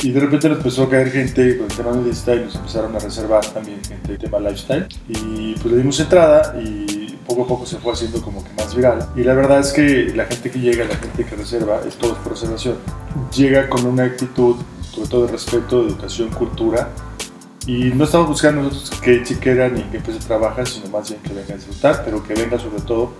Y 0.04 0.12
de 0.12 0.20
repente 0.20 0.50
nos 0.50 0.58
empezó 0.58 0.82
a 0.82 0.90
caer 0.90 1.10
gente 1.10 1.56
con 1.56 1.64
el 1.64 1.74
tema 1.74 1.90
nudista 1.92 2.34
y 2.34 2.40
nos 2.40 2.54
empezaron 2.56 2.94
a 2.94 2.98
reservar 2.98 3.42
también 3.46 3.82
gente 3.82 4.06
del 4.08 4.18
tema 4.18 4.38
lifestyle. 4.38 4.86
Y 5.08 5.54
pues 5.54 5.64
le 5.64 5.78
dimos 5.78 5.98
entrada 5.98 6.54
y 6.62 7.16
poco 7.26 7.44
a 7.44 7.46
poco 7.46 7.64
se 7.64 7.78
fue 7.78 7.94
haciendo 7.94 8.20
como 8.20 8.44
que 8.44 8.50
más 8.52 8.74
viral. 8.74 9.08
Y 9.16 9.22
la 9.22 9.32
verdad 9.32 9.60
es 9.60 9.72
que 9.72 10.12
la 10.14 10.26
gente 10.26 10.50
que 10.50 10.60
llega, 10.60 10.84
la 10.84 10.96
gente 10.96 11.24
que 11.24 11.34
reserva, 11.34 11.80
es 11.88 11.94
todo 11.96 12.16
por 12.16 12.32
reservación. 12.32 12.76
Llega 13.34 13.70
con 13.70 13.86
una 13.86 14.04
actitud, 14.04 14.56
sobre 14.90 15.08
todo 15.08 15.24
de 15.24 15.32
respeto, 15.32 15.84
de 15.84 15.88
educación, 15.88 16.28
cultura. 16.32 16.90
Y 17.66 17.84
no 17.84 18.04
estamos 18.04 18.28
buscando 18.28 18.60
nosotros 18.60 19.00
qué 19.00 19.22
chiquera 19.22 19.70
ni 19.70 19.84
qué 19.84 19.96
empresa 19.96 20.18
trabaja, 20.18 20.66
sino 20.66 20.86
más 20.88 21.08
bien 21.08 21.22
que 21.22 21.32
venga 21.32 21.54
a 21.54 21.56
disfrutar, 21.56 22.02
pero 22.04 22.22
que 22.22 22.34
venga 22.34 22.58
sobre 22.58 22.82
todo 22.82 23.14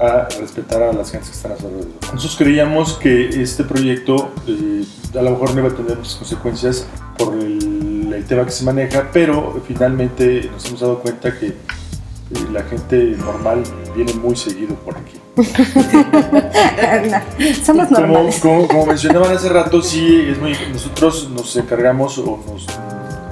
a 0.00 0.26
respetar 0.40 0.82
a 0.82 0.92
las 0.92 1.12
gentes 1.12 1.30
que 1.30 1.36
están 1.36 1.52
a 1.52 1.56
su 1.56 1.66
alrededor. 1.66 1.92
Nosotros 2.02 2.36
creíamos 2.36 2.94
que 2.94 3.28
este 3.28 3.62
proyecto 3.62 4.32
eh, 4.48 4.84
a 5.18 5.22
lo 5.22 5.30
mejor 5.30 5.54
no 5.54 5.60
iba 5.60 5.68
a 5.70 5.74
tener 5.74 5.96
muchas 5.96 6.14
consecuencias 6.16 6.86
por 7.18 7.34
el, 7.34 8.12
el 8.12 8.24
tema 8.26 8.44
que 8.44 8.50
se 8.50 8.64
maneja, 8.64 9.08
pero 9.12 9.60
finalmente 9.66 10.48
nos 10.52 10.64
hemos 10.66 10.80
dado 10.80 10.98
cuenta 11.00 11.36
que 11.38 11.46
eh, 11.48 11.54
la 12.52 12.62
gente 12.64 13.16
normal 13.18 13.62
viene 13.94 14.12
muy 14.14 14.36
seguido 14.36 14.74
por 14.76 14.96
aquí. 14.96 15.18
No, 17.10 17.54
somos 17.64 17.88
Como, 17.88 18.00
normales. 18.00 18.38
como, 18.40 18.68
como 18.68 18.86
mencionaban 18.86 19.32
hace 19.36 19.48
rato, 19.48 19.82
sí, 19.82 20.26
es 20.30 20.38
muy, 20.38 20.54
nosotros 20.72 21.28
nos 21.30 21.54
encargamos 21.56 22.18
o 22.18 22.38
nos 22.46 22.66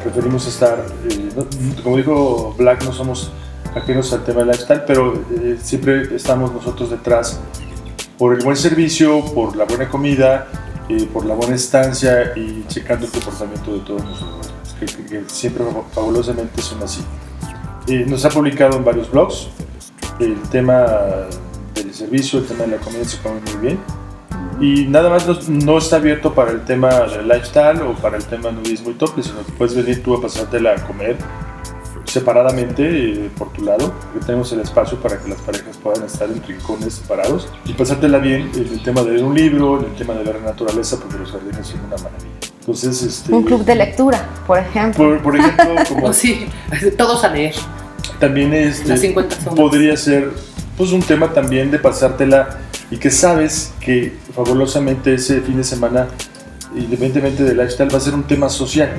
preferimos 0.02 0.46
estar, 0.46 0.84
eh, 1.08 1.28
no- 1.36 1.82
como 1.82 1.96
dijo 1.96 2.54
Black, 2.58 2.84
no 2.84 2.92
somos 2.92 3.30
ajenos 3.74 4.12
al 4.12 4.24
tema 4.24 4.40
del 4.40 4.48
lifestyle, 4.48 4.82
pero 4.86 5.14
eh, 5.14 5.56
siempre 5.62 6.14
estamos 6.14 6.52
nosotros 6.52 6.90
detrás 6.90 7.40
por 8.18 8.34
el 8.34 8.44
buen 8.44 8.56
servicio, 8.56 9.24
por 9.34 9.56
la 9.56 9.64
buena 9.64 9.88
comida, 9.88 10.46
eh, 10.88 11.08
por 11.12 11.24
la 11.26 11.34
buena 11.34 11.54
estancia 11.54 12.32
y 12.36 12.64
checando 12.68 13.06
el 13.06 13.12
comportamiento 13.12 13.72
de 13.74 13.80
todos 13.80 14.04
nosotros, 14.04 14.52
que, 14.80 14.86
que- 14.86 15.04
que 15.04 15.22
siempre 15.28 15.64
fabulosamente 15.92 16.60
son 16.62 16.82
así. 16.82 17.02
Eh, 17.86 18.04
nos 18.08 18.24
ha 18.24 18.30
publicado 18.30 18.76
en 18.76 18.84
varios 18.84 19.10
blogs, 19.10 19.48
el 20.18 20.40
tema 20.50 20.84
del 21.74 21.92
servicio, 21.92 22.38
el 22.38 22.46
tema 22.46 22.64
de 22.64 22.68
la 22.68 22.76
comida 22.78 23.04
se 23.04 23.18
come 23.18 23.40
muy 23.52 23.60
bien. 23.68 23.78
Y 24.60 24.86
nada 24.86 25.10
más 25.10 25.26
no, 25.26 25.36
no 25.48 25.78
está 25.78 25.96
abierto 25.96 26.32
para 26.32 26.52
el 26.52 26.64
tema 26.64 26.88
del 27.00 27.26
lifestyle 27.26 27.82
o 27.82 27.94
para 27.94 28.16
el 28.16 28.24
tema 28.24 28.52
nudismo 28.52 28.90
y 28.90 28.94
tople, 28.94 29.22
sino 29.24 29.44
que 29.44 29.50
puedes 29.52 29.74
venir 29.74 30.02
tú 30.02 30.14
a 30.14 30.22
pasártela 30.22 30.72
a 30.72 30.86
comer 30.86 31.16
separadamente 32.14 32.84
eh, 33.26 33.30
por 33.36 33.52
tu 33.52 33.64
lado, 33.64 33.92
tenemos 34.24 34.52
el 34.52 34.60
espacio 34.60 34.98
para 35.00 35.18
que 35.18 35.28
las 35.28 35.40
parejas 35.40 35.76
puedan 35.76 36.04
estar 36.04 36.30
en 36.30 36.40
rincones 36.44 36.94
separados 36.94 37.48
y 37.66 37.72
pasártela 37.72 38.18
bien 38.18 38.52
en 38.54 38.68
el 38.68 38.82
tema 38.84 39.02
de 39.02 39.10
leer 39.12 39.24
un 39.24 39.34
libro, 39.34 39.80
en 39.80 39.86
el 39.86 39.96
tema 39.96 40.14
de 40.14 40.22
ver 40.22 40.36
la 40.36 40.52
naturaleza, 40.52 40.96
porque 41.00 41.18
los 41.18 41.32
jardines 41.32 41.66
son 41.66 41.80
una 41.80 41.96
maravilla. 41.96 42.30
Entonces, 42.60 43.02
este, 43.02 43.32
Un 43.32 43.42
club 43.42 43.64
de 43.64 43.74
lectura, 43.74 44.28
por 44.46 44.58
ejemplo. 44.58 45.04
por, 45.04 45.22
por 45.22 45.36
ejemplo, 45.36 45.74
como 45.88 46.12
sí, 46.12 46.46
todos 46.96 47.24
a 47.24 47.30
leer. 47.30 47.54
también 48.20 48.54
este, 48.54 48.88
Las 48.90 49.00
50 49.00 49.34
sombras. 49.34 49.56
podría 49.56 49.96
ser 49.96 50.30
pues 50.76 50.92
un 50.92 51.02
tema 51.02 51.32
también 51.32 51.70
de 51.72 51.80
pasártela 51.80 52.58
y 52.92 52.96
que 52.96 53.10
sabes 53.10 53.72
que 53.80 54.16
fabulosamente 54.34 55.14
ese 55.14 55.40
fin 55.40 55.56
de 55.56 55.64
semana, 55.64 56.06
independientemente 56.76 57.42
del 57.42 57.56
lifestyle, 57.56 57.92
va 57.92 57.98
a 57.98 58.00
ser 58.00 58.14
un 58.14 58.22
tema 58.22 58.48
social. 58.48 58.90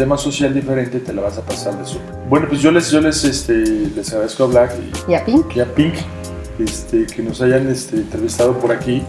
Tema 0.00 0.16
social 0.16 0.54
diferente 0.54 0.98
te 1.00 1.12
la 1.12 1.20
vas 1.20 1.36
a 1.36 1.42
pasar 1.42 1.76
de 1.76 1.84
súper. 1.84 2.14
Bueno, 2.26 2.48
pues 2.48 2.62
yo 2.62 2.70
les, 2.70 2.90
yo 2.90 3.02
les, 3.02 3.22
este, 3.22 3.52
les 3.52 4.10
agradezco 4.10 4.44
a 4.44 4.46
Black 4.46 4.72
y, 5.06 5.12
¿Y 5.12 5.14
a 5.14 5.22
Pink? 5.26 5.56
y 5.56 5.60
a 5.60 5.74
Pink 5.74 5.94
este, 6.58 7.04
que 7.04 7.22
nos 7.22 7.42
hayan 7.42 7.68
este, 7.68 7.96
entrevistado 7.96 8.58
por 8.58 8.72
aquí. 8.72 9.02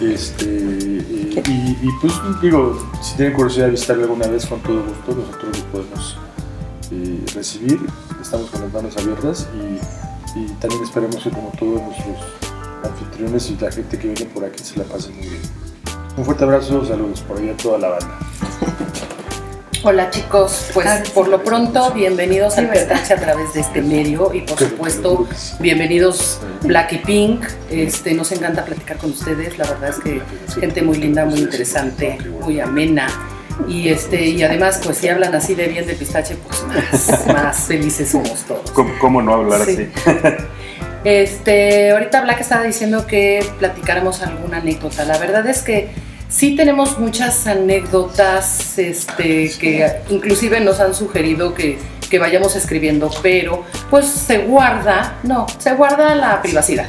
Este, 0.00 0.44
eh, 0.44 1.42
y, 1.46 1.50
y, 1.80 1.90
pues 2.00 2.14
digo, 2.42 2.76
si 3.00 3.14
tienen 3.14 3.34
curiosidad 3.34 3.66
de 3.66 3.70
visitarlo 3.70 4.02
alguna 4.02 4.26
vez, 4.26 4.46
con 4.46 4.58
todo 4.62 4.82
gusto, 4.82 5.14
nosotros 5.14 5.58
los 5.58 5.60
podemos 5.60 6.18
eh, 6.90 7.24
recibir. 7.32 7.78
Estamos 8.20 8.50
con 8.50 8.62
las 8.62 8.72
manos 8.72 8.96
abiertas 8.96 9.46
y, 9.54 10.40
y 10.40 10.46
también 10.54 10.82
esperemos 10.82 11.22
que 11.22 11.30
como 11.30 11.52
todos 11.56 11.80
nuestros 11.82 12.16
anfitriones 12.82 13.48
y 13.48 13.56
la 13.62 13.70
gente 13.70 13.96
que 13.96 14.08
viene 14.08 14.26
por 14.34 14.44
aquí 14.44 14.58
se 14.64 14.76
la 14.76 14.84
pasen 14.86 15.14
muy 15.18 15.28
bien. 15.28 15.42
Un 16.16 16.24
fuerte 16.24 16.42
abrazo, 16.42 16.84
saludos 16.84 17.20
por 17.20 17.38
ahí 17.38 17.48
a 17.48 17.56
toda 17.56 17.78
la 17.78 17.90
banda. 17.90 18.18
Hola 19.88 20.10
chicos, 20.10 20.70
pues 20.74 20.84
Ah, 20.88 21.00
por 21.14 21.28
lo 21.28 21.44
pronto 21.44 21.92
bienvenidos 21.92 22.58
al 22.58 22.66
¿verdad? 22.66 22.88
Pistache 22.98 23.14
a 23.14 23.16
través 23.24 23.54
de 23.54 23.60
este 23.60 23.82
medio 23.82 24.34
y 24.34 24.40
por 24.40 24.58
supuesto 24.58 25.28
bienvenidos 25.60 26.40
Black 26.62 26.92
y 26.94 26.98
Pink. 26.98 27.44
Este, 27.70 28.12
nos 28.12 28.32
encanta 28.32 28.64
platicar 28.64 28.96
con 28.96 29.10
ustedes, 29.10 29.56
la 29.58 29.64
verdad 29.68 29.90
es 29.90 30.00
que 30.00 30.20
gente 30.60 30.82
muy 30.82 30.96
linda, 30.96 31.24
muy 31.24 31.38
interesante, 31.38 32.18
muy 32.40 32.58
amena. 32.58 33.06
Y 33.68 33.88
este 33.88 34.24
y 34.26 34.42
además 34.42 34.80
pues 34.82 34.98
si 34.98 35.08
hablan 35.08 35.36
así 35.36 35.54
de 35.54 35.68
bien 35.68 35.86
de 35.86 35.94
pistache, 35.94 36.34
pues 36.34 36.64
más, 36.64 37.26
más 37.32 37.56
felices 37.60 38.10
somos 38.10 38.42
todos. 38.42 38.68
¿Cómo, 38.72 38.90
cómo 38.98 39.22
no 39.22 39.34
hablar 39.34 39.64
Sí. 39.66 39.88
así? 40.04 40.20
Este, 41.04 41.92
ahorita 41.92 42.22
Black 42.22 42.40
estaba 42.40 42.64
diciendo 42.64 43.06
que 43.06 43.46
platicáramos 43.60 44.20
alguna 44.22 44.56
anécdota. 44.56 45.04
La 45.04 45.16
verdad 45.18 45.46
es 45.46 45.62
que 45.62 45.90
sí 46.28 46.56
tenemos 46.56 46.98
muchas 46.98 47.46
anécdotas 47.46 48.78
este, 48.78 49.50
que 49.58 49.90
inclusive 50.10 50.60
nos 50.60 50.80
han 50.80 50.94
sugerido 50.94 51.54
que, 51.54 51.78
que 52.08 52.18
vayamos 52.18 52.56
escribiendo, 52.56 53.10
pero 53.22 53.64
pues 53.90 54.06
se 54.06 54.38
guarda, 54.38 55.18
no, 55.22 55.46
se 55.58 55.74
guarda 55.74 56.14
la 56.14 56.42
privacidad. 56.42 56.86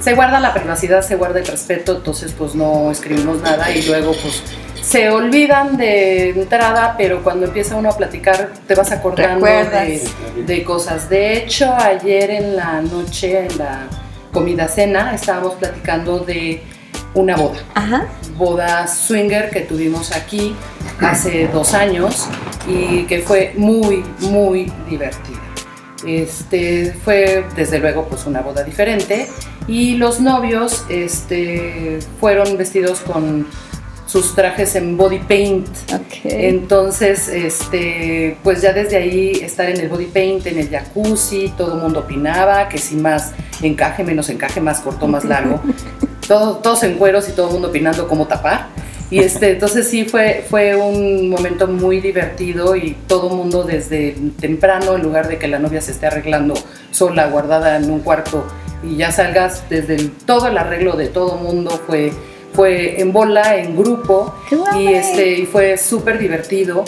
Se 0.00 0.14
guarda 0.14 0.40
la 0.40 0.54
privacidad, 0.54 1.02
se 1.02 1.16
guarda 1.16 1.40
el 1.40 1.46
respeto, 1.46 1.96
entonces 1.96 2.34
pues 2.36 2.54
no 2.54 2.90
escribimos 2.90 3.40
nada 3.42 3.70
y 3.70 3.82
luego 3.82 4.12
pues 4.22 4.42
se 4.82 5.10
olvidan 5.10 5.76
de 5.76 6.30
entrada, 6.30 6.94
pero 6.96 7.22
cuando 7.22 7.46
empieza 7.46 7.76
uno 7.76 7.90
a 7.90 7.96
platicar 7.96 8.50
te 8.66 8.74
vas 8.74 8.90
acordando 8.92 9.46
de, 9.46 10.02
de 10.46 10.64
cosas. 10.64 11.08
De 11.08 11.34
hecho, 11.34 11.72
ayer 11.74 12.30
en 12.30 12.56
la 12.56 12.80
noche, 12.80 13.46
en 13.46 13.58
la 13.58 13.86
comida 14.32 14.68
cena, 14.68 15.14
estábamos 15.14 15.54
platicando 15.54 16.20
de 16.20 16.62
una 17.14 17.36
boda. 17.36 17.58
Ajá. 17.74 18.06
Boda 18.36 18.86
swinger 18.86 19.50
que 19.50 19.60
tuvimos 19.60 20.12
aquí 20.12 20.54
hace 21.00 21.48
dos 21.48 21.74
años 21.74 22.28
y 22.66 23.04
que 23.04 23.20
fue 23.20 23.52
muy, 23.56 24.04
muy 24.20 24.72
divertida. 24.88 25.38
Este, 26.06 26.94
fue 27.04 27.44
desde 27.54 27.78
luego 27.78 28.06
pues 28.06 28.24
una 28.26 28.40
boda 28.40 28.62
diferente 28.62 29.28
y 29.68 29.96
los 29.96 30.20
novios 30.20 30.86
este, 30.88 31.98
fueron 32.18 32.56
vestidos 32.56 33.00
con 33.00 33.46
sus 34.06 34.34
trajes 34.34 34.74
en 34.74 34.96
body 34.96 35.20
paint. 35.20 35.68
Ok. 35.92 36.24
Entonces, 36.24 37.28
este, 37.28 38.36
pues 38.42 38.60
ya 38.60 38.72
desde 38.72 38.96
ahí 38.96 39.30
estar 39.42 39.68
en 39.68 39.78
el 39.78 39.88
body 39.88 40.06
paint, 40.06 40.46
en 40.46 40.58
el 40.58 40.68
jacuzzi, 40.68 41.52
todo 41.56 41.74
el 41.74 41.82
mundo 41.82 42.00
opinaba 42.00 42.68
que 42.68 42.78
si 42.78 42.96
más 42.96 43.32
encaje, 43.62 44.02
menos 44.02 44.28
encaje, 44.28 44.60
más 44.60 44.80
corto, 44.80 45.06
más 45.06 45.24
largo. 45.24 45.60
Todo- 46.30 46.58
todos 46.58 46.84
en 46.84 46.94
cueros 46.94 47.28
y 47.28 47.32
todo 47.32 47.48
el 47.48 47.52
mundo 47.54 47.68
opinando 47.70 48.06
cómo 48.06 48.28
tapar. 48.28 48.68
Y 49.10 49.18
este, 49.28 49.50
entonces 49.50 49.88
sí 49.90 50.04
fue, 50.04 50.44
fue 50.48 50.76
un 50.76 51.28
momento 51.28 51.66
muy 51.66 52.00
divertido 52.00 52.76
y 52.76 52.96
todo 53.08 53.30
el 53.30 53.34
mundo 53.34 53.64
desde 53.64 54.14
temprano, 54.40 54.94
en 54.94 55.02
lugar 55.02 55.26
de 55.26 55.38
que 55.38 55.48
la 55.48 55.58
novia 55.58 55.80
se 55.80 55.90
esté 55.90 56.06
arreglando 56.06 56.54
sola, 56.92 57.26
guardada 57.26 57.76
en 57.76 57.90
un 57.90 57.98
cuarto 57.98 58.44
y 58.84 58.96
ya 58.96 59.10
salgas 59.10 59.64
desde 59.68 59.96
el- 59.96 60.12
todo 60.12 60.46
el 60.46 60.56
arreglo 60.56 60.92
de 60.96 61.08
todo 61.08 61.36
el 61.36 61.42
mundo 61.42 61.70
fue, 61.86 62.12
fue 62.54 63.00
en 63.00 63.12
bola, 63.12 63.56
en 63.56 63.76
grupo 63.76 64.32
y 64.78 64.86
este 64.94 65.32
y 65.40 65.46
fue 65.46 65.76
súper 65.78 66.18
divertido. 66.20 66.84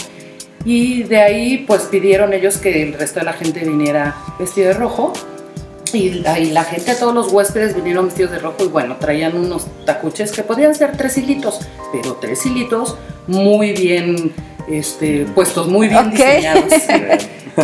Y 0.64 1.02
de 1.02 1.20
ahí 1.20 1.64
pues 1.66 1.82
pidieron 1.90 2.32
ellos 2.32 2.58
que 2.58 2.84
el 2.84 2.92
resto 2.94 3.18
de 3.18 3.26
la 3.26 3.32
gente 3.32 3.64
viniera 3.64 4.14
vestido 4.38 4.68
de 4.68 4.74
rojo. 4.74 5.12
Y 5.94 6.10
la, 6.10 6.38
y 6.38 6.50
la 6.50 6.64
gente, 6.64 6.94
todos 6.94 7.14
los 7.14 7.32
huéspedes 7.32 7.74
vinieron 7.74 8.06
vestidos 8.06 8.32
de 8.32 8.38
rojo 8.38 8.64
y 8.64 8.68
bueno, 8.68 8.96
traían 8.96 9.36
unos 9.36 9.66
tacuches 9.84 10.32
que 10.32 10.42
podían 10.42 10.74
ser 10.74 10.96
tres 10.96 11.18
hilitos, 11.18 11.60
pero 11.92 12.14
tres 12.14 12.44
hilitos 12.46 12.96
muy 13.26 13.72
bien 13.72 14.32
este, 14.68 15.26
puestos, 15.34 15.68
muy 15.68 15.88
bien 15.88 16.10
diseñados. 16.10 16.64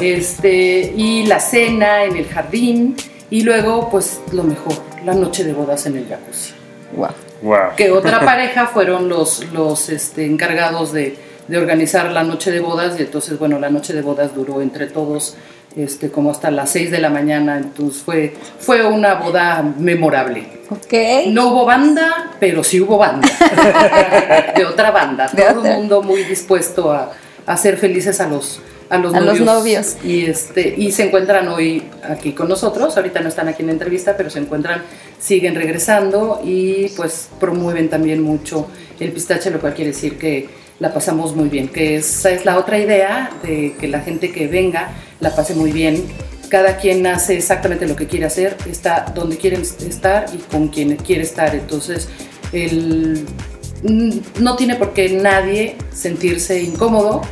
Este, 0.02 0.92
y 0.94 1.24
la 1.24 1.40
cena 1.40 2.04
en 2.04 2.14
el 2.14 2.26
jardín 2.26 2.94
y 3.30 3.42
luego 3.42 3.88
pues 3.90 4.20
lo 4.32 4.42
mejor, 4.42 4.74
la 5.02 5.14
noche 5.14 5.44
de 5.44 5.54
bodas 5.54 5.86
en 5.86 5.96
el 5.96 6.06
jacuzzi 6.06 6.52
Wow. 6.94 7.08
Wow. 7.40 7.74
que 7.74 7.90
otra 7.90 8.20
pareja 8.20 8.66
fueron 8.66 9.08
los, 9.08 9.46
los 9.52 9.88
este, 9.88 10.26
encargados 10.26 10.92
de, 10.92 11.16
de 11.46 11.58
organizar 11.58 12.12
la 12.12 12.22
noche 12.22 12.50
de 12.50 12.60
bodas 12.60 12.98
y 12.98 13.02
entonces 13.02 13.38
bueno 13.38 13.58
la 13.58 13.70
noche 13.70 13.94
de 13.94 14.02
bodas 14.02 14.34
duró 14.34 14.60
entre 14.60 14.88
todos 14.88 15.36
este, 15.76 16.10
como 16.10 16.30
hasta 16.30 16.50
las 16.50 16.70
6 16.70 16.90
de 16.90 16.98
la 16.98 17.10
mañana 17.10 17.56
entonces 17.58 18.02
fue, 18.02 18.34
fue 18.58 18.84
una 18.86 19.14
boda 19.14 19.62
memorable 19.78 20.58
Ok. 20.70 20.92
no 21.28 21.48
hubo 21.48 21.64
banda 21.66 22.32
pero 22.40 22.62
sí 22.64 22.80
hubo 22.80 22.98
banda 22.98 23.28
de 24.56 24.64
otra 24.66 24.90
banda 24.90 25.28
De 25.32 25.42
todo 25.42 25.60
otra. 25.60 25.72
el 25.74 25.78
mundo 25.78 26.02
muy 26.02 26.24
dispuesto 26.24 26.90
a, 26.92 27.12
a 27.46 27.52
hacer 27.52 27.76
felices 27.76 28.20
a 28.20 28.28
los 28.28 28.60
a 28.90 28.96
los 28.96 29.14
A 29.14 29.20
los 29.20 29.38
novios, 29.40 29.46
novios. 29.46 29.96
y 30.02 30.24
este 30.26 30.74
y 30.76 30.92
se 30.92 31.04
encuentran 31.04 31.46
hoy 31.48 31.82
aquí 32.08 32.32
con 32.32 32.48
nosotros 32.48 32.96
ahorita 32.96 33.20
no 33.20 33.28
están 33.28 33.48
aquí 33.48 33.60
en 33.62 33.66
la 33.66 33.72
entrevista 33.72 34.16
pero 34.16 34.30
se 34.30 34.38
encuentran 34.38 34.82
siguen 35.20 35.54
regresando 35.54 36.40
y 36.42 36.88
pues 36.96 37.28
promueven 37.38 37.88
también 37.90 38.22
mucho 38.22 38.66
el 38.98 39.12
pistache 39.12 39.50
lo 39.50 39.60
cual 39.60 39.74
quiere 39.74 39.90
decir 39.92 40.18
que 40.18 40.48
la 40.80 40.92
pasamos 40.92 41.34
muy 41.34 41.48
bien 41.48 41.68
que 41.68 41.96
esa 41.96 42.30
es 42.30 42.44
la 42.44 42.58
otra 42.58 42.78
idea 42.78 43.30
de 43.42 43.74
que 43.80 43.88
la 43.88 44.00
gente 44.00 44.30
que 44.30 44.46
venga 44.46 44.90
la 45.20 45.34
pase 45.34 45.54
muy 45.54 45.72
bien. 45.72 46.04
Cada 46.48 46.78
quien 46.78 47.06
hace 47.06 47.36
exactamente 47.36 47.86
lo 47.86 47.94
que 47.94 48.06
quiere 48.06 48.24
hacer 48.24 48.56
está 48.66 49.12
donde 49.14 49.36
quiere 49.36 49.60
estar 49.60 50.26
y 50.32 50.38
con 50.38 50.68
quien 50.68 50.96
quiere 50.96 51.22
estar. 51.22 51.54
Entonces 51.54 52.08
el 52.52 53.26
mm, 53.82 54.42
no 54.42 54.56
tiene 54.56 54.76
por 54.76 54.94
qué 54.94 55.10
nadie 55.10 55.76
sentirse 55.92 56.62
incómodo 56.62 57.22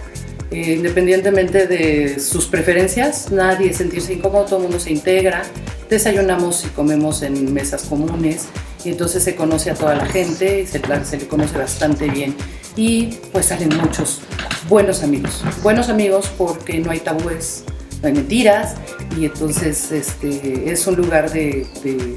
eh, 0.50 0.74
independientemente 0.74 1.66
de 1.66 2.20
sus 2.20 2.46
preferencias, 2.46 3.32
nadie 3.32 3.72
sentirse 3.72 4.12
incómodo, 4.12 4.44
todo 4.44 4.56
el 4.58 4.62
mundo 4.62 4.78
se 4.78 4.92
integra, 4.92 5.42
desayunamos 5.90 6.64
y 6.64 6.68
comemos 6.68 7.22
en 7.22 7.52
mesas 7.52 7.82
comunes 7.82 8.46
y 8.86 8.90
entonces 8.90 9.22
se 9.24 9.34
conoce 9.34 9.70
a 9.70 9.74
toda 9.74 9.96
la 9.96 10.06
gente, 10.06 10.62
y 10.62 10.66
se, 10.66 10.78
le 11.18 11.26
conoce 11.26 11.58
bastante 11.58 12.08
bien 12.08 12.36
y 12.76 13.06
pues 13.32 13.46
salen 13.46 13.70
muchos 13.76 14.20
buenos 14.68 15.02
amigos, 15.02 15.42
buenos 15.62 15.88
amigos 15.88 16.30
porque 16.38 16.78
no 16.78 16.90
hay 16.92 17.00
tabúes, 17.00 17.64
no 18.00 18.08
hay 18.08 18.14
mentiras 18.14 18.74
y 19.18 19.24
entonces 19.24 19.90
este, 19.90 20.70
es 20.70 20.86
un 20.86 20.94
lugar 20.96 21.30
de, 21.32 21.66
de- 21.82 22.16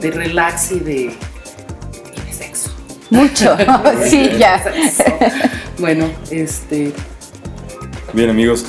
de 0.00 0.10
relax 0.10 0.72
y 0.72 0.78
de, 0.80 0.94
y 1.02 2.26
de 2.26 2.32
sexo. 2.32 2.70
Mucho. 3.10 3.56
sí, 4.08 4.30
ya. 4.38 4.62
Bueno, 5.78 6.08
este, 6.30 6.92
Bien, 8.12 8.30
amigos. 8.30 8.64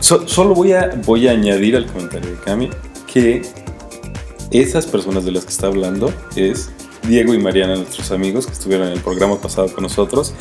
So- 0.00 0.28
solo 0.28 0.54
voy 0.54 0.72
a, 0.72 0.90
voy 1.04 1.26
a 1.28 1.32
añadir 1.32 1.76
al 1.76 1.86
comentario 1.86 2.30
de 2.30 2.36
Cami 2.38 2.70
que 3.12 3.42
esas 4.52 4.86
personas 4.86 5.24
de 5.24 5.32
las 5.32 5.44
que 5.44 5.50
está 5.50 5.66
hablando 5.66 6.12
es 6.36 6.70
Diego 7.08 7.34
y 7.34 7.38
Mariana, 7.38 7.76
nuestros 7.76 8.10
amigos 8.12 8.46
que 8.46 8.52
estuvieron 8.52 8.88
en 8.88 8.92
el 8.94 9.00
programa 9.00 9.40
pasado 9.40 9.72
con 9.72 9.82
nosotros. 9.82 10.34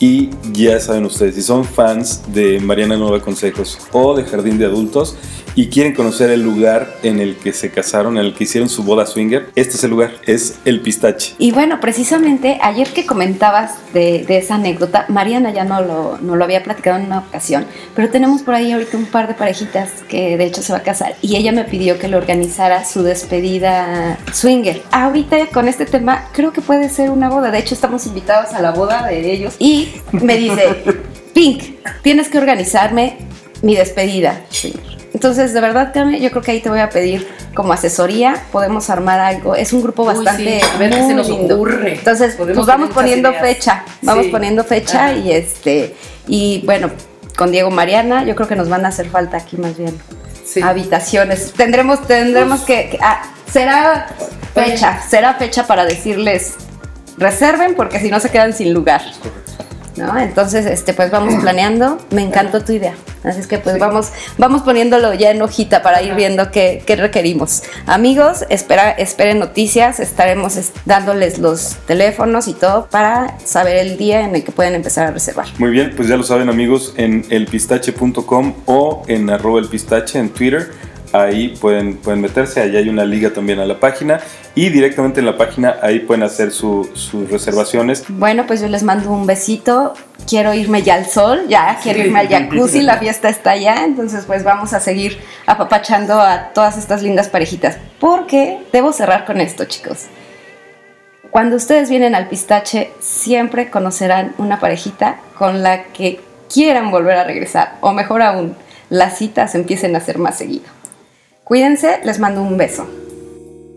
Y 0.00 0.30
ya 0.52 0.78
saben 0.80 1.04
ustedes, 1.06 1.34
si 1.36 1.42
son 1.42 1.64
fans 1.64 2.22
de 2.32 2.60
Mariana 2.60 2.96
Nueva 2.96 3.20
Consejos 3.20 3.78
o 3.92 4.14
de 4.14 4.24
Jardín 4.24 4.58
de 4.58 4.66
Adultos 4.66 5.16
y 5.56 5.68
quieren 5.68 5.94
conocer 5.94 6.30
el 6.30 6.42
lugar 6.42 6.98
en 7.02 7.18
el 7.18 7.36
que 7.36 7.52
se 7.52 7.70
casaron, 7.70 8.18
en 8.18 8.26
el 8.26 8.34
que 8.34 8.44
hicieron 8.44 8.68
su 8.68 8.84
boda 8.84 9.06
swinger, 9.06 9.48
este 9.56 9.76
es 9.76 9.84
el 9.84 9.90
lugar, 9.90 10.12
es 10.26 10.58
el 10.66 10.80
Pistache. 10.80 11.34
Y 11.38 11.50
bueno, 11.50 11.80
precisamente 11.80 12.58
ayer 12.62 12.88
que 12.88 13.06
comentabas 13.06 13.72
de, 13.94 14.24
de 14.28 14.36
esa 14.36 14.56
anécdota, 14.56 15.06
Mariana 15.08 15.50
ya 15.52 15.64
no 15.64 15.80
lo, 15.80 16.18
no 16.18 16.36
lo 16.36 16.44
había 16.44 16.62
platicado 16.62 16.98
en 16.98 17.06
una 17.06 17.20
ocasión, 17.20 17.66
pero 17.94 18.10
tenemos 18.10 18.42
por 18.42 18.54
ahí 18.54 18.70
ahorita 18.70 18.98
un 18.98 19.06
par 19.06 19.28
de 19.28 19.34
parejitas 19.34 19.90
que 20.08 20.36
de 20.36 20.44
hecho 20.44 20.62
se 20.62 20.74
va 20.74 20.80
a 20.80 20.82
casar 20.82 21.16
y 21.22 21.36
ella 21.36 21.52
me 21.52 21.64
pidió 21.64 21.98
que 21.98 22.08
le 22.08 22.16
organizara 22.16 22.84
su 22.84 23.02
despedida 23.02 24.18
swinger. 24.32 24.82
Ahorita 24.90 25.46
con 25.46 25.68
este 25.68 25.86
tema 25.86 26.28
creo 26.32 26.52
que 26.52 26.60
puede 26.60 26.90
ser 26.90 27.08
una 27.08 27.30
boda, 27.30 27.50
de 27.50 27.58
hecho 27.58 27.74
estamos 27.74 28.06
invitados 28.06 28.52
a 28.52 28.60
la 28.60 28.72
boda 28.72 29.06
de 29.06 29.32
ellos 29.32 29.56
y 29.58 29.88
me 30.12 30.36
dice, 30.36 30.82
Pink, 31.34 31.62
tienes 32.02 32.28
que 32.28 32.36
organizarme 32.36 33.16
mi 33.62 33.74
despedida 33.74 34.44
swinger. 34.50 35.05
Entonces, 35.16 35.54
de 35.54 35.62
verdad, 35.62 35.92
Cami, 35.94 36.20
yo 36.20 36.28
creo 36.30 36.42
que 36.42 36.50
ahí 36.50 36.60
te 36.60 36.68
voy 36.68 36.80
a 36.80 36.90
pedir 36.90 37.26
como 37.54 37.72
asesoría, 37.72 38.36
podemos 38.52 38.90
armar 38.90 39.18
algo. 39.18 39.54
Es 39.54 39.72
un 39.72 39.82
grupo 39.82 40.02
Uy, 40.02 40.08
bastante 40.08 40.60
sí, 40.60 40.66
a 40.74 40.76
ver 40.76 40.90
qué 40.90 40.96
muy 40.98 41.08
se 41.08 41.14
nos 41.14 41.28
lindo. 41.30 41.54
ocurre. 41.54 41.94
Entonces, 41.94 42.34
Podemos 42.34 42.66
pues 42.66 42.66
vamos 42.66 42.90
poniendo 42.92 43.30
ideas. 43.30 43.42
fecha, 43.42 43.84
vamos 44.02 44.26
Sí. 44.26 44.30
poniendo 44.30 44.62
fecha 44.62 45.06
Ajá. 45.06 45.12
y 45.14 45.32
este 45.32 45.96
y 46.28 46.60
bueno, 46.66 46.90
con 47.34 47.50
Diego 47.50 47.70
Mariana, 47.70 48.24
yo 48.24 48.34
creo 48.36 48.46
que 48.46 48.56
nos 48.56 48.68
van 48.68 48.84
a 48.84 48.88
hacer 48.88 49.08
falta 49.08 49.38
aquí 49.38 49.56
más 49.56 49.78
bien 49.78 49.98
sí. 50.44 50.60
habitaciones. 50.60 51.54
Tendremos 51.54 52.06
tendremos 52.06 52.60
que, 52.60 52.90
que- 52.90 52.98
ah, 53.00 53.22
será 53.50 54.08
fecha, 54.52 55.00
será 55.08 55.32
fecha 55.36 55.66
para 55.66 55.86
decirles 55.86 56.56
reserven 57.16 57.74
porque 57.74 58.00
si 58.00 58.10
no 58.10 58.20
se 58.20 58.28
quedan 58.28 58.52
sin 58.52 58.74
lugar. 58.74 59.00
¿No? 59.96 60.18
Entonces, 60.18 60.66
este, 60.66 60.92
pues 60.94 61.10
vamos 61.10 61.34
planeando. 61.42 61.98
Me 62.10 62.22
encantó 62.22 62.62
tu 62.62 62.72
idea. 62.72 62.94
Así 63.24 63.40
es 63.40 63.46
que 63.48 63.58
pues 63.58 63.78
vamos, 63.80 64.12
vamos 64.38 64.62
poniéndolo 64.62 65.12
ya 65.14 65.32
en 65.32 65.42
hojita 65.42 65.82
para 65.82 66.00
ir 66.02 66.14
viendo 66.14 66.50
qué, 66.52 66.82
qué 66.86 66.94
requerimos. 66.94 67.64
Amigos, 67.86 68.44
espera, 68.50 68.90
esperen 68.92 69.40
noticias. 69.40 69.98
Estaremos 69.98 70.56
es- 70.56 70.72
dándoles 70.84 71.38
los 71.38 71.76
teléfonos 71.86 72.46
y 72.46 72.52
todo 72.54 72.86
para 72.88 73.36
saber 73.44 73.78
el 73.78 73.96
día 73.96 74.20
en 74.20 74.36
el 74.36 74.44
que 74.44 74.52
pueden 74.52 74.74
empezar 74.76 75.08
a 75.08 75.10
reservar. 75.10 75.46
Muy 75.58 75.70
bien, 75.70 75.92
pues 75.96 76.08
ya 76.08 76.16
lo 76.16 76.22
saben 76.22 76.48
amigos, 76.48 76.94
en 76.96 77.24
elpistache.com 77.30 78.54
o 78.66 79.02
en 79.08 79.28
arroba 79.30 79.58
elpistache 79.60 80.18
en 80.20 80.28
Twitter. 80.30 80.70
Ahí 81.12 81.48
pueden, 81.60 81.96
pueden 81.96 82.20
meterse, 82.20 82.60
ahí 82.60 82.76
hay 82.76 82.88
una 82.88 83.04
liga 83.04 83.30
también 83.30 83.58
a 83.60 83.64
la 83.64 83.78
página 83.80 84.20
y 84.54 84.68
directamente 84.70 85.20
en 85.20 85.26
la 85.26 85.36
página 85.36 85.76
ahí 85.82 86.00
pueden 86.00 86.22
hacer 86.24 86.50
su- 86.50 86.90
sus 86.94 87.30
reservaciones. 87.30 88.04
Bueno, 88.08 88.44
pues 88.46 88.60
yo 88.60 88.68
les 88.68 88.82
mando 88.82 89.10
un 89.10 89.26
besito. 89.26 89.94
Quiero 90.28 90.52
irme 90.54 90.82
ya 90.82 90.94
al 90.94 91.06
sol, 91.06 91.44
ya 91.48 91.78
quiero 91.82 92.00
irme 92.00 92.18
al 92.20 92.28
jacuzzi, 92.28 92.80
la 92.82 92.98
fiesta 92.98 93.28
está 93.28 93.52
allá, 93.52 93.84
entonces 93.84 94.24
pues 94.26 94.42
vamos 94.42 94.72
a 94.72 94.80
seguir 94.80 95.18
apapachando 95.46 96.20
a 96.20 96.48
todas 96.52 96.76
estas 96.76 97.02
lindas 97.02 97.28
parejitas. 97.28 97.78
Porque 98.00 98.58
debo 98.72 98.92
cerrar 98.92 99.24
con 99.24 99.40
esto, 99.40 99.64
chicos. 99.66 100.06
Cuando 101.30 101.56
ustedes 101.56 101.90
vienen 101.90 102.14
al 102.14 102.28
pistache, 102.28 102.90
siempre 102.98 103.70
conocerán 103.70 104.34
una 104.38 104.58
parejita 104.58 105.20
con 105.38 105.62
la 105.62 105.84
que 105.84 106.20
quieran 106.52 106.90
volver 106.90 107.18
a 107.18 107.24
regresar, 107.24 107.74
o 107.80 107.92
mejor 107.92 108.22
aún, 108.22 108.56
las 108.88 109.18
citas 109.18 109.54
empiecen 109.54 109.94
a 109.96 110.00
ser 110.00 110.18
más 110.18 110.38
seguido. 110.38 110.64
Cuídense, 111.50 112.00
les 112.04 112.18
mando 112.18 112.42
un 112.42 112.56
beso. 112.56 112.88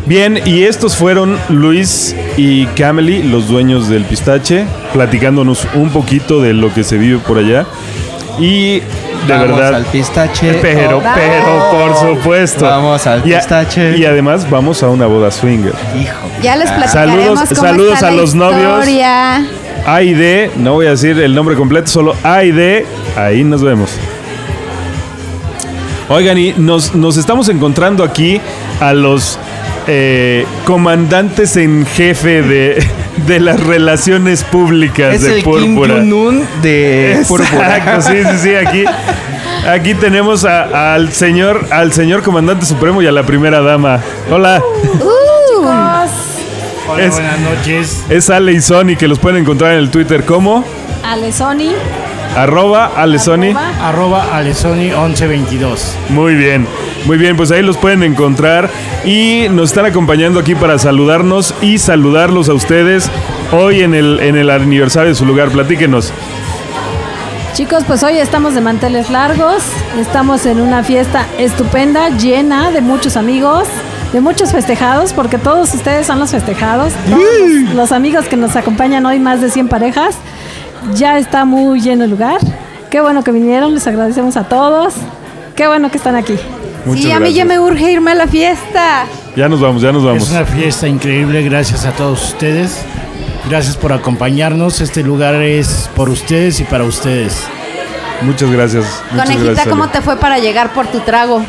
Bien, 0.08 0.40
y 0.44 0.64
estos 0.64 0.96
fueron 0.96 1.38
Luis 1.50 2.16
y 2.36 2.66
Camely, 2.66 3.22
los 3.22 3.48
dueños 3.48 3.90
del 3.90 4.06
pistache, 4.06 4.66
platicándonos 4.92 5.68
un 5.76 5.92
poquito 5.92 6.42
de 6.42 6.54
lo 6.54 6.74
que 6.74 6.84
se 6.84 6.98
vive 6.98 7.20
por 7.20 7.38
allá. 7.38 7.68
Y 8.40 8.80
de 8.80 8.84
Vamos 9.28 9.50
verdad. 9.60 9.76
al 9.76 9.86
pistache. 9.86 10.58
Pero, 10.64 10.98
Oh, 10.98 11.04
pero, 11.14 11.70
por 11.70 11.96
supuesto. 12.18 12.66
Vamos 12.66 13.06
al 13.06 13.28
Y 13.28 13.34
a- 13.36 13.38
pistache. 13.38 13.96
Y 14.00 14.06
además 14.06 14.50
vamos 14.50 14.82
a 14.82 14.90
una 14.90 15.06
boda 15.06 15.30
swinger. 15.30 15.74
Hijo. 16.02 16.16
Ya 16.42 16.56
les 16.56 16.72
platicaremos 16.72 17.38
Saludos- 17.38 17.50
cómo 17.50 17.62
saludos 17.68 17.94
está 17.94 18.08
a 18.08 18.12
la 18.12 18.18
los 18.18 18.34
novios. 18.34 18.88
A 19.86 20.02
y 20.02 20.14
D, 20.16 20.50
no 20.58 20.74
voy 20.74 20.88
a 20.88 20.92
decir 20.92 21.20
el 21.20 21.36
nombre 21.36 21.56
completo, 21.56 21.88
solo 21.88 22.16
A 22.24 22.44
y 22.44 22.52
D, 22.52 22.84
ahí 23.16 23.44
nos 23.44 23.62
vemos. 23.62 23.92
Oigan, 26.10 26.38
y 26.38 26.54
nos, 26.58 26.96
nos 26.96 27.18
estamos 27.18 27.50
encontrando 27.50 28.04
aquí 28.04 28.42
a 28.80 28.94
los 28.94 29.38
eh, 29.88 30.46
comandantes 30.66 31.56
en 31.56 31.86
jefe 31.86 32.42
de, 32.42 32.84
de 33.28 33.40
las 33.40 33.60
relaciones 33.60 34.44
públicas 34.44 35.14
Es 35.16 35.22
de 35.22 35.38
el 35.38 35.44
Kim 35.44 35.76
Púrpura. 35.76 35.96
Jong-un 35.96 36.48
de 36.64 37.24
Púrpura. 37.28 37.78
Exacto, 37.78 38.02
sí, 38.12 38.18
sí, 38.24 38.38
sí, 38.50 38.56
aquí, 38.56 38.84
aquí 39.68 39.94
tenemos 39.94 40.46
a- 40.46 40.94
al 40.96 41.12
señor, 41.14 41.68
al 41.70 41.94
señor 41.94 42.24
comandante 42.24 42.66
supremo 42.66 43.02
y 43.04 43.08
a 43.08 43.12
la 43.12 43.24
primera 43.24 43.62
dama. 43.62 44.00
Hola. 44.32 44.62
Hola, 46.88 47.04
Es- 47.06 47.12
buenas 47.14 47.40
noches. 47.42 48.04
Es 48.10 48.30
Ale 48.32 48.54
y 48.54 48.62
Sony 48.62 48.96
que 48.98 49.08
los 49.08 49.20
pueden 49.20 49.42
encontrar 49.44 49.74
en 49.74 49.78
el 49.80 49.92
Twitter 49.92 50.26
como 50.26 50.66
Alesoni. 51.04 51.74
Arroba 52.36 52.92
Alesoni. 52.96 53.54
Arroba 53.82 54.26
Alesoni1122. 54.34 55.80
Muy 56.10 56.36
bien, 56.36 56.68
muy 57.06 57.18
bien, 57.18 57.38
pues 57.38 57.52
ahí 57.52 57.62
los 57.62 57.78
pueden 57.78 58.04
encontrar 58.04 58.70
y 59.06 59.48
nos 59.50 59.70
están 59.70 59.86
acompañando 59.86 60.40
aquí 60.40 60.56
para 60.56 60.78
saludarnos 60.78 61.54
y 61.62 61.78
saludarlos 61.78 62.50
a 62.50 62.54
ustedes 62.54 63.10
hoy 63.52 63.82
en 63.82 63.94
el, 63.94 64.20
en 64.22 64.36
el 64.36 64.50
aniversario 64.50 65.10
de 65.10 65.16
su 65.16 65.26
lugar. 65.26 65.50
Platíquenos. 65.50 66.14
Chicos, 67.54 67.84
pues 67.86 68.04
hoy 68.04 68.18
estamos 68.18 68.54
de 68.56 68.62
manteles 68.62 69.10
largos, 69.10 69.64
estamos 70.00 70.46
en 70.46 70.62
una 70.62 70.82
fiesta 70.82 71.26
estupenda, 71.38 72.10
llena 72.10 72.72
de 72.72 72.80
muchos 72.80 73.18
amigos, 73.18 73.68
de 74.14 74.22
muchos 74.22 74.54
festejados, 74.54 75.12
porque 75.12 75.38
todos 75.38 75.74
ustedes 75.74 76.08
son 76.08 76.20
los 76.20 76.32
festejados, 76.32 76.94
todos 77.10 77.76
los 77.76 77.92
amigos 77.92 78.30
que 78.30 78.38
nos 78.38 78.56
acompañan 78.56 79.06
hoy, 79.06 79.20
más 79.20 79.42
de 79.42 79.50
100 79.50 79.68
parejas, 79.68 80.16
ya 80.94 81.18
está 81.18 81.46
muy 81.46 81.82
lleno 81.82 82.04
el 82.04 82.12
lugar. 82.12 82.40
Qué 82.90 83.02
bueno 83.02 83.24
que 83.24 83.32
vinieron, 83.32 83.74
les 83.74 83.86
agradecemos 83.86 84.36
a 84.38 84.46
todos, 84.46 84.96
qué 85.56 85.68
bueno 85.68 85.92
que 85.92 85.98
están 85.98 86.16
aquí. 86.16 86.36
Muchas 86.86 87.04
sí, 87.04 87.12
a 87.12 87.20
mí 87.20 87.34
ya 87.34 87.46
me 87.46 87.60
urge 87.60 87.92
irme 87.92 88.12
a 88.12 88.16
la 88.16 88.28
fiesta. 88.28 89.06
Ya 89.36 89.48
nos 89.48 89.62
vamos, 89.62 89.82
ya 89.82 89.92
nos 89.92 90.02
Es 90.04 90.08
vamos. 90.08 90.32
una 90.32 90.46
fiesta 90.46 90.88
increíble, 90.88 91.44
gracias 91.44 91.86
a 91.86 91.92
todos 91.92 92.24
ustedes. 92.30 92.80
Gracias 93.50 93.78
por 93.78 93.94
acompañarnos. 93.94 94.82
Este 94.82 95.04
lugar 95.04 95.36
es 95.36 95.90
por 95.96 96.10
ustedes 96.10 96.60
y 96.60 96.64
para 96.64 96.84
ustedes. 96.84 97.44
Muchas 98.22 98.52
gracias. 98.52 98.86
muchas 99.12 99.26
Conejita, 99.26 99.44
gracias, 99.46 99.60
Ale. 99.68 99.70
¿cómo 99.72 99.88
te 99.90 100.02
fue 100.02 100.18
para 100.18 100.40
llegar 100.40 100.74
por 100.74 100.88
tu 100.88 101.00
trago? 101.00 101.44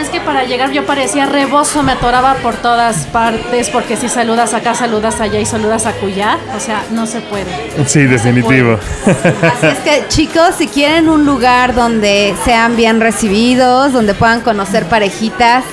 Es 0.00 0.08
que 0.08 0.20
para 0.20 0.44
llegar 0.44 0.72
yo 0.72 0.86
parecía 0.86 1.26
rebozo, 1.26 1.82
me 1.82 1.92
atoraba 1.92 2.34
por 2.36 2.56
todas 2.56 3.04
partes, 3.06 3.68
porque 3.68 3.98
si 3.98 4.08
saludas 4.08 4.54
acá, 4.54 4.74
saludas 4.74 5.20
allá 5.20 5.38
y 5.38 5.44
saludas 5.44 5.84
acullá, 5.84 6.38
o 6.56 6.60
sea, 6.60 6.82
no 6.90 7.06
se 7.06 7.20
puede. 7.20 7.46
Sí, 7.86 8.04
definitivo. 8.06 8.78
Así 9.04 9.66
es 9.66 9.78
que 9.80 10.04
chicos, 10.08 10.54
si 10.56 10.68
quieren 10.68 11.10
un 11.10 11.26
lugar 11.26 11.74
donde 11.74 12.34
sean 12.46 12.76
bien 12.76 12.98
recibidos, 13.00 13.92
donde 13.92 14.14
puedan 14.14 14.40
conocer 14.40 14.86
parejitas, 14.86 15.64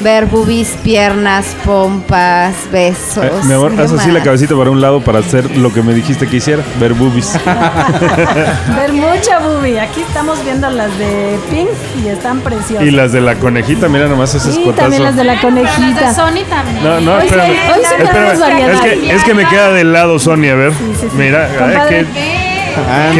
ver 0.00 0.26
boobies, 0.26 0.76
piernas, 0.84 1.56
pompas, 1.64 2.54
besos. 2.70 3.24
Eh, 3.24 3.30
mi 3.44 3.54
amor, 3.54 3.72
y 3.76 3.80
haz 3.80 3.92
así 3.92 4.10
la 4.10 4.22
cabecita 4.22 4.54
para 4.56 4.70
un 4.70 4.80
lado 4.80 5.00
para 5.00 5.20
hacer 5.20 5.56
lo 5.56 5.72
que 5.72 5.82
me 5.82 5.94
dijiste 5.94 6.26
que 6.28 6.36
hiciera, 6.36 6.62
ver 6.78 6.92
boobies. 6.94 7.32
Ver 8.76 8.92
mucha 8.92 9.38
boobie, 9.40 9.80
aquí 9.80 10.02
estamos 10.02 10.42
viendo 10.44 10.68
las 10.70 10.96
de 10.98 11.38
Pink 11.50 11.68
y 12.04 12.08
están 12.08 12.40
preciosas. 12.40 12.86
y 12.86 12.90
las 12.90 13.12
de 13.12 13.20
la 13.20 13.36
conejita, 13.36 13.88
mira 13.88 14.06
nomás 14.06 14.34
ese 14.34 14.52
Sí, 14.52 14.60
escotazo. 14.60 14.82
también 14.82 15.02
las 15.04 15.16
de 15.16 15.24
la 15.24 15.40
conejita. 15.40 16.14
Sony 16.14 16.44
también. 16.48 16.82
No, 16.84 17.00
no, 17.00 17.14
Hoy 17.16 17.24
espérame. 17.26 17.52
Espérame. 17.52 18.70
Es 18.74 18.80
que, 18.80 19.14
es 19.16 19.24
que 19.24 19.34
me 19.34 19.46
queda 19.46 19.72
del 19.72 19.92
lado 19.92 20.18
Sony, 20.18 20.48
a 20.50 20.54
ver. 20.54 20.72
sí, 20.72 20.92
sí. 21.00 21.06
Mira, 21.16 21.48
ay, 21.60 21.78
qué, 21.88 22.06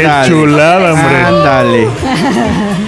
qué 0.02 0.08
chulada, 0.28 0.92
hombre. 0.92 1.16
Ándale. 1.24 1.88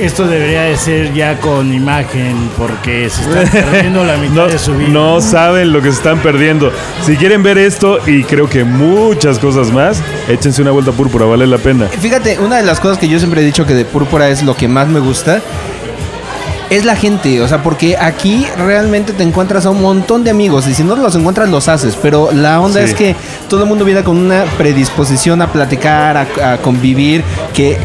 Esto 0.00 0.26
debería 0.28 0.62
de 0.62 0.76
ser 0.76 1.12
ya 1.12 1.38
con 1.40 1.72
imagen 1.74 2.50
porque 2.56 3.10
se 3.10 3.22
está 3.22 3.50
perdiendo 3.70 4.04
la 4.04 4.16
mitad 4.16 4.34
No, 4.34 4.46
de 4.46 4.58
su 4.58 4.74
vida. 4.74 4.88
no 4.90 5.20
saben 5.20 5.72
lo 5.72 5.82
que 5.82 5.90
se 5.90 5.96
están 5.96 6.20
perdiendo. 6.20 6.70
Si 7.04 7.16
quieren 7.16 7.42
ver 7.42 7.58
esto 7.58 7.98
y 8.06 8.22
creo 8.22 8.48
que 8.48 8.62
muchas 8.64 9.38
cosas 9.38 9.72
más, 9.72 10.00
échense 10.28 10.62
una 10.62 10.70
vuelta 10.70 10.92
púrpura, 10.92 11.26
vale 11.26 11.46
la 11.46 11.58
pena. 11.58 11.86
Fíjate, 11.88 12.38
una 12.38 12.56
de 12.58 12.62
las 12.62 12.78
cosas 12.78 12.98
que 12.98 13.08
yo 13.08 13.18
siempre 13.18 13.40
he 13.40 13.44
dicho 13.44 13.66
que 13.66 13.74
de 13.74 13.84
Púrpura 13.84 14.28
es 14.28 14.42
lo 14.44 14.54
que 14.56 14.68
más 14.68 14.86
me 14.88 15.00
gusta. 15.00 15.40
es 16.70 16.84
la 16.84 16.96
gente, 16.96 17.40
o 17.40 17.48
sea, 17.48 17.62
porque 17.62 17.96
aquí 17.96 18.46
realmente 18.58 19.14
te 19.14 19.22
encuentras 19.22 19.64
a 19.64 19.70
un 19.70 19.80
montón 19.80 20.22
de 20.22 20.30
amigos 20.30 20.66
y 20.68 20.74
si 20.74 20.84
no 20.84 20.96
los 20.96 21.14
encuentras 21.16 21.48
los 21.48 21.66
haces, 21.66 21.96
pero 22.02 22.28
la 22.30 22.60
onda 22.60 22.80
Sí. 22.80 22.90
es 22.90 22.94
que 22.94 23.16
todo 23.48 23.62
el 23.62 23.68
mundo 23.68 23.84
viene 23.84 24.04
con 24.04 24.16
una 24.16 24.44
predisposición 24.56 25.42
a 25.42 25.50
platicar, 25.50 26.16
a, 26.16 26.58
convivir, 26.58 27.24
que 27.54 27.78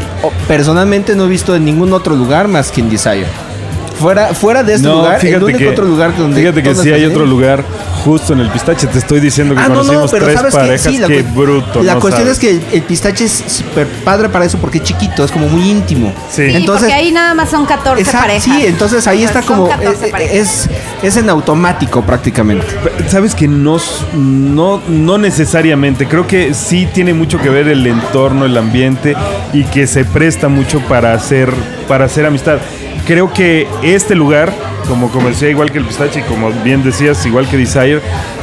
personalmente 0.46 1.14
no 1.16 1.24
he 1.24 1.28
visto 1.28 1.56
en 1.56 1.64
ningún 1.64 1.92
otro 1.92 2.14
lugar 2.14 2.48
más 2.48 2.70
que 2.70 2.80
en 2.80 2.90
Desire. 2.90 3.53
Fuera, 3.98 4.34
fuera 4.34 4.62
de 4.62 4.74
este 4.74 4.86
No, 4.88 4.96
lugar, 4.96 5.20
único 5.24 5.58
que, 5.58 5.68
otro 5.68 5.84
lugar 5.84 6.16
donde... 6.16 6.40
fíjate 6.40 6.62
que 6.62 6.68
¿dónde 6.74 6.82
sí 6.82 6.92
hay 6.92 7.04
otro 7.04 7.24
eh? 7.24 7.28
lugar 7.28 7.64
justo 8.04 8.32
en 8.32 8.40
el 8.40 8.50
pistache. 8.50 8.86
Te 8.88 8.98
estoy 8.98 9.20
diciendo 9.20 9.54
que 9.54 9.60
Ah, 9.60 9.68
no, 9.68 9.76
no, 9.76 9.80
conocimos 9.80 10.10
pero 10.10 10.26
tres 10.26 10.40
que 10.42 10.50
parejas. 10.50 10.92
sí, 10.92 10.98
la 10.98 11.06
Qué 11.08 11.22
bruto. 11.22 11.82
La 11.82 11.94
no 11.94 12.00
cuestión 12.00 12.26
sabes. 12.26 12.38
es 12.38 12.38
que 12.40 12.50
el, 12.50 12.62
el 12.72 12.82
pistache 12.82 13.24
es 13.24 13.44
súper 13.46 13.86
padre 14.04 14.28
para 14.28 14.44
eso 14.44 14.58
porque 14.58 14.78
es 14.78 14.84
chiquito, 14.84 15.24
es 15.24 15.30
como 15.30 15.48
muy 15.48 15.70
íntimo. 15.70 16.12
Sí. 16.30 16.44
Sí, 16.50 16.56
Entonces, 16.56 16.88
porque 16.88 16.94
ahí 16.94 17.12
nada 17.12 17.34
más 17.34 17.50
son 17.50 17.64
14 17.64 18.00
Exacto, 18.02 18.26
parejas. 18.26 18.44
Sí, 18.44 18.66
entonces 18.66 19.06
ahí 19.06 19.24
está 19.24 19.42
como 19.42 19.68
14 19.68 20.06
eh, 20.06 20.10
parejas. 20.10 20.34
es, 20.36 20.70
es 21.02 21.16
en 21.16 21.30
automático 21.30 22.02
prácticamente. 22.02 22.66
Sabes 23.08 23.34
que 23.34 23.48
no, 23.48 23.78
no, 24.14 24.82
no 24.88 25.18
necesariamente. 25.18 26.06
Creo 26.06 26.26
que 26.26 26.52
sí 26.52 26.86
tiene 26.92 27.14
mucho 27.14 27.38
que 27.40 27.48
ver 27.48 27.68
el 27.68 27.86
entorno, 27.86 28.44
el 28.44 28.56
ambiente 28.56 29.14
y 29.52 29.64
que 29.64 29.86
se 29.86 30.04
presta 30.04 30.48
mucho 30.48 30.80
para 30.80 31.14
hacer, 31.14 31.52
para 31.84 32.04
hacer 32.06 32.26
amistad. 32.26 32.58
Creo 33.06 33.32
que 33.32 33.66
este 33.82 34.14
lugar, 34.14 34.52
como 34.88 35.10
comercial 35.10 35.50
igual 35.50 35.70
que 35.70 35.78
el 35.78 35.84
pistache 35.84 36.20
y 36.20 36.22
como 36.22 36.50
bien 36.50 36.82
decías, 36.82 37.24
igual 37.26 37.46
que 37.48 37.56
Desire, 37.58 38.00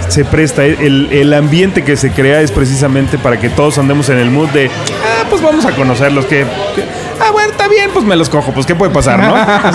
se 0.08 0.24
presta. 0.26 0.64
El, 0.66 1.08
el 1.12 1.34
ambiente 1.34 1.84
que 1.84 1.96
se 1.98 2.12
crea 2.12 2.42
es 2.42 2.52
precisamente 2.52 3.18
para 3.18 3.40
que 3.40 3.50
todos 3.50 3.78
andemos 3.78 4.10
en 4.10 4.18
el 4.20 4.30
mood 4.30 4.50
de, 4.50 4.68
ah, 4.68 5.26
pues 5.30 5.42
vamos 5.42 5.66
a 5.66 5.72
conocerlos. 5.72 6.26
Que, 6.26 6.46
que- 6.76 6.84
ah, 7.20 7.32
bueno, 7.32 7.50
está 7.52 7.68
bien, 7.68 7.90
pues 7.92 8.06
me 8.06 8.16
los 8.16 8.30
cojo. 8.30 8.52
Pues, 8.52 8.66
¿qué 8.68 8.76
puede 8.76 8.92
pasar, 8.92 9.20
no? 9.20 9.34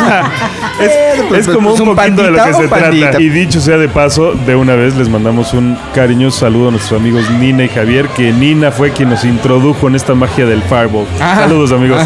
O 0.76 0.78
sea, 0.78 1.16
es, 1.16 1.22
pues, 1.28 1.48
es 1.48 1.54
como 1.54 1.70
pues, 1.70 1.80
un 1.80 1.94
poquito 1.96 2.22
de 2.22 2.30
lo 2.30 2.44
que 2.44 2.52
se 2.54 2.68
trata. 2.68 3.20
Y 3.20 3.28
dicho 3.30 3.60
sea 3.60 3.78
de 3.78 3.88
paso, 3.88 4.34
de 4.34 4.54
una 4.54 4.74
vez 4.76 4.94
les 4.94 5.08
mandamos 5.08 5.52
un 5.54 5.76
cariñoso 5.94 6.40
saludo 6.40 6.68
a 6.68 6.70
nuestros 6.72 7.00
amigos 7.00 7.28
Nina 7.40 7.64
y 7.64 7.68
Javier, 7.68 8.06
que 8.08 8.30
Nina 8.32 8.70
fue 8.70 8.90
quien 8.92 9.08
nos 9.08 9.24
introdujo 9.24 9.88
en 9.88 9.94
esta 9.96 10.14
magia 10.14 10.44
del 10.46 10.62
Fireball. 10.62 11.06
Ah. 11.20 11.36
Saludos, 11.40 11.72
amigos. 11.72 12.02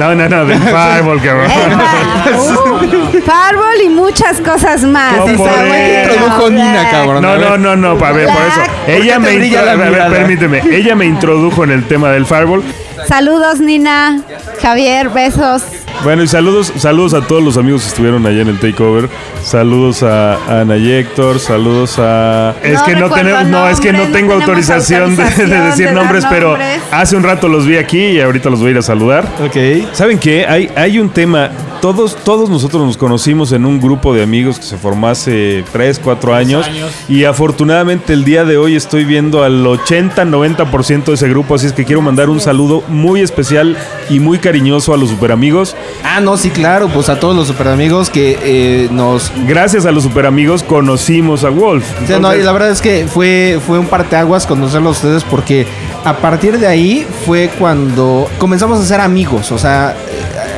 No, 0.00 0.14
no, 0.14 0.28
no, 0.30 0.46
del 0.46 0.58
Fireball, 0.62 1.20
cabrón. 1.20 1.50
Uh, 2.34 3.10
Fireball 3.20 3.82
y 3.84 3.88
muchas 3.90 4.40
cosas 4.40 4.82
más. 4.82 5.14
¿Cómo 5.18 5.26
Está 5.46 5.62
de- 5.62 5.68
bueno. 5.68 6.12
Introdujo 6.12 6.50
Nina, 6.50 6.88
cabrón. 6.90 7.22
No, 7.22 7.28
ver. 7.32 7.40
no, 7.40 7.58
no, 7.58 7.76
no, 7.76 8.06
a 8.06 8.12
ver, 8.12 8.26
por 8.28 8.42
eso. 8.42 8.60
Ella 8.86 9.18
me 9.18 9.28
a 9.58 9.74
ver, 9.76 10.10
permíteme. 10.10 10.62
Ella 10.70 10.94
me 10.94 11.04
introdujo 11.04 11.64
en 11.64 11.72
el 11.72 11.86
tema 11.86 12.10
del 12.12 12.24
Fireball. 12.24 12.62
Saludos, 13.06 13.60
Nina. 13.60 14.22
Javier, 14.62 15.10
besos. 15.10 15.64
Bueno, 16.02 16.22
y 16.22 16.28
saludos, 16.28 16.72
saludos 16.76 17.12
a 17.12 17.20
todos 17.26 17.42
los 17.42 17.58
amigos 17.58 17.82
que 17.82 17.88
estuvieron 17.88 18.26
allá 18.26 18.40
en 18.40 18.48
el 18.48 18.58
takeover. 18.58 19.08
Saludos 19.44 20.02
a, 20.02 20.34
a 20.34 20.60
Ana 20.62 20.76
y 20.78 20.90
Héctor, 20.90 21.38
saludos 21.38 21.96
a. 21.98 22.54
Es 22.62 22.80
que 22.82 22.96
no 22.96 23.10
tenemos, 23.10 23.44
no, 23.46 23.68
es 23.68 23.80
que 23.80 23.92
no 23.92 24.04
tengo 24.04 24.32
autorización, 24.34 25.14
de- 25.14 25.24
decir 25.24 25.88
de 25.88 25.92
nombres, 25.92 26.24
pero 26.30 26.50
nombres. 26.50 26.80
hace 26.90 27.16
un 27.16 27.22
rato 27.22 27.48
los 27.48 27.66
vi 27.66 27.76
aquí 27.76 27.98
y 27.98 28.20
ahorita 28.20 28.48
los 28.48 28.60
voy 28.60 28.68
a 28.68 28.70
ir 28.72 28.78
a 28.78 28.82
saludar. 28.82 29.26
Ok. 29.44 29.56
¿Saben 29.92 30.18
qué? 30.18 30.46
Hay, 30.46 30.70
hay 30.74 30.98
un 30.98 31.10
tema. 31.10 31.50
Todos, 31.80 32.14
todos 32.14 32.50
nosotros 32.50 32.84
nos 32.84 32.98
conocimos 32.98 33.52
en 33.52 33.64
un 33.64 33.80
grupo 33.80 34.12
de 34.12 34.22
amigos 34.22 34.58
que 34.58 34.66
se 34.66 34.76
formó 34.76 35.08
hace 35.08 35.64
3, 35.72 35.98
4 36.04 36.34
años, 36.34 36.66
años. 36.66 36.92
Y 37.08 37.24
afortunadamente 37.24 38.12
el 38.12 38.22
día 38.22 38.44
de 38.44 38.58
hoy 38.58 38.76
estoy 38.76 39.06
viendo 39.06 39.42
al 39.42 39.64
80-90% 39.64 41.04
de 41.04 41.14
ese 41.14 41.28
grupo. 41.30 41.54
Así 41.54 41.66
es 41.66 41.72
que 41.72 41.86
quiero 41.86 42.02
mandar 42.02 42.28
un 42.28 42.38
saludo 42.38 42.82
muy 42.88 43.22
especial 43.22 43.78
y 44.10 44.20
muy 44.20 44.38
cariñoso 44.38 44.92
a 44.92 44.98
los 44.98 45.08
super 45.08 45.32
amigos. 45.32 45.74
Ah, 46.04 46.20
no, 46.20 46.36
sí, 46.36 46.50
claro, 46.50 46.88
pues 46.88 47.08
a 47.08 47.18
todos 47.18 47.34
los 47.34 47.46
super 47.46 47.68
amigos 47.68 48.10
que 48.10 48.38
eh, 48.42 48.88
nos... 48.90 49.32
Gracias 49.46 49.86
a 49.86 49.90
los 49.90 50.02
super 50.02 50.26
amigos 50.26 50.62
conocimos 50.62 51.44
a 51.44 51.48
Wolf. 51.48 51.84
O 52.02 52.06
sea, 52.06 52.18
no, 52.18 52.34
y 52.34 52.42
la 52.42 52.52
verdad 52.52 52.70
es 52.70 52.82
que 52.82 53.06
fue, 53.08 53.58
fue 53.66 53.78
un 53.78 53.86
parteaguas 53.86 54.46
conocerlos 54.46 54.96
a 54.96 54.98
ustedes 54.98 55.24
porque 55.24 55.66
a 56.04 56.16
partir 56.18 56.58
de 56.58 56.66
ahí 56.66 57.06
fue 57.24 57.50
cuando 57.58 58.28
comenzamos 58.38 58.80
a 58.80 58.84
ser 58.84 59.00
amigos. 59.00 59.50
O 59.50 59.56
sea, 59.56 59.96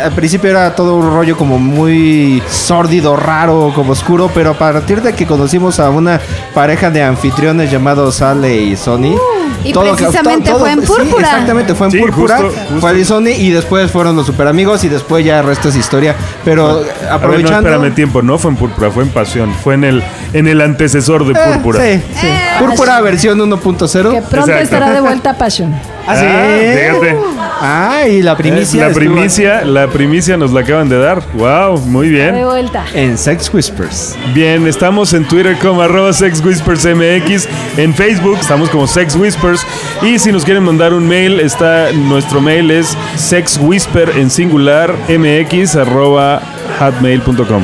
al 0.04 0.12
principio 0.12 0.50
era 0.50 0.74
todo 0.74 0.96
un 0.96 1.12
rollo 1.14 1.36
como 1.36 1.58
muy 1.58 2.42
sórdido, 2.50 3.16
raro, 3.16 3.72
como 3.74 3.92
oscuro, 3.92 4.30
pero 4.34 4.50
a 4.50 4.54
partir 4.54 5.00
de 5.02 5.12
que 5.14 5.26
conocimos 5.26 5.80
a 5.80 5.90
una 5.90 6.20
pareja 6.54 6.90
de 6.90 7.02
anfitriones 7.02 7.70
llamados 7.70 8.20
Ale 8.22 8.56
y 8.56 8.76
Sony. 8.76 9.16
Y 9.64 9.72
precisamente 9.72 10.52
fue 10.54 10.72
en 10.72 10.80
sí, 10.80 10.86
Púrpura. 10.88 11.20
exactamente, 11.30 11.74
fue 11.76 11.86
en 11.86 11.92
Sí, 11.92 11.98
Púrpura, 12.00 12.38
justo, 12.38 12.58
justo. 12.58 12.80
fue 12.80 12.90
Ale 12.90 13.00
y 13.00 13.04
Sony 13.04 13.28
y 13.38 13.50
después 13.50 13.90
fueron 13.92 14.16
los 14.16 14.26
super 14.26 14.48
amigos 14.48 14.82
y 14.82 14.88
después 14.88 15.24
ya 15.24 15.38
el 15.40 15.46
resto 15.46 15.68
es 15.68 15.76
historia. 15.76 16.16
Pero 16.44 16.68
a 16.68 16.74
ver, 16.74 16.86
no, 17.04 17.10
aprovechando... 17.14 17.68
espérame 17.70 17.94
tiempo, 17.94 18.22
no 18.22 18.38
fue 18.38 18.50
en 18.50 18.56
Púrpura, 18.56 18.90
fue 18.90 19.04
en 19.04 19.10
Pasión. 19.10 19.54
Fue 19.62 19.74
en 19.74 19.84
el, 19.84 20.02
en 20.32 20.48
el 20.48 20.60
antecesor 20.60 21.24
de 21.26 21.32
Eh, 21.38 21.44
Púrpura. 21.54 21.80
sí, 21.80 22.02
sí. 22.20 22.26
Púrpura 22.58 23.00
versión 23.02 23.38
1.0. 23.38 23.88
Que 24.10 24.22
pronto 24.22 24.50
Exacto. 24.50 24.52
estará 24.62 24.90
de 24.90 25.00
vuelta 25.00 25.34
Passion. 25.38 25.72
Ah, 26.08 26.16
sí. 26.16 26.26
Ah. 26.26 27.51
Ah, 27.64 28.08
y 28.08 28.22
la 28.22 28.36
primicia. 28.36 28.88
la 28.88 28.92
primicia, 28.94 29.64
la 29.64 29.86
primicia 29.86 30.36
nos 30.36 30.52
la 30.52 30.60
acaban 30.62 30.88
de 30.88 30.98
dar. 30.98 31.22
Wow, 31.34 31.78
muy 31.78 32.08
De 32.08 32.14
bien. 32.32 32.44
vuelta. 32.44 32.84
En 32.92 33.16
Sex 33.16 33.54
Whispers. 33.54 34.16
Bien, 34.34 34.66
estamos 34.66 35.12
en 35.12 35.24
Twitter 35.28 35.56
como 35.62 35.80
arroba 35.80 36.12
Sex 36.12 36.44
Whispers 36.44 36.84
MX, 36.84 37.48
en 37.76 37.94
Facebook 37.94 38.38
estamos 38.40 38.68
como 38.68 38.88
Sex 38.88 39.14
Whispers 39.14 39.64
y 40.02 40.18
si 40.18 40.32
nos 40.32 40.44
quieren 40.44 40.64
mandar 40.64 40.92
un 40.92 41.06
mail, 41.06 41.38
está 41.38 41.92
nuestro 41.92 42.40
mail 42.40 42.70
es 42.72 42.96
sexwhisper 43.16 44.10
en 44.16 44.28
singular 44.28 44.92
mx 45.08 45.76
arroba 45.76 46.42
hotmail.com. 46.82 47.62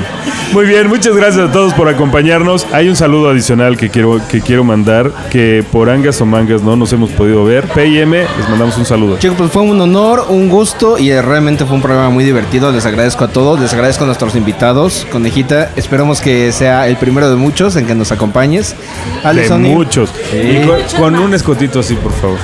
Muy 0.52 0.64
bien, 0.64 0.88
muchas 0.88 1.14
gracias 1.14 1.50
a 1.50 1.52
todos 1.52 1.74
por 1.74 1.88
acompañarnos. 1.88 2.66
Hay 2.72 2.88
un 2.88 2.96
saludo 2.96 3.28
adicional 3.28 3.76
que 3.76 3.90
quiero, 3.90 4.18
que 4.28 4.40
quiero 4.40 4.64
mandar, 4.64 5.12
que 5.30 5.62
por 5.70 5.90
angas 5.90 6.20
o 6.22 6.26
mangas 6.26 6.62
no 6.62 6.74
nos 6.74 6.90
hemos 6.94 7.10
podido 7.10 7.44
ver. 7.44 7.66
PIM, 7.68 8.12
les 8.12 8.48
mandamos 8.48 8.78
un 8.78 8.86
saludo. 8.86 9.18
Chicos, 9.18 9.36
pues 9.36 9.50
fue 9.50 9.62
un 9.62 9.78
honor, 9.78 10.24
un 10.30 10.48
gusto 10.48 10.98
y 10.98 11.10
eh, 11.10 11.20
realmente 11.20 11.66
fue 11.66 11.76
un 11.76 11.82
programa 11.82 12.08
muy 12.08 12.24
divertido. 12.24 12.72
Les 12.72 12.86
agradezco 12.86 13.24
a 13.24 13.28
todos, 13.28 13.60
les 13.60 13.74
agradezco 13.74 14.04
a 14.04 14.06
nuestros 14.06 14.34
invitados. 14.36 15.06
Conejita, 15.12 15.70
esperamos 15.76 16.22
que 16.22 16.50
sea 16.52 16.88
el 16.88 16.96
primero 16.96 17.28
de 17.28 17.36
muchos 17.36 17.76
en 17.76 17.86
que 17.86 17.94
nos 17.94 18.10
acompañes. 18.10 18.74
De 19.22 19.50
muchos. 19.50 20.10
Y 20.32 20.66
con, 20.66 20.80
con 20.98 21.18
un 21.18 21.34
escotito 21.34 21.80
así, 21.80 21.94
por 21.94 22.12
favor. 22.12 22.38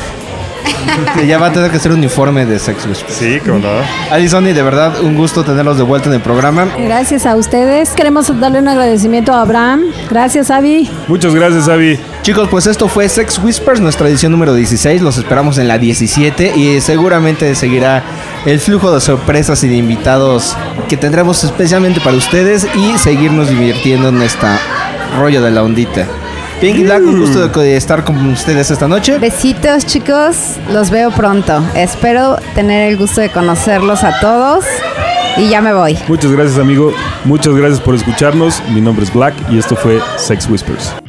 que 1.17 1.27
ya 1.27 1.39
va 1.39 1.47
a 1.47 1.53
tener 1.53 1.71
que 1.71 1.79
ser 1.79 1.93
uniforme 1.93 2.47
de 2.47 2.59
Sex 2.59 2.87
Whispers. 2.87 3.15
Sí, 3.15 3.41
como 3.41 3.59
no. 3.59 3.69
Ali, 4.11 4.29
Sony, 4.29 4.53
de 4.53 4.63
verdad, 4.63 5.01
un 5.01 5.17
gusto 5.17 5.45
tenerlos 5.45 5.77
de 5.77 5.83
vuelta 5.83 6.09
en 6.09 6.15
el 6.15 6.21
programa. 6.21 6.69
Gracias 6.79 7.27
a 7.27 7.37
ustedes. 7.37 7.91
Queremos 7.91 8.39
darle 8.41 8.59
un 8.59 8.69
agradecimiento 8.69 9.33
a 9.33 9.43
Abraham. 9.43 9.85
Gracias, 10.11 10.51
Avi. 10.51 10.91
Muchas 11.09 11.35
gracias, 11.35 11.69
Avi. 11.69 11.99
Chicos, 12.23 12.49
pues 12.51 12.67
esto 12.67 12.89
fue 12.89 13.09
Sex 13.09 13.39
Whispers, 13.39 13.81
nuestra 13.81 14.09
edición 14.09 14.33
número 14.33 14.55
16. 14.55 15.03
Los 15.03 15.19
esperamos 15.19 15.59
en 15.59 15.69
la 15.69 15.79
17 15.79 16.57
y 16.57 16.81
seguramente 16.81 17.55
seguirá 17.55 18.03
el 18.47 18.61
flujo 18.61 18.93
de 18.93 19.01
sorpresas 19.01 19.63
y 19.65 19.69
de 19.69 19.77
invitados 19.77 20.57
que 20.89 20.97
tendremos 20.97 21.45
especialmente 21.45 22.01
para 22.01 22.17
ustedes 22.17 22.67
y 22.75 22.99
seguirnos 22.99 23.49
divirtiendo 23.49 24.09
en 24.09 24.23
esta 24.23 24.59
rollo 25.19 25.43
de 25.43 25.51
la 25.51 25.63
ondita. 25.63 26.07
Pinky 26.61 26.85
Black, 26.85 27.03
un 27.03 27.21
gusto 27.21 27.61
de 27.61 27.77
estar 27.77 28.05
con 28.05 28.17
ustedes 28.31 28.71
esta 28.71 28.89
noche. 28.89 29.19
Besitos, 29.19 29.85
chicos. 29.85 30.57
Los 30.73 30.91
veo 30.91 31.11
pronto. 31.11 31.63
Espero 31.75 32.39
tener 32.55 32.91
el 32.91 32.97
gusto 32.97 33.21
de 33.21 33.31
conocerlos 33.31 34.03
a 34.03 34.19
todos. 34.21 34.65
Y 35.37 35.49
ya 35.49 35.61
me 35.61 35.75
voy. 35.75 35.99
Muchas 36.09 36.31
gracias, 36.33 36.59
amigo. 36.59 36.93
Muchas 37.25 37.55
gracias 37.55 37.81
por 37.81 37.95
escucharnos. 37.95 38.63
Mi 38.71 38.81
nombre 38.81 39.05
es 39.05 39.13
Black 39.13 39.35
y 39.51 39.59
esto 39.59 39.77
fue 39.77 40.01
Sex 40.17 40.49
Whispers. 40.49 41.04